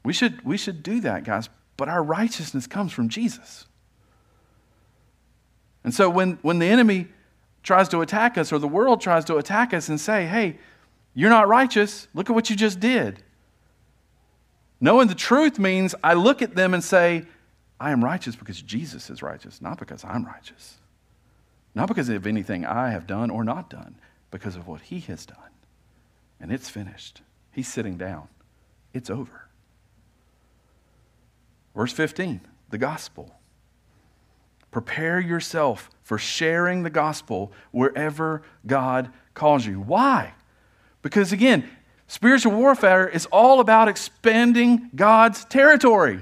We 0.03 0.13
should, 0.13 0.43
we 0.43 0.57
should 0.57 0.81
do 0.81 1.01
that, 1.01 1.23
guys, 1.23 1.49
but 1.77 1.89
our 1.89 2.03
righteousness 2.03 2.67
comes 2.67 2.91
from 2.91 3.09
Jesus. 3.09 3.65
And 5.83 5.93
so 5.93 6.09
when, 6.09 6.39
when 6.41 6.59
the 6.59 6.65
enemy 6.65 7.07
tries 7.63 7.89
to 7.89 8.01
attack 8.01 8.37
us 8.37 8.51
or 8.51 8.59
the 8.59 8.67
world 8.67 9.01
tries 9.01 9.25
to 9.25 9.37
attack 9.37 9.73
us 9.73 9.89
and 9.89 9.99
say, 9.99 10.25
hey, 10.25 10.57
you're 11.14 11.30
not 11.30 11.47
righteous. 11.47 12.07
Look 12.14 12.30
at 12.30 12.34
what 12.34 12.49
you 12.49 12.55
just 12.55 12.80
did. 12.80 13.24
Knowing 14.82 15.07
the 15.07 15.16
truth 15.16 15.60
means 15.60 15.93
I 16.03 16.14
look 16.14 16.41
at 16.41 16.55
them 16.55 16.74
and 16.74 16.84
say, 16.84 17.26
I 17.80 17.91
am 17.91 18.03
righteous 18.03 18.36
because 18.36 18.62
Jesus 18.62 19.10
is 19.10 19.22
righteous, 19.22 19.62
not 19.62 19.80
because 19.80 20.03
I'm 20.03 20.26
righteous. 20.26 20.78
Not 21.76 21.88
because 21.88 22.10
of 22.10 22.28
anything 22.28 22.66
I 22.66 22.91
have 22.91 23.07
done 23.07 23.30
or 23.30 23.43
not 23.43 23.70
done, 23.70 23.95
because 24.32 24.55
of 24.55 24.68
what 24.68 24.82
He 24.82 24.99
has 25.01 25.26
done. 25.26 25.38
And 26.39 26.51
it's 26.51 26.70
finished. 26.70 27.22
He's 27.51 27.68
sitting 27.68 27.97
down. 27.97 28.28
It's 28.93 29.10
over. 29.10 29.47
Verse 31.76 31.93
15, 31.93 32.41
the 32.70 32.78
gospel. 32.78 33.36
Prepare 34.72 35.20
yourself 35.20 35.89
for 36.03 36.18
sharing 36.18 36.84
the 36.84 36.89
gospel 36.89 37.51
wherever 37.72 38.43
God 38.66 39.12
calls 39.34 39.66
you. 39.66 39.80
Why? 39.80 40.34
Because 41.02 41.32
again, 41.32 41.70
spiritual 42.08 42.54
warfare 42.54 43.08
is 43.08 43.26
all 43.28 43.60
about 43.60 43.88
expanding 43.88 44.89
God's 44.95 45.45
territory. 45.45 46.22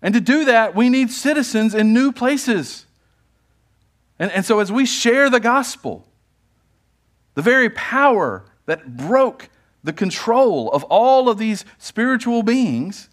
And 0.00 0.14
to 0.14 0.20
do 0.20 0.44
that, 0.44 0.74
we 0.74 0.88
need 0.88 1.10
citizens 1.10 1.74
in 1.74 1.92
new 1.92 2.12
places. 2.12 2.86
And, 4.18 4.30
and 4.30 4.44
so, 4.44 4.60
as 4.60 4.70
we 4.70 4.86
share 4.86 5.30
the 5.30 5.40
gospel, 5.40 6.06
the 7.34 7.42
very 7.42 7.70
power 7.70 8.44
that 8.66 8.96
broke 8.96 9.48
the 9.82 9.92
control 9.92 10.70
of 10.72 10.84
all 10.84 11.28
of 11.28 11.38
these 11.38 11.64
spiritual 11.78 12.42
beings, 12.42 13.08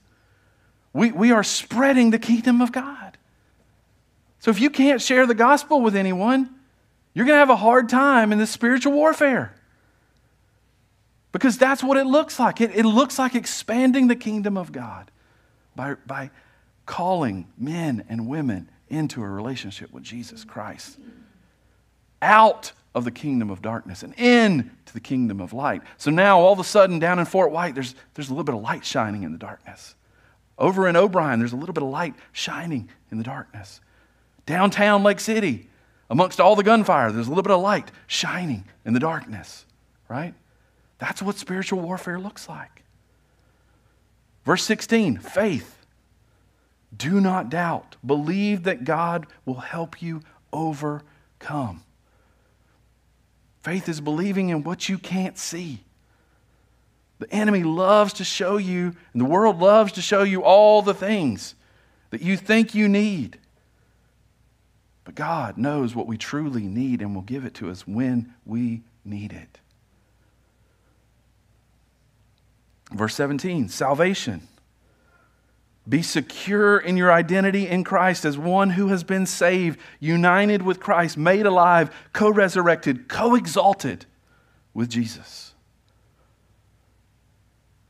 we, 0.93 1.11
we 1.11 1.31
are 1.31 1.43
spreading 1.43 2.11
the 2.11 2.19
kingdom 2.19 2.61
of 2.61 2.71
God. 2.71 3.17
So, 4.39 4.51
if 4.51 4.59
you 4.59 4.69
can't 4.69 5.01
share 5.01 5.25
the 5.25 5.35
gospel 5.35 5.81
with 5.81 5.95
anyone, 5.95 6.49
you're 7.13 7.25
going 7.25 7.35
to 7.35 7.39
have 7.39 7.49
a 7.49 7.55
hard 7.55 7.89
time 7.89 8.31
in 8.31 8.37
this 8.37 8.51
spiritual 8.51 8.93
warfare. 8.93 9.55
Because 11.35 11.57
that's 11.57 11.83
what 11.83 11.97
it 11.97 12.05
looks 12.05 12.39
like. 12.39 12.61
It, 12.61 12.73
it 12.73 12.85
looks 12.85 13.19
like 13.19 13.35
expanding 13.35 14.07
the 14.07 14.15
kingdom 14.15 14.57
of 14.57 14.71
God 14.71 15.11
by, 15.75 15.95
by 16.07 16.31
calling 16.85 17.47
men 17.57 18.05
and 18.07 18.25
women 18.25 18.69
into 18.87 19.21
a 19.21 19.27
relationship 19.27 19.91
with 19.91 20.01
Jesus 20.01 20.45
Christ. 20.45 20.97
Out 22.21 22.71
of 22.95 23.03
the 23.03 23.11
kingdom 23.11 23.49
of 23.49 23.61
darkness 23.61 24.01
and 24.01 24.13
into 24.13 24.93
the 24.93 25.01
kingdom 25.01 25.41
of 25.41 25.51
light. 25.51 25.81
So 25.97 26.09
now, 26.09 26.39
all 26.39 26.53
of 26.53 26.59
a 26.59 26.63
sudden, 26.63 26.99
down 26.99 27.19
in 27.19 27.25
Fort 27.25 27.51
White, 27.51 27.75
there's, 27.75 27.95
there's 28.13 28.29
a 28.29 28.31
little 28.31 28.45
bit 28.45 28.55
of 28.55 28.61
light 28.61 28.85
shining 28.85 29.23
in 29.23 29.33
the 29.33 29.37
darkness. 29.37 29.95
Over 30.57 30.87
in 30.87 30.95
O'Brien, 30.95 31.39
there's 31.39 31.51
a 31.51 31.57
little 31.57 31.73
bit 31.73 31.83
of 31.83 31.89
light 31.89 32.15
shining 32.31 32.87
in 33.11 33.17
the 33.17 33.25
darkness. 33.25 33.81
Downtown 34.45 35.03
Lake 35.03 35.19
City, 35.19 35.67
amongst 36.09 36.39
all 36.39 36.55
the 36.55 36.63
gunfire, 36.63 37.11
there's 37.11 37.27
a 37.27 37.29
little 37.29 37.43
bit 37.43 37.51
of 37.51 37.59
light 37.59 37.91
shining 38.07 38.63
in 38.85 38.93
the 38.93 39.01
darkness, 39.01 39.65
right? 40.07 40.33
That's 40.97 41.21
what 41.21 41.37
spiritual 41.37 41.79
warfare 41.81 42.19
looks 42.19 42.47
like. 42.47 42.83
Verse 44.45 44.63
16 44.63 45.17
faith. 45.17 45.71
Do 46.95 47.19
not 47.19 47.49
doubt. 47.49 47.97
Believe 48.05 48.63
that 48.63 48.85
God 48.85 49.27
will 49.45 49.55
help 49.55 50.01
you 50.01 50.21
overcome. 50.53 51.83
Faith 53.63 53.89
is 53.89 53.99
believing 53.99 54.49
in 54.49 54.63
what 54.63 54.87
you 54.87 54.97
can't 54.97 55.37
see. 55.37 55.79
The 57.19 57.33
enemy 57.33 57.63
loves 57.63 58.13
to 58.13 58.23
show 58.23 58.57
you, 58.57 58.95
and 59.13 59.21
the 59.21 59.25
world 59.25 59.59
loves 59.59 59.93
to 59.93 60.01
show 60.01 60.23
you 60.23 60.43
all 60.43 60.81
the 60.81 60.93
things 60.93 61.55
that 62.11 62.21
you 62.21 62.37
think 62.37 62.75
you 62.75 62.87
need. 62.87 63.39
But 65.03 65.15
God 65.15 65.57
knows 65.57 65.95
what 65.95 66.07
we 66.07 66.17
truly 66.17 66.63
need 66.63 67.01
and 67.01 67.15
will 67.15 67.21
give 67.21 67.45
it 67.45 67.53
to 67.55 67.69
us 67.69 67.87
when 67.87 68.33
we 68.45 68.83
need 69.03 69.33
it. 69.33 69.59
Verse 72.95 73.13
17 73.15 73.69
salvation. 73.69 74.47
Be 75.87 76.01
secure 76.01 76.79
in 76.79 76.97
your 76.97 77.11
identity 77.11 77.67
in 77.67 77.83
Christ 77.83 78.25
as 78.25 78.37
one 78.37 78.71
who 78.71 78.87
has 78.87 79.03
been 79.03 79.27
saved, 79.27 79.79
united 79.99 80.63
with 80.63 80.79
Christ, 80.79 81.15
made 81.15 81.45
alive, 81.45 81.93
co 82.11 82.29
resurrected, 82.29 83.07
co 83.07 83.35
exalted 83.35 84.05
with 84.73 84.89
Jesus. 84.89 85.53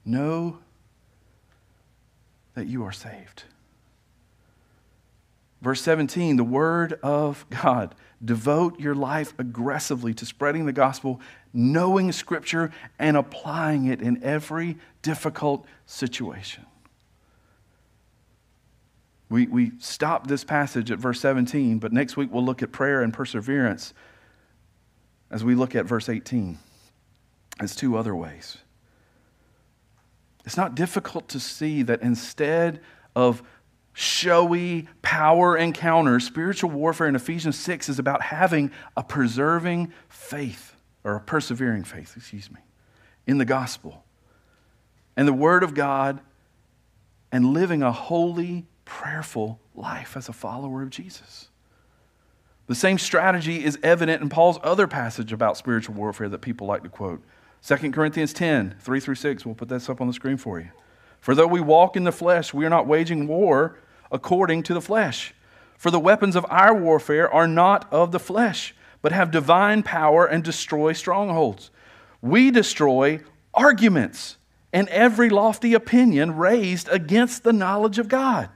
Know 0.04 0.58
that 2.56 2.68
you 2.68 2.84
are 2.84 2.92
saved. 2.92 3.44
Verse 5.66 5.82
17, 5.82 6.36
the 6.36 6.44
word 6.44 7.00
of 7.02 7.44
God. 7.50 7.96
Devote 8.24 8.80
your 8.80 8.94
life 8.94 9.34
aggressively 9.40 10.14
to 10.14 10.24
spreading 10.24 10.68
the 10.68 10.72
gospel 10.72 11.20
knowing 11.54 12.12
Scripture 12.12 12.70
and 13.00 13.18
applying 13.18 13.88
it 13.88 14.00
in 14.00 14.24
every 14.24 14.78
difficult 15.02 15.66
situation. 15.88 16.68
We, 19.28 19.48
we 19.48 19.72
stop 19.80 20.28
this 20.28 20.44
passage 20.44 20.92
at 20.92 21.00
verse 21.00 21.20
17, 21.20 21.80
but 21.80 21.92
next 21.92 22.16
week 22.16 22.32
we'll 22.32 22.46
look 22.46 22.62
at 22.62 22.72
prayer 22.72 23.02
and 23.02 23.12
perseverance 23.12 23.96
as 25.32 25.44
we 25.44 25.56
look 25.56 25.74
at 25.74 25.88
verse 25.88 26.10
18 26.10 26.60
as 27.60 27.76
two 27.76 27.98
other 27.98 28.16
ways. 28.16 28.60
It's 30.46 30.58
not 30.58 30.76
difficult 30.76 31.28
to 31.30 31.40
see 31.40 31.82
that 31.82 32.04
instead 32.04 32.82
of 33.16 33.42
showy 33.96 34.90
power 35.02 35.58
encounters, 35.58 36.26
spiritual 36.26 36.70
warfare 36.70 37.08
in 37.08 37.16
Ephesians 37.16 37.58
6 37.58 37.88
is 37.88 37.98
about 37.98 38.22
having 38.22 38.70
a 38.96 39.02
preserving 39.02 39.92
faith 40.10 40.76
or 41.06 41.16
a 41.16 41.22
persevering 41.22 41.86
faith, 41.86 42.14
excuse 42.18 42.52
me, 42.52 42.60
in 43.26 43.38
the 43.38 43.46
gospel 43.46 44.04
and 45.16 45.28
the 45.28 45.34
Word 45.34 45.64
of 45.64 45.74
God 45.74 46.20
and 47.32 47.54
living 47.54 47.82
a 47.82 47.92
holy, 47.94 48.66
prayerful 48.84 49.62
life 49.74 50.18
as 50.18 50.28
a 50.28 50.34
follower 50.34 50.82
of 50.82 50.90
Jesus. 50.90 51.48
The 52.68 52.76
same 52.76 52.98
strategy 52.98 53.64
is 53.64 53.80
evident 53.82 54.22
in 54.22 54.28
Paul's 54.28 54.60
other 54.62 54.88
passage 54.88 55.32
about 55.32 55.56
spiritual 55.56 55.96
warfare 55.96 56.28
that 56.28 56.42
people 56.42 56.68
like 56.68 56.84
to 56.84 56.90
quote. 56.90 57.24
2 57.66 57.92
Corinthians 57.92 58.34
10, 58.34 58.76
3 58.80 59.00
through 59.00 59.16
6. 59.16 59.46
We'll 59.46 59.56
put 59.56 59.70
this 59.70 59.90
up 59.90 60.02
on 60.02 60.08
the 60.08 60.14
screen 60.14 60.36
for 60.36 60.60
you. 60.60 60.70
For 61.22 61.34
though 61.34 61.48
we 61.48 61.62
walk 61.62 61.96
in 61.96 62.04
the 62.04 62.12
flesh, 62.12 62.54
we 62.54 62.66
are 62.66 62.70
not 62.70 62.88
waging 62.88 63.28
war 63.28 63.78
according 64.12 64.64
to 64.64 64.74
the 64.74 64.82
flesh. 64.82 65.34
For 65.78 65.92
the 65.92 66.00
weapons 66.00 66.36
of 66.36 66.46
our 66.50 66.74
warfare 66.74 67.32
are 67.32 67.48
not 67.48 67.92
of 67.92 68.12
the 68.12 68.20
flesh, 68.20 68.74
but 69.02 69.12
have 69.12 69.30
divine 69.32 69.84
power 69.84 70.26
and 70.26 70.44
destroy 70.44 70.94
strongholds. 70.94 71.70
We 72.22 72.50
destroy 72.50 73.22
arguments 73.54 74.38
and 74.74 74.90
every 74.90 75.30
lofty 75.30 75.74
opinion 75.74 76.36
raised 76.36 76.90
against 76.90 77.44
the 77.44 77.54
knowledge 77.54 77.98
of 77.98 78.10
God, 78.10 78.50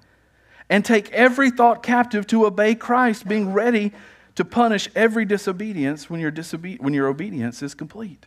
and 0.70 0.84
take 0.84 1.12
every 1.12 1.50
thought 1.50 1.82
captive 1.82 2.28
to 2.28 2.46
obey 2.46 2.76
Christ, 2.76 3.28
being 3.28 3.54
ready 3.54 3.92
to 4.36 4.46
punish 4.46 4.90
every 4.96 5.26
disobedience 5.26 6.10
when 6.10 6.20
your, 6.20 6.32
disobe- 6.32 6.80
when 6.80 6.94
your 6.94 7.08
obedience 7.08 7.62
is 7.62 7.74
complete. 7.74 8.26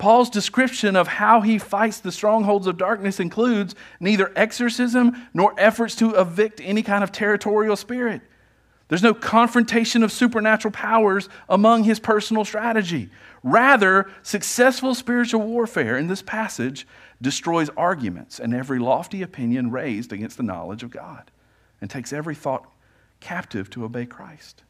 Paul's 0.00 0.30
description 0.30 0.96
of 0.96 1.06
how 1.06 1.42
he 1.42 1.58
fights 1.58 2.00
the 2.00 2.10
strongholds 2.10 2.66
of 2.66 2.78
darkness 2.78 3.20
includes 3.20 3.74
neither 4.00 4.32
exorcism 4.34 5.28
nor 5.34 5.54
efforts 5.58 5.94
to 5.96 6.18
evict 6.18 6.58
any 6.64 6.82
kind 6.82 7.04
of 7.04 7.12
territorial 7.12 7.76
spirit. 7.76 8.22
There's 8.88 9.02
no 9.02 9.12
confrontation 9.12 10.02
of 10.02 10.10
supernatural 10.10 10.72
powers 10.72 11.28
among 11.50 11.84
his 11.84 12.00
personal 12.00 12.46
strategy. 12.46 13.10
Rather, 13.42 14.10
successful 14.22 14.94
spiritual 14.94 15.42
warfare 15.42 15.98
in 15.98 16.08
this 16.08 16.22
passage 16.22 16.86
destroys 17.20 17.68
arguments 17.76 18.40
and 18.40 18.54
every 18.54 18.78
lofty 18.78 19.20
opinion 19.20 19.70
raised 19.70 20.14
against 20.14 20.38
the 20.38 20.42
knowledge 20.42 20.82
of 20.82 20.90
God 20.90 21.30
and 21.78 21.90
takes 21.90 22.10
every 22.12 22.34
thought 22.34 22.66
captive 23.20 23.68
to 23.70 23.84
obey 23.84 24.06
Christ. 24.06 24.62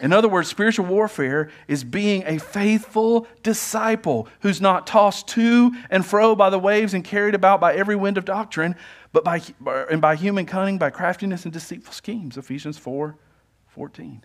In 0.00 0.12
other 0.12 0.28
words, 0.28 0.48
spiritual 0.48 0.86
warfare 0.86 1.50
is 1.68 1.84
being 1.84 2.24
a 2.26 2.38
faithful 2.38 3.28
disciple 3.44 4.28
who's 4.40 4.60
not 4.60 4.88
tossed 4.88 5.28
to 5.28 5.72
and 5.88 6.04
fro 6.04 6.34
by 6.34 6.50
the 6.50 6.58
waves 6.58 6.94
and 6.94 7.04
carried 7.04 7.34
about 7.34 7.60
by 7.60 7.74
every 7.74 7.94
wind 7.94 8.18
of 8.18 8.24
doctrine, 8.24 8.74
but 9.12 9.22
by, 9.22 9.40
and 9.90 10.00
by 10.00 10.16
human 10.16 10.46
cunning, 10.46 10.78
by 10.78 10.90
craftiness 10.90 11.44
and 11.44 11.52
deceitful 11.52 11.92
schemes. 11.92 12.36
Ephesians 12.36 12.76
4 12.76 13.16
14. 13.68 14.24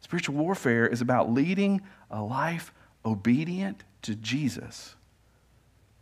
Spiritual 0.00 0.36
warfare 0.36 0.86
is 0.86 1.00
about 1.00 1.30
leading 1.30 1.80
a 2.10 2.22
life 2.22 2.72
obedient 3.04 3.84
to 4.02 4.14
Jesus, 4.14 4.94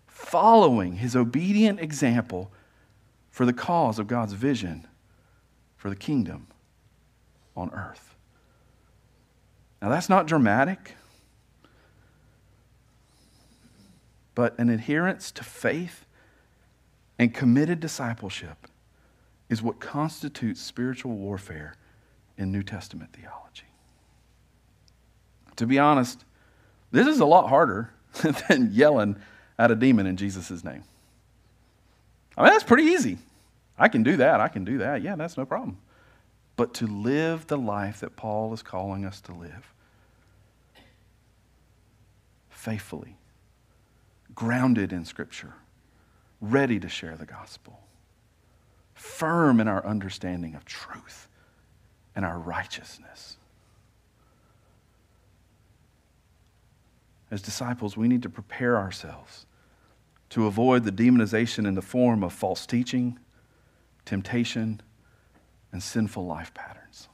following 0.07 0.97
his 0.97 1.17
obedient 1.17 1.81
example 1.81 2.51
for 3.31 3.45
the 3.45 3.53
cause 3.53 3.99
of 3.99 4.07
God's 4.07 4.33
vision 4.33 4.87
for 5.77 5.91
the 5.91 5.97
kingdom 5.97 6.47
on 7.55 7.71
earth. 7.73 8.06
Now, 9.87 9.93
that's 9.93 10.09
not 10.09 10.27
dramatic, 10.27 10.97
but 14.35 14.59
an 14.59 14.69
adherence 14.69 15.31
to 15.31 15.45
faith 15.45 16.07
and 17.21 17.33
committed 17.33 17.79
discipleship 17.79 18.67
is 19.49 19.63
what 19.63 19.79
constitutes 19.79 20.61
spiritual 20.61 21.13
warfare 21.13 21.77
in 22.37 22.51
New 22.51 22.65
Testament 22.65 23.13
theology. 23.13 23.69
To 25.55 25.69
be 25.69 25.79
honest, 25.79 26.25
this 26.91 27.07
is 27.07 27.21
a 27.21 27.25
lot 27.25 27.49
harder 27.49 27.93
than 28.49 28.71
yelling 28.73 29.15
at 29.57 29.71
a 29.71 29.77
demon 29.77 30.09
in 30.09 30.17
Jesus' 30.17 30.65
name. 30.65 30.83
I 32.37 32.43
mean, 32.43 32.53
that's 32.53 32.65
pretty 32.65 32.89
easy. 32.89 33.19
I 33.79 33.87
can 33.87 34.03
do 34.03 34.17
that. 34.17 34.41
I 34.41 34.49
can 34.49 34.65
do 34.65 34.79
that. 34.79 35.03
Yeah, 35.03 35.15
that's 35.15 35.37
no 35.37 35.47
problem. 35.47 35.79
But 36.57 36.75
to 36.75 36.89
live 36.89 37.47
the 37.47 37.57
life 37.57 38.01
that 38.01 38.17
Paul 38.17 38.53
is 38.53 38.65
calling 38.65 39.05
us 39.05 39.21
to 39.21 39.33
live 39.33 39.73
faithfully, 42.67 43.17
grounded 44.35 44.93
in 44.93 45.05
Scripture, 45.05 45.55
ready 46.41 46.81
to 46.81 46.89
share 46.89 47.17
the 47.17 47.25
gospel, 47.25 47.79
firm 48.93 49.61
in 49.61 49.69
our 49.69 49.87
understanding 49.87 50.57
of 50.57 50.65
truth 50.65 51.29
and 52.17 52.25
our 52.25 52.41
righteousness. 52.41 53.37
As 57.31 57.41
disciples, 57.41 57.97
we 57.97 58.09
need 58.09 58.23
to 58.25 58.29
prepare 58.29 58.77
ourselves 58.77 59.47
to 60.31 60.47
avoid 60.47 60.83
the 60.83 60.91
demonization 60.91 61.69
in 61.69 61.75
the 61.77 61.83
form 61.83 62.25
of 62.25 62.33
false 62.33 62.67
teaching, 62.67 63.17
temptation, 64.05 64.81
and 65.71 65.81
sinful 65.81 66.27
life 66.27 66.53
patterns. 66.53 67.07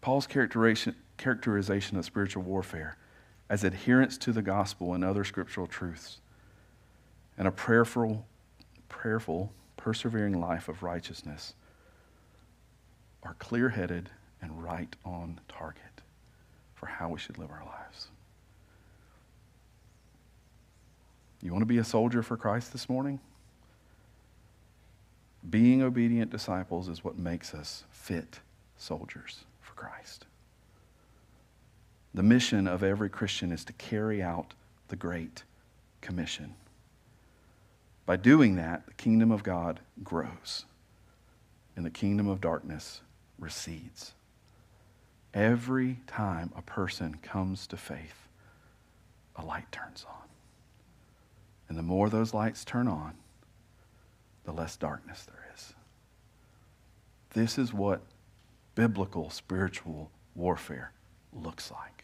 Paul's 0.00 0.26
characterization, 0.26 0.96
characterization 1.22 1.96
of 1.96 2.04
spiritual 2.04 2.42
warfare 2.42 2.96
as 3.48 3.62
adherence 3.62 4.18
to 4.18 4.32
the 4.32 4.42
gospel 4.42 4.92
and 4.92 5.04
other 5.04 5.22
scriptural 5.22 5.68
truths, 5.68 6.18
and 7.38 7.46
a 7.46 7.50
prayerful, 7.52 8.26
prayerful, 8.88 9.52
persevering 9.76 10.40
life 10.40 10.68
of 10.68 10.82
righteousness 10.82 11.54
are 13.22 13.34
clear 13.34 13.68
headed 13.68 14.10
and 14.40 14.64
right 14.64 14.96
on 15.04 15.38
target 15.48 16.02
for 16.74 16.86
how 16.86 17.08
we 17.08 17.18
should 17.20 17.38
live 17.38 17.50
our 17.50 17.64
lives. 17.64 18.08
You 21.40 21.52
want 21.52 21.62
to 21.62 21.66
be 21.66 21.78
a 21.78 21.84
soldier 21.84 22.22
for 22.22 22.36
Christ 22.36 22.72
this 22.72 22.88
morning? 22.88 23.20
Being 25.48 25.82
obedient 25.82 26.30
disciples 26.30 26.88
is 26.88 27.04
what 27.04 27.16
makes 27.16 27.54
us 27.54 27.84
fit 27.90 28.40
soldiers 28.76 29.44
for 29.60 29.74
Christ. 29.74 30.26
The 32.14 32.22
mission 32.22 32.66
of 32.66 32.82
every 32.82 33.08
Christian 33.08 33.52
is 33.52 33.64
to 33.64 33.72
carry 33.72 34.22
out 34.22 34.54
the 34.88 34.96
Great 34.96 35.44
Commission. 36.00 36.54
By 38.04 38.16
doing 38.16 38.56
that, 38.56 38.86
the 38.86 38.94
kingdom 38.94 39.30
of 39.30 39.42
God 39.42 39.80
grows 40.02 40.66
and 41.76 41.86
the 41.86 41.90
kingdom 41.90 42.28
of 42.28 42.40
darkness 42.40 43.00
recedes. 43.38 44.12
Every 45.32 46.00
time 46.06 46.52
a 46.54 46.62
person 46.62 47.16
comes 47.22 47.66
to 47.68 47.76
faith, 47.76 48.28
a 49.36 49.44
light 49.44 49.70
turns 49.72 50.04
on. 50.06 50.28
And 51.68 51.78
the 51.78 51.82
more 51.82 52.10
those 52.10 52.34
lights 52.34 52.64
turn 52.64 52.88
on, 52.88 53.14
the 54.44 54.52
less 54.52 54.76
darkness 54.76 55.24
there 55.24 55.46
is. 55.54 55.72
This 57.30 57.56
is 57.56 57.72
what 57.72 58.02
biblical 58.74 59.30
spiritual 59.30 60.10
warfare 60.34 60.92
looks 61.32 61.70
like. 61.70 62.01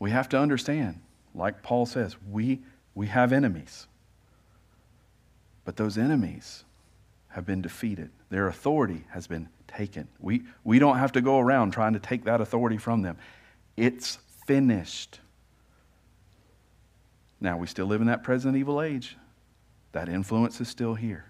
We 0.00 0.10
have 0.10 0.28
to 0.30 0.38
understand, 0.38 1.00
like 1.34 1.62
Paul 1.62 1.86
says, 1.86 2.16
we, 2.28 2.60
we 2.96 3.06
have 3.06 3.32
enemies. 3.32 3.86
But 5.64 5.76
those 5.76 5.96
enemies 5.96 6.64
have 7.28 7.46
been 7.46 7.62
defeated. 7.62 8.10
Their 8.30 8.48
authority 8.48 9.04
has 9.10 9.28
been 9.28 9.48
taken. 9.68 10.08
We, 10.18 10.42
we 10.64 10.80
don't 10.80 10.98
have 10.98 11.12
to 11.12 11.20
go 11.20 11.38
around 11.38 11.70
trying 11.70 11.92
to 11.92 12.00
take 12.00 12.24
that 12.24 12.40
authority 12.40 12.78
from 12.78 13.02
them. 13.02 13.18
It's 13.76 14.18
finished. 14.46 15.20
Now, 17.40 17.56
we 17.58 17.66
still 17.66 17.86
live 17.86 18.00
in 18.00 18.08
that 18.08 18.24
present 18.24 18.56
evil 18.56 18.82
age. 18.82 19.16
That 19.92 20.08
influence 20.08 20.60
is 20.60 20.68
still 20.68 20.94
here. 20.94 21.26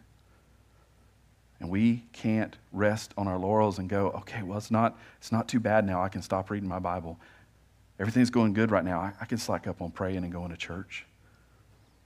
And 1.59 1.69
we 1.69 2.05
can't 2.13 2.57
rest 2.73 3.13
on 3.19 3.29
our 3.29 3.39
laurels 3.39 3.79
and 3.79 3.89
go, 3.89 4.11
okay, 4.11 4.43
well, 4.43 4.57
it's 4.57 4.71
not, 4.71 4.99
it's 5.19 5.31
not 5.31 5.49
too 5.49 5.61
bad 5.61 5.85
now. 5.85 6.03
I 6.03 6.09
can 6.09 6.23
stop 6.23 6.51
reading 6.51 6.69
my 6.69 6.79
Bible. 6.79 7.19
Everything's 8.01 8.31
going 8.31 8.55
good 8.55 8.71
right 8.71 8.85
now. 8.85 8.99
I, 8.99 9.13
I 9.21 9.25
can 9.27 9.37
slack 9.37 9.67
up 9.67 9.83
on 9.83 9.91
praying 9.91 10.25
and 10.25 10.33
going 10.33 10.51
to 10.51 10.57
church. 10.57 11.07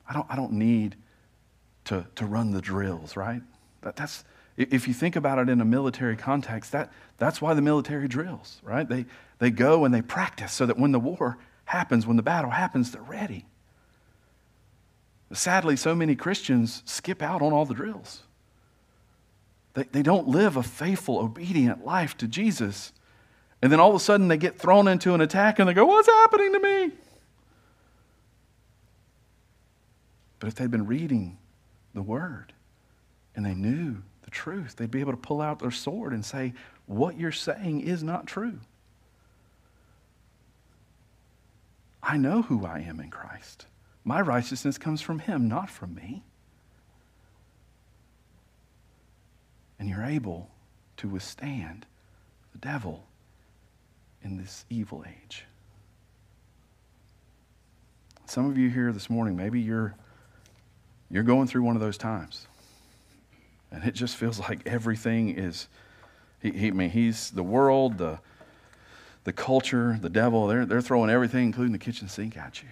I 0.09 0.13
don't, 0.13 0.27
I 0.29 0.35
don't 0.35 0.53
need 0.53 0.97
to, 1.85 2.05
to 2.17 2.27
run 2.27 2.51
the 2.51 2.61
drills, 2.61 3.17
right? 3.17 3.41
That, 3.83 3.95
that's, 3.95 4.25
if 4.57 4.89
you 4.89 4.93
think 4.93 5.15
about 5.15 5.39
it 5.39 5.49
in 5.49 5.61
a 5.61 5.65
military 5.65 6.17
context, 6.17 6.73
that, 6.73 6.93
that's 7.17 7.41
why 7.41 7.55
the 7.55 7.63
military 7.63 8.09
drills, 8.09 8.61
right? 8.65 8.89
They, 8.89 9.07
they 9.39 9.51
go 9.51 9.85
and 9.85 9.95
they 9.95 10.03
practice 10.03 10.53
so 10.53 10.67
that 10.67 10.77
when 10.77 10.91
the 10.91 10.99
war 10.99 11.39
happens, 11.67 12.07
when 12.09 12.17
the 12.17 12.23
battle 12.23 12.51
happens, 12.51 12.91
they're 12.91 13.01
ready. 13.01 13.47
Sadly, 15.33 15.77
so 15.77 15.95
many 15.95 16.17
Christians 16.17 16.83
skip 16.85 17.23
out 17.23 17.41
on 17.41 17.53
all 17.53 17.67
the 17.67 17.75
drills. 17.75 18.23
They, 19.75 19.85
they 19.85 20.03
don't 20.03 20.27
live 20.27 20.57
a 20.57 20.63
faithful, 20.63 21.19
obedient 21.21 21.85
life 21.85 22.17
to 22.19 22.27
Jesus 22.27 22.93
and 23.65 23.73
then 23.73 23.81
all 23.81 23.89
of 23.89 23.97
a 23.97 23.99
sudden 23.99 24.29
they 24.29 24.37
get 24.37 24.59
thrown 24.59 24.87
into 24.87 25.15
an 25.15 25.23
attack 25.23 25.59
and 25.59 25.67
they 25.67 25.73
go, 25.73 25.87
What's 25.87 26.07
happening 26.07 26.53
to 26.53 26.61
me? 26.61 26.93
But 30.39 30.49
if 30.49 30.55
they'd 30.57 30.71
been 30.71 30.87
reading 30.87 31.39
the 31.95 32.03
word 32.03 32.53
and 33.35 33.47
they 33.47 33.55
knew 33.55 34.03
the 34.23 34.31
truth, 34.31 34.77
they'd 34.77 34.91
be 34.91 35.01
able 35.01 35.15
to 35.15 35.19
pull 35.19 35.41
out 35.41 35.61
their 35.61 35.71
sword 35.71 36.13
and 36.13 36.23
say, 36.23 36.53
What 36.85 37.19
you're 37.19 37.33
saying 37.33 37.81
is 37.81 38.03
not 38.03 38.27
true. 38.27 38.59
I 42.03 42.19
know 42.19 42.43
who 42.43 42.67
I 42.67 42.81
am 42.81 43.01
in 43.01 43.09
Christ. 43.09 43.65
My 44.05 44.21
righteousness 44.21 44.77
comes 44.77 45.01
from 45.01 45.21
Him, 45.21 45.49
not 45.49 45.71
from 45.71 45.95
me. 45.95 46.23
And 49.79 49.89
you're 49.89 50.05
able 50.05 50.51
to 50.99 51.09
withstand 51.09 51.87
the 52.53 52.59
devil 52.59 53.07
in 54.25 54.37
this 54.37 54.65
evil 54.71 55.05
age. 55.07 55.45
Some 58.27 58.49
of 58.49 58.57
you 58.57 58.71
here 58.71 58.91
this 58.91 59.11
morning, 59.11 59.37
maybe 59.37 59.61
you're 59.61 59.95
you're 61.11 61.23
going 61.23 61.47
through 61.47 61.63
one 61.63 61.77
of 61.77 61.83
those 61.83 61.99
times. 61.99 62.49
And 63.71 63.85
it 63.85 63.95
just 63.95 64.17
feels 64.17 64.41
like 64.41 64.67
everything 64.67 65.37
is 65.37 65.69
he, 66.41 66.51
he 66.51 66.69
I 66.69 66.71
mean 66.71 66.91
he's 66.91 67.31
the 67.31 67.43
world, 67.43 67.99
the 67.99 68.19
the 69.25 69.33
culture, 69.33 69.99
the 70.01 70.11
devil, 70.11 70.47
they're, 70.47 70.67
they're 70.67 70.83
throwing 70.83 71.09
everything, 71.11 71.45
including 71.45 71.73
the 71.73 71.79
kitchen 71.79 72.09
sink, 72.09 72.37
at 72.37 72.63
you. 72.63 72.69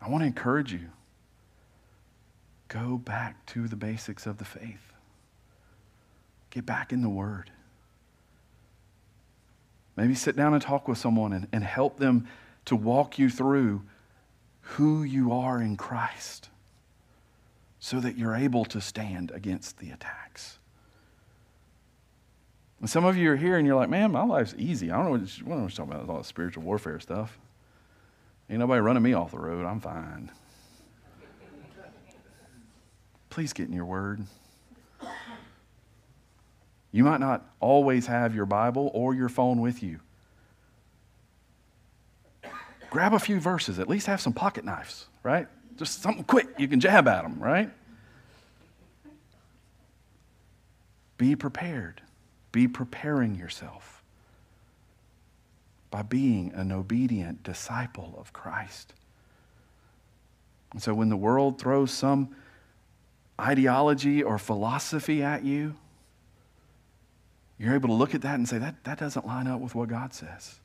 I 0.00 0.08
want 0.08 0.22
to 0.22 0.26
encourage 0.26 0.72
you 0.72 0.90
go 2.68 2.96
back 2.96 3.44
to 3.46 3.68
the 3.68 3.76
basics 3.76 4.26
of 4.26 4.38
the 4.38 4.44
faith, 4.44 4.92
get 6.50 6.64
back 6.64 6.92
in 6.92 7.02
the 7.02 7.08
Word. 7.08 7.50
Maybe 9.96 10.14
sit 10.14 10.36
down 10.36 10.54
and 10.54 10.62
talk 10.62 10.88
with 10.88 10.98
someone 10.98 11.32
and, 11.32 11.48
and 11.52 11.64
help 11.64 11.98
them 11.98 12.26
to 12.64 12.76
walk 12.76 13.18
you 13.18 13.28
through 13.28 13.82
who 14.60 15.02
you 15.02 15.32
are 15.32 15.60
in 15.60 15.76
Christ 15.76 16.48
so 17.78 18.00
that 18.00 18.16
you're 18.16 18.34
able 18.34 18.64
to 18.66 18.80
stand 18.80 19.30
against 19.32 19.78
the 19.78 19.90
attacks. 19.90 20.58
And 22.80 22.88
some 22.88 23.04
of 23.04 23.16
you 23.16 23.30
are 23.32 23.36
here 23.36 23.56
and 23.56 23.66
you're 23.66 23.76
like, 23.76 23.90
man, 23.90 24.12
my 24.12 24.24
life's 24.24 24.54
easy. 24.56 24.90
I 24.90 24.96
don't 24.96 25.04
know 25.04 25.10
what, 25.12 25.38
you're, 25.38 25.46
what 25.46 25.56
you're 25.60 25.68
talking 25.68 25.92
about, 25.92 26.08
all 26.08 26.18
the 26.18 26.24
spiritual 26.24 26.62
warfare 26.62 26.98
stuff. 27.00 27.38
Ain't 28.48 28.60
nobody 28.60 28.80
running 28.80 29.02
me 29.02 29.12
off 29.12 29.30
the 29.30 29.38
road. 29.38 29.64
I'm 29.64 29.80
fine. 29.80 30.30
Please 33.30 33.52
get 33.52 33.68
in 33.68 33.72
your 33.72 33.84
word. 33.84 34.26
You 36.92 37.04
might 37.04 37.20
not 37.20 37.44
always 37.58 38.06
have 38.06 38.34
your 38.34 38.46
Bible 38.46 38.90
or 38.92 39.14
your 39.14 39.30
phone 39.30 39.60
with 39.60 39.82
you. 39.82 39.98
Grab 42.90 43.14
a 43.14 43.18
few 43.18 43.40
verses, 43.40 43.78
at 43.78 43.88
least 43.88 44.06
have 44.06 44.20
some 44.20 44.34
pocket 44.34 44.66
knives, 44.66 45.06
right? 45.22 45.48
Just 45.76 46.02
something 46.02 46.24
quick 46.24 46.48
you 46.58 46.68
can 46.68 46.78
jab 46.78 47.08
at 47.08 47.22
them, 47.22 47.38
right? 47.42 47.70
Be 51.16 51.34
prepared. 51.34 52.02
Be 52.52 52.68
preparing 52.68 53.34
yourself 53.34 54.02
by 55.90 56.02
being 56.02 56.52
an 56.54 56.70
obedient 56.70 57.42
disciple 57.42 58.14
of 58.18 58.34
Christ. 58.34 58.92
And 60.72 60.82
so 60.82 60.92
when 60.92 61.08
the 61.08 61.16
world 61.16 61.58
throws 61.58 61.90
some 61.90 62.34
ideology 63.40 64.22
or 64.22 64.38
philosophy 64.38 65.22
at 65.22 65.44
you, 65.44 65.76
you're 67.62 67.74
able 67.74 67.88
to 67.88 67.94
look 67.94 68.14
at 68.14 68.22
that 68.22 68.34
and 68.34 68.48
say, 68.48 68.58
that, 68.58 68.82
that 68.84 68.98
doesn't 68.98 69.26
line 69.26 69.46
up 69.46 69.60
with 69.60 69.74
what 69.74 69.88
God 69.88 70.12
says. 70.12 70.58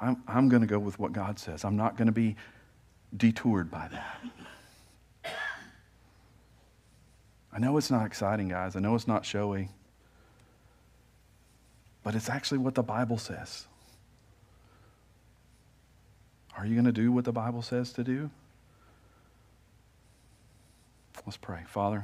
I'm, 0.00 0.22
I'm 0.26 0.48
going 0.48 0.62
to 0.62 0.66
go 0.66 0.78
with 0.78 0.98
what 0.98 1.12
God 1.12 1.38
says. 1.38 1.64
I'm 1.64 1.76
not 1.76 1.96
going 1.96 2.06
to 2.06 2.12
be 2.12 2.36
detoured 3.16 3.70
by 3.70 3.88
that. 3.88 4.20
I 7.52 7.60
know 7.60 7.76
it's 7.76 7.90
not 7.90 8.04
exciting, 8.04 8.48
guys. 8.48 8.74
I 8.74 8.80
know 8.80 8.94
it's 8.96 9.06
not 9.06 9.24
showy 9.24 9.68
but 12.04 12.14
it's 12.14 12.28
actually 12.28 12.58
what 12.58 12.76
the 12.76 12.82
Bible 12.82 13.18
says. 13.18 13.66
Are 16.56 16.64
you 16.64 16.74
going 16.74 16.84
to 16.84 16.92
do 16.92 17.10
what 17.10 17.24
the 17.24 17.32
Bible 17.32 17.62
says 17.62 17.92
to 17.94 18.04
do? 18.04 18.30
Let's 21.26 21.38
pray. 21.38 21.62
Father, 21.66 21.92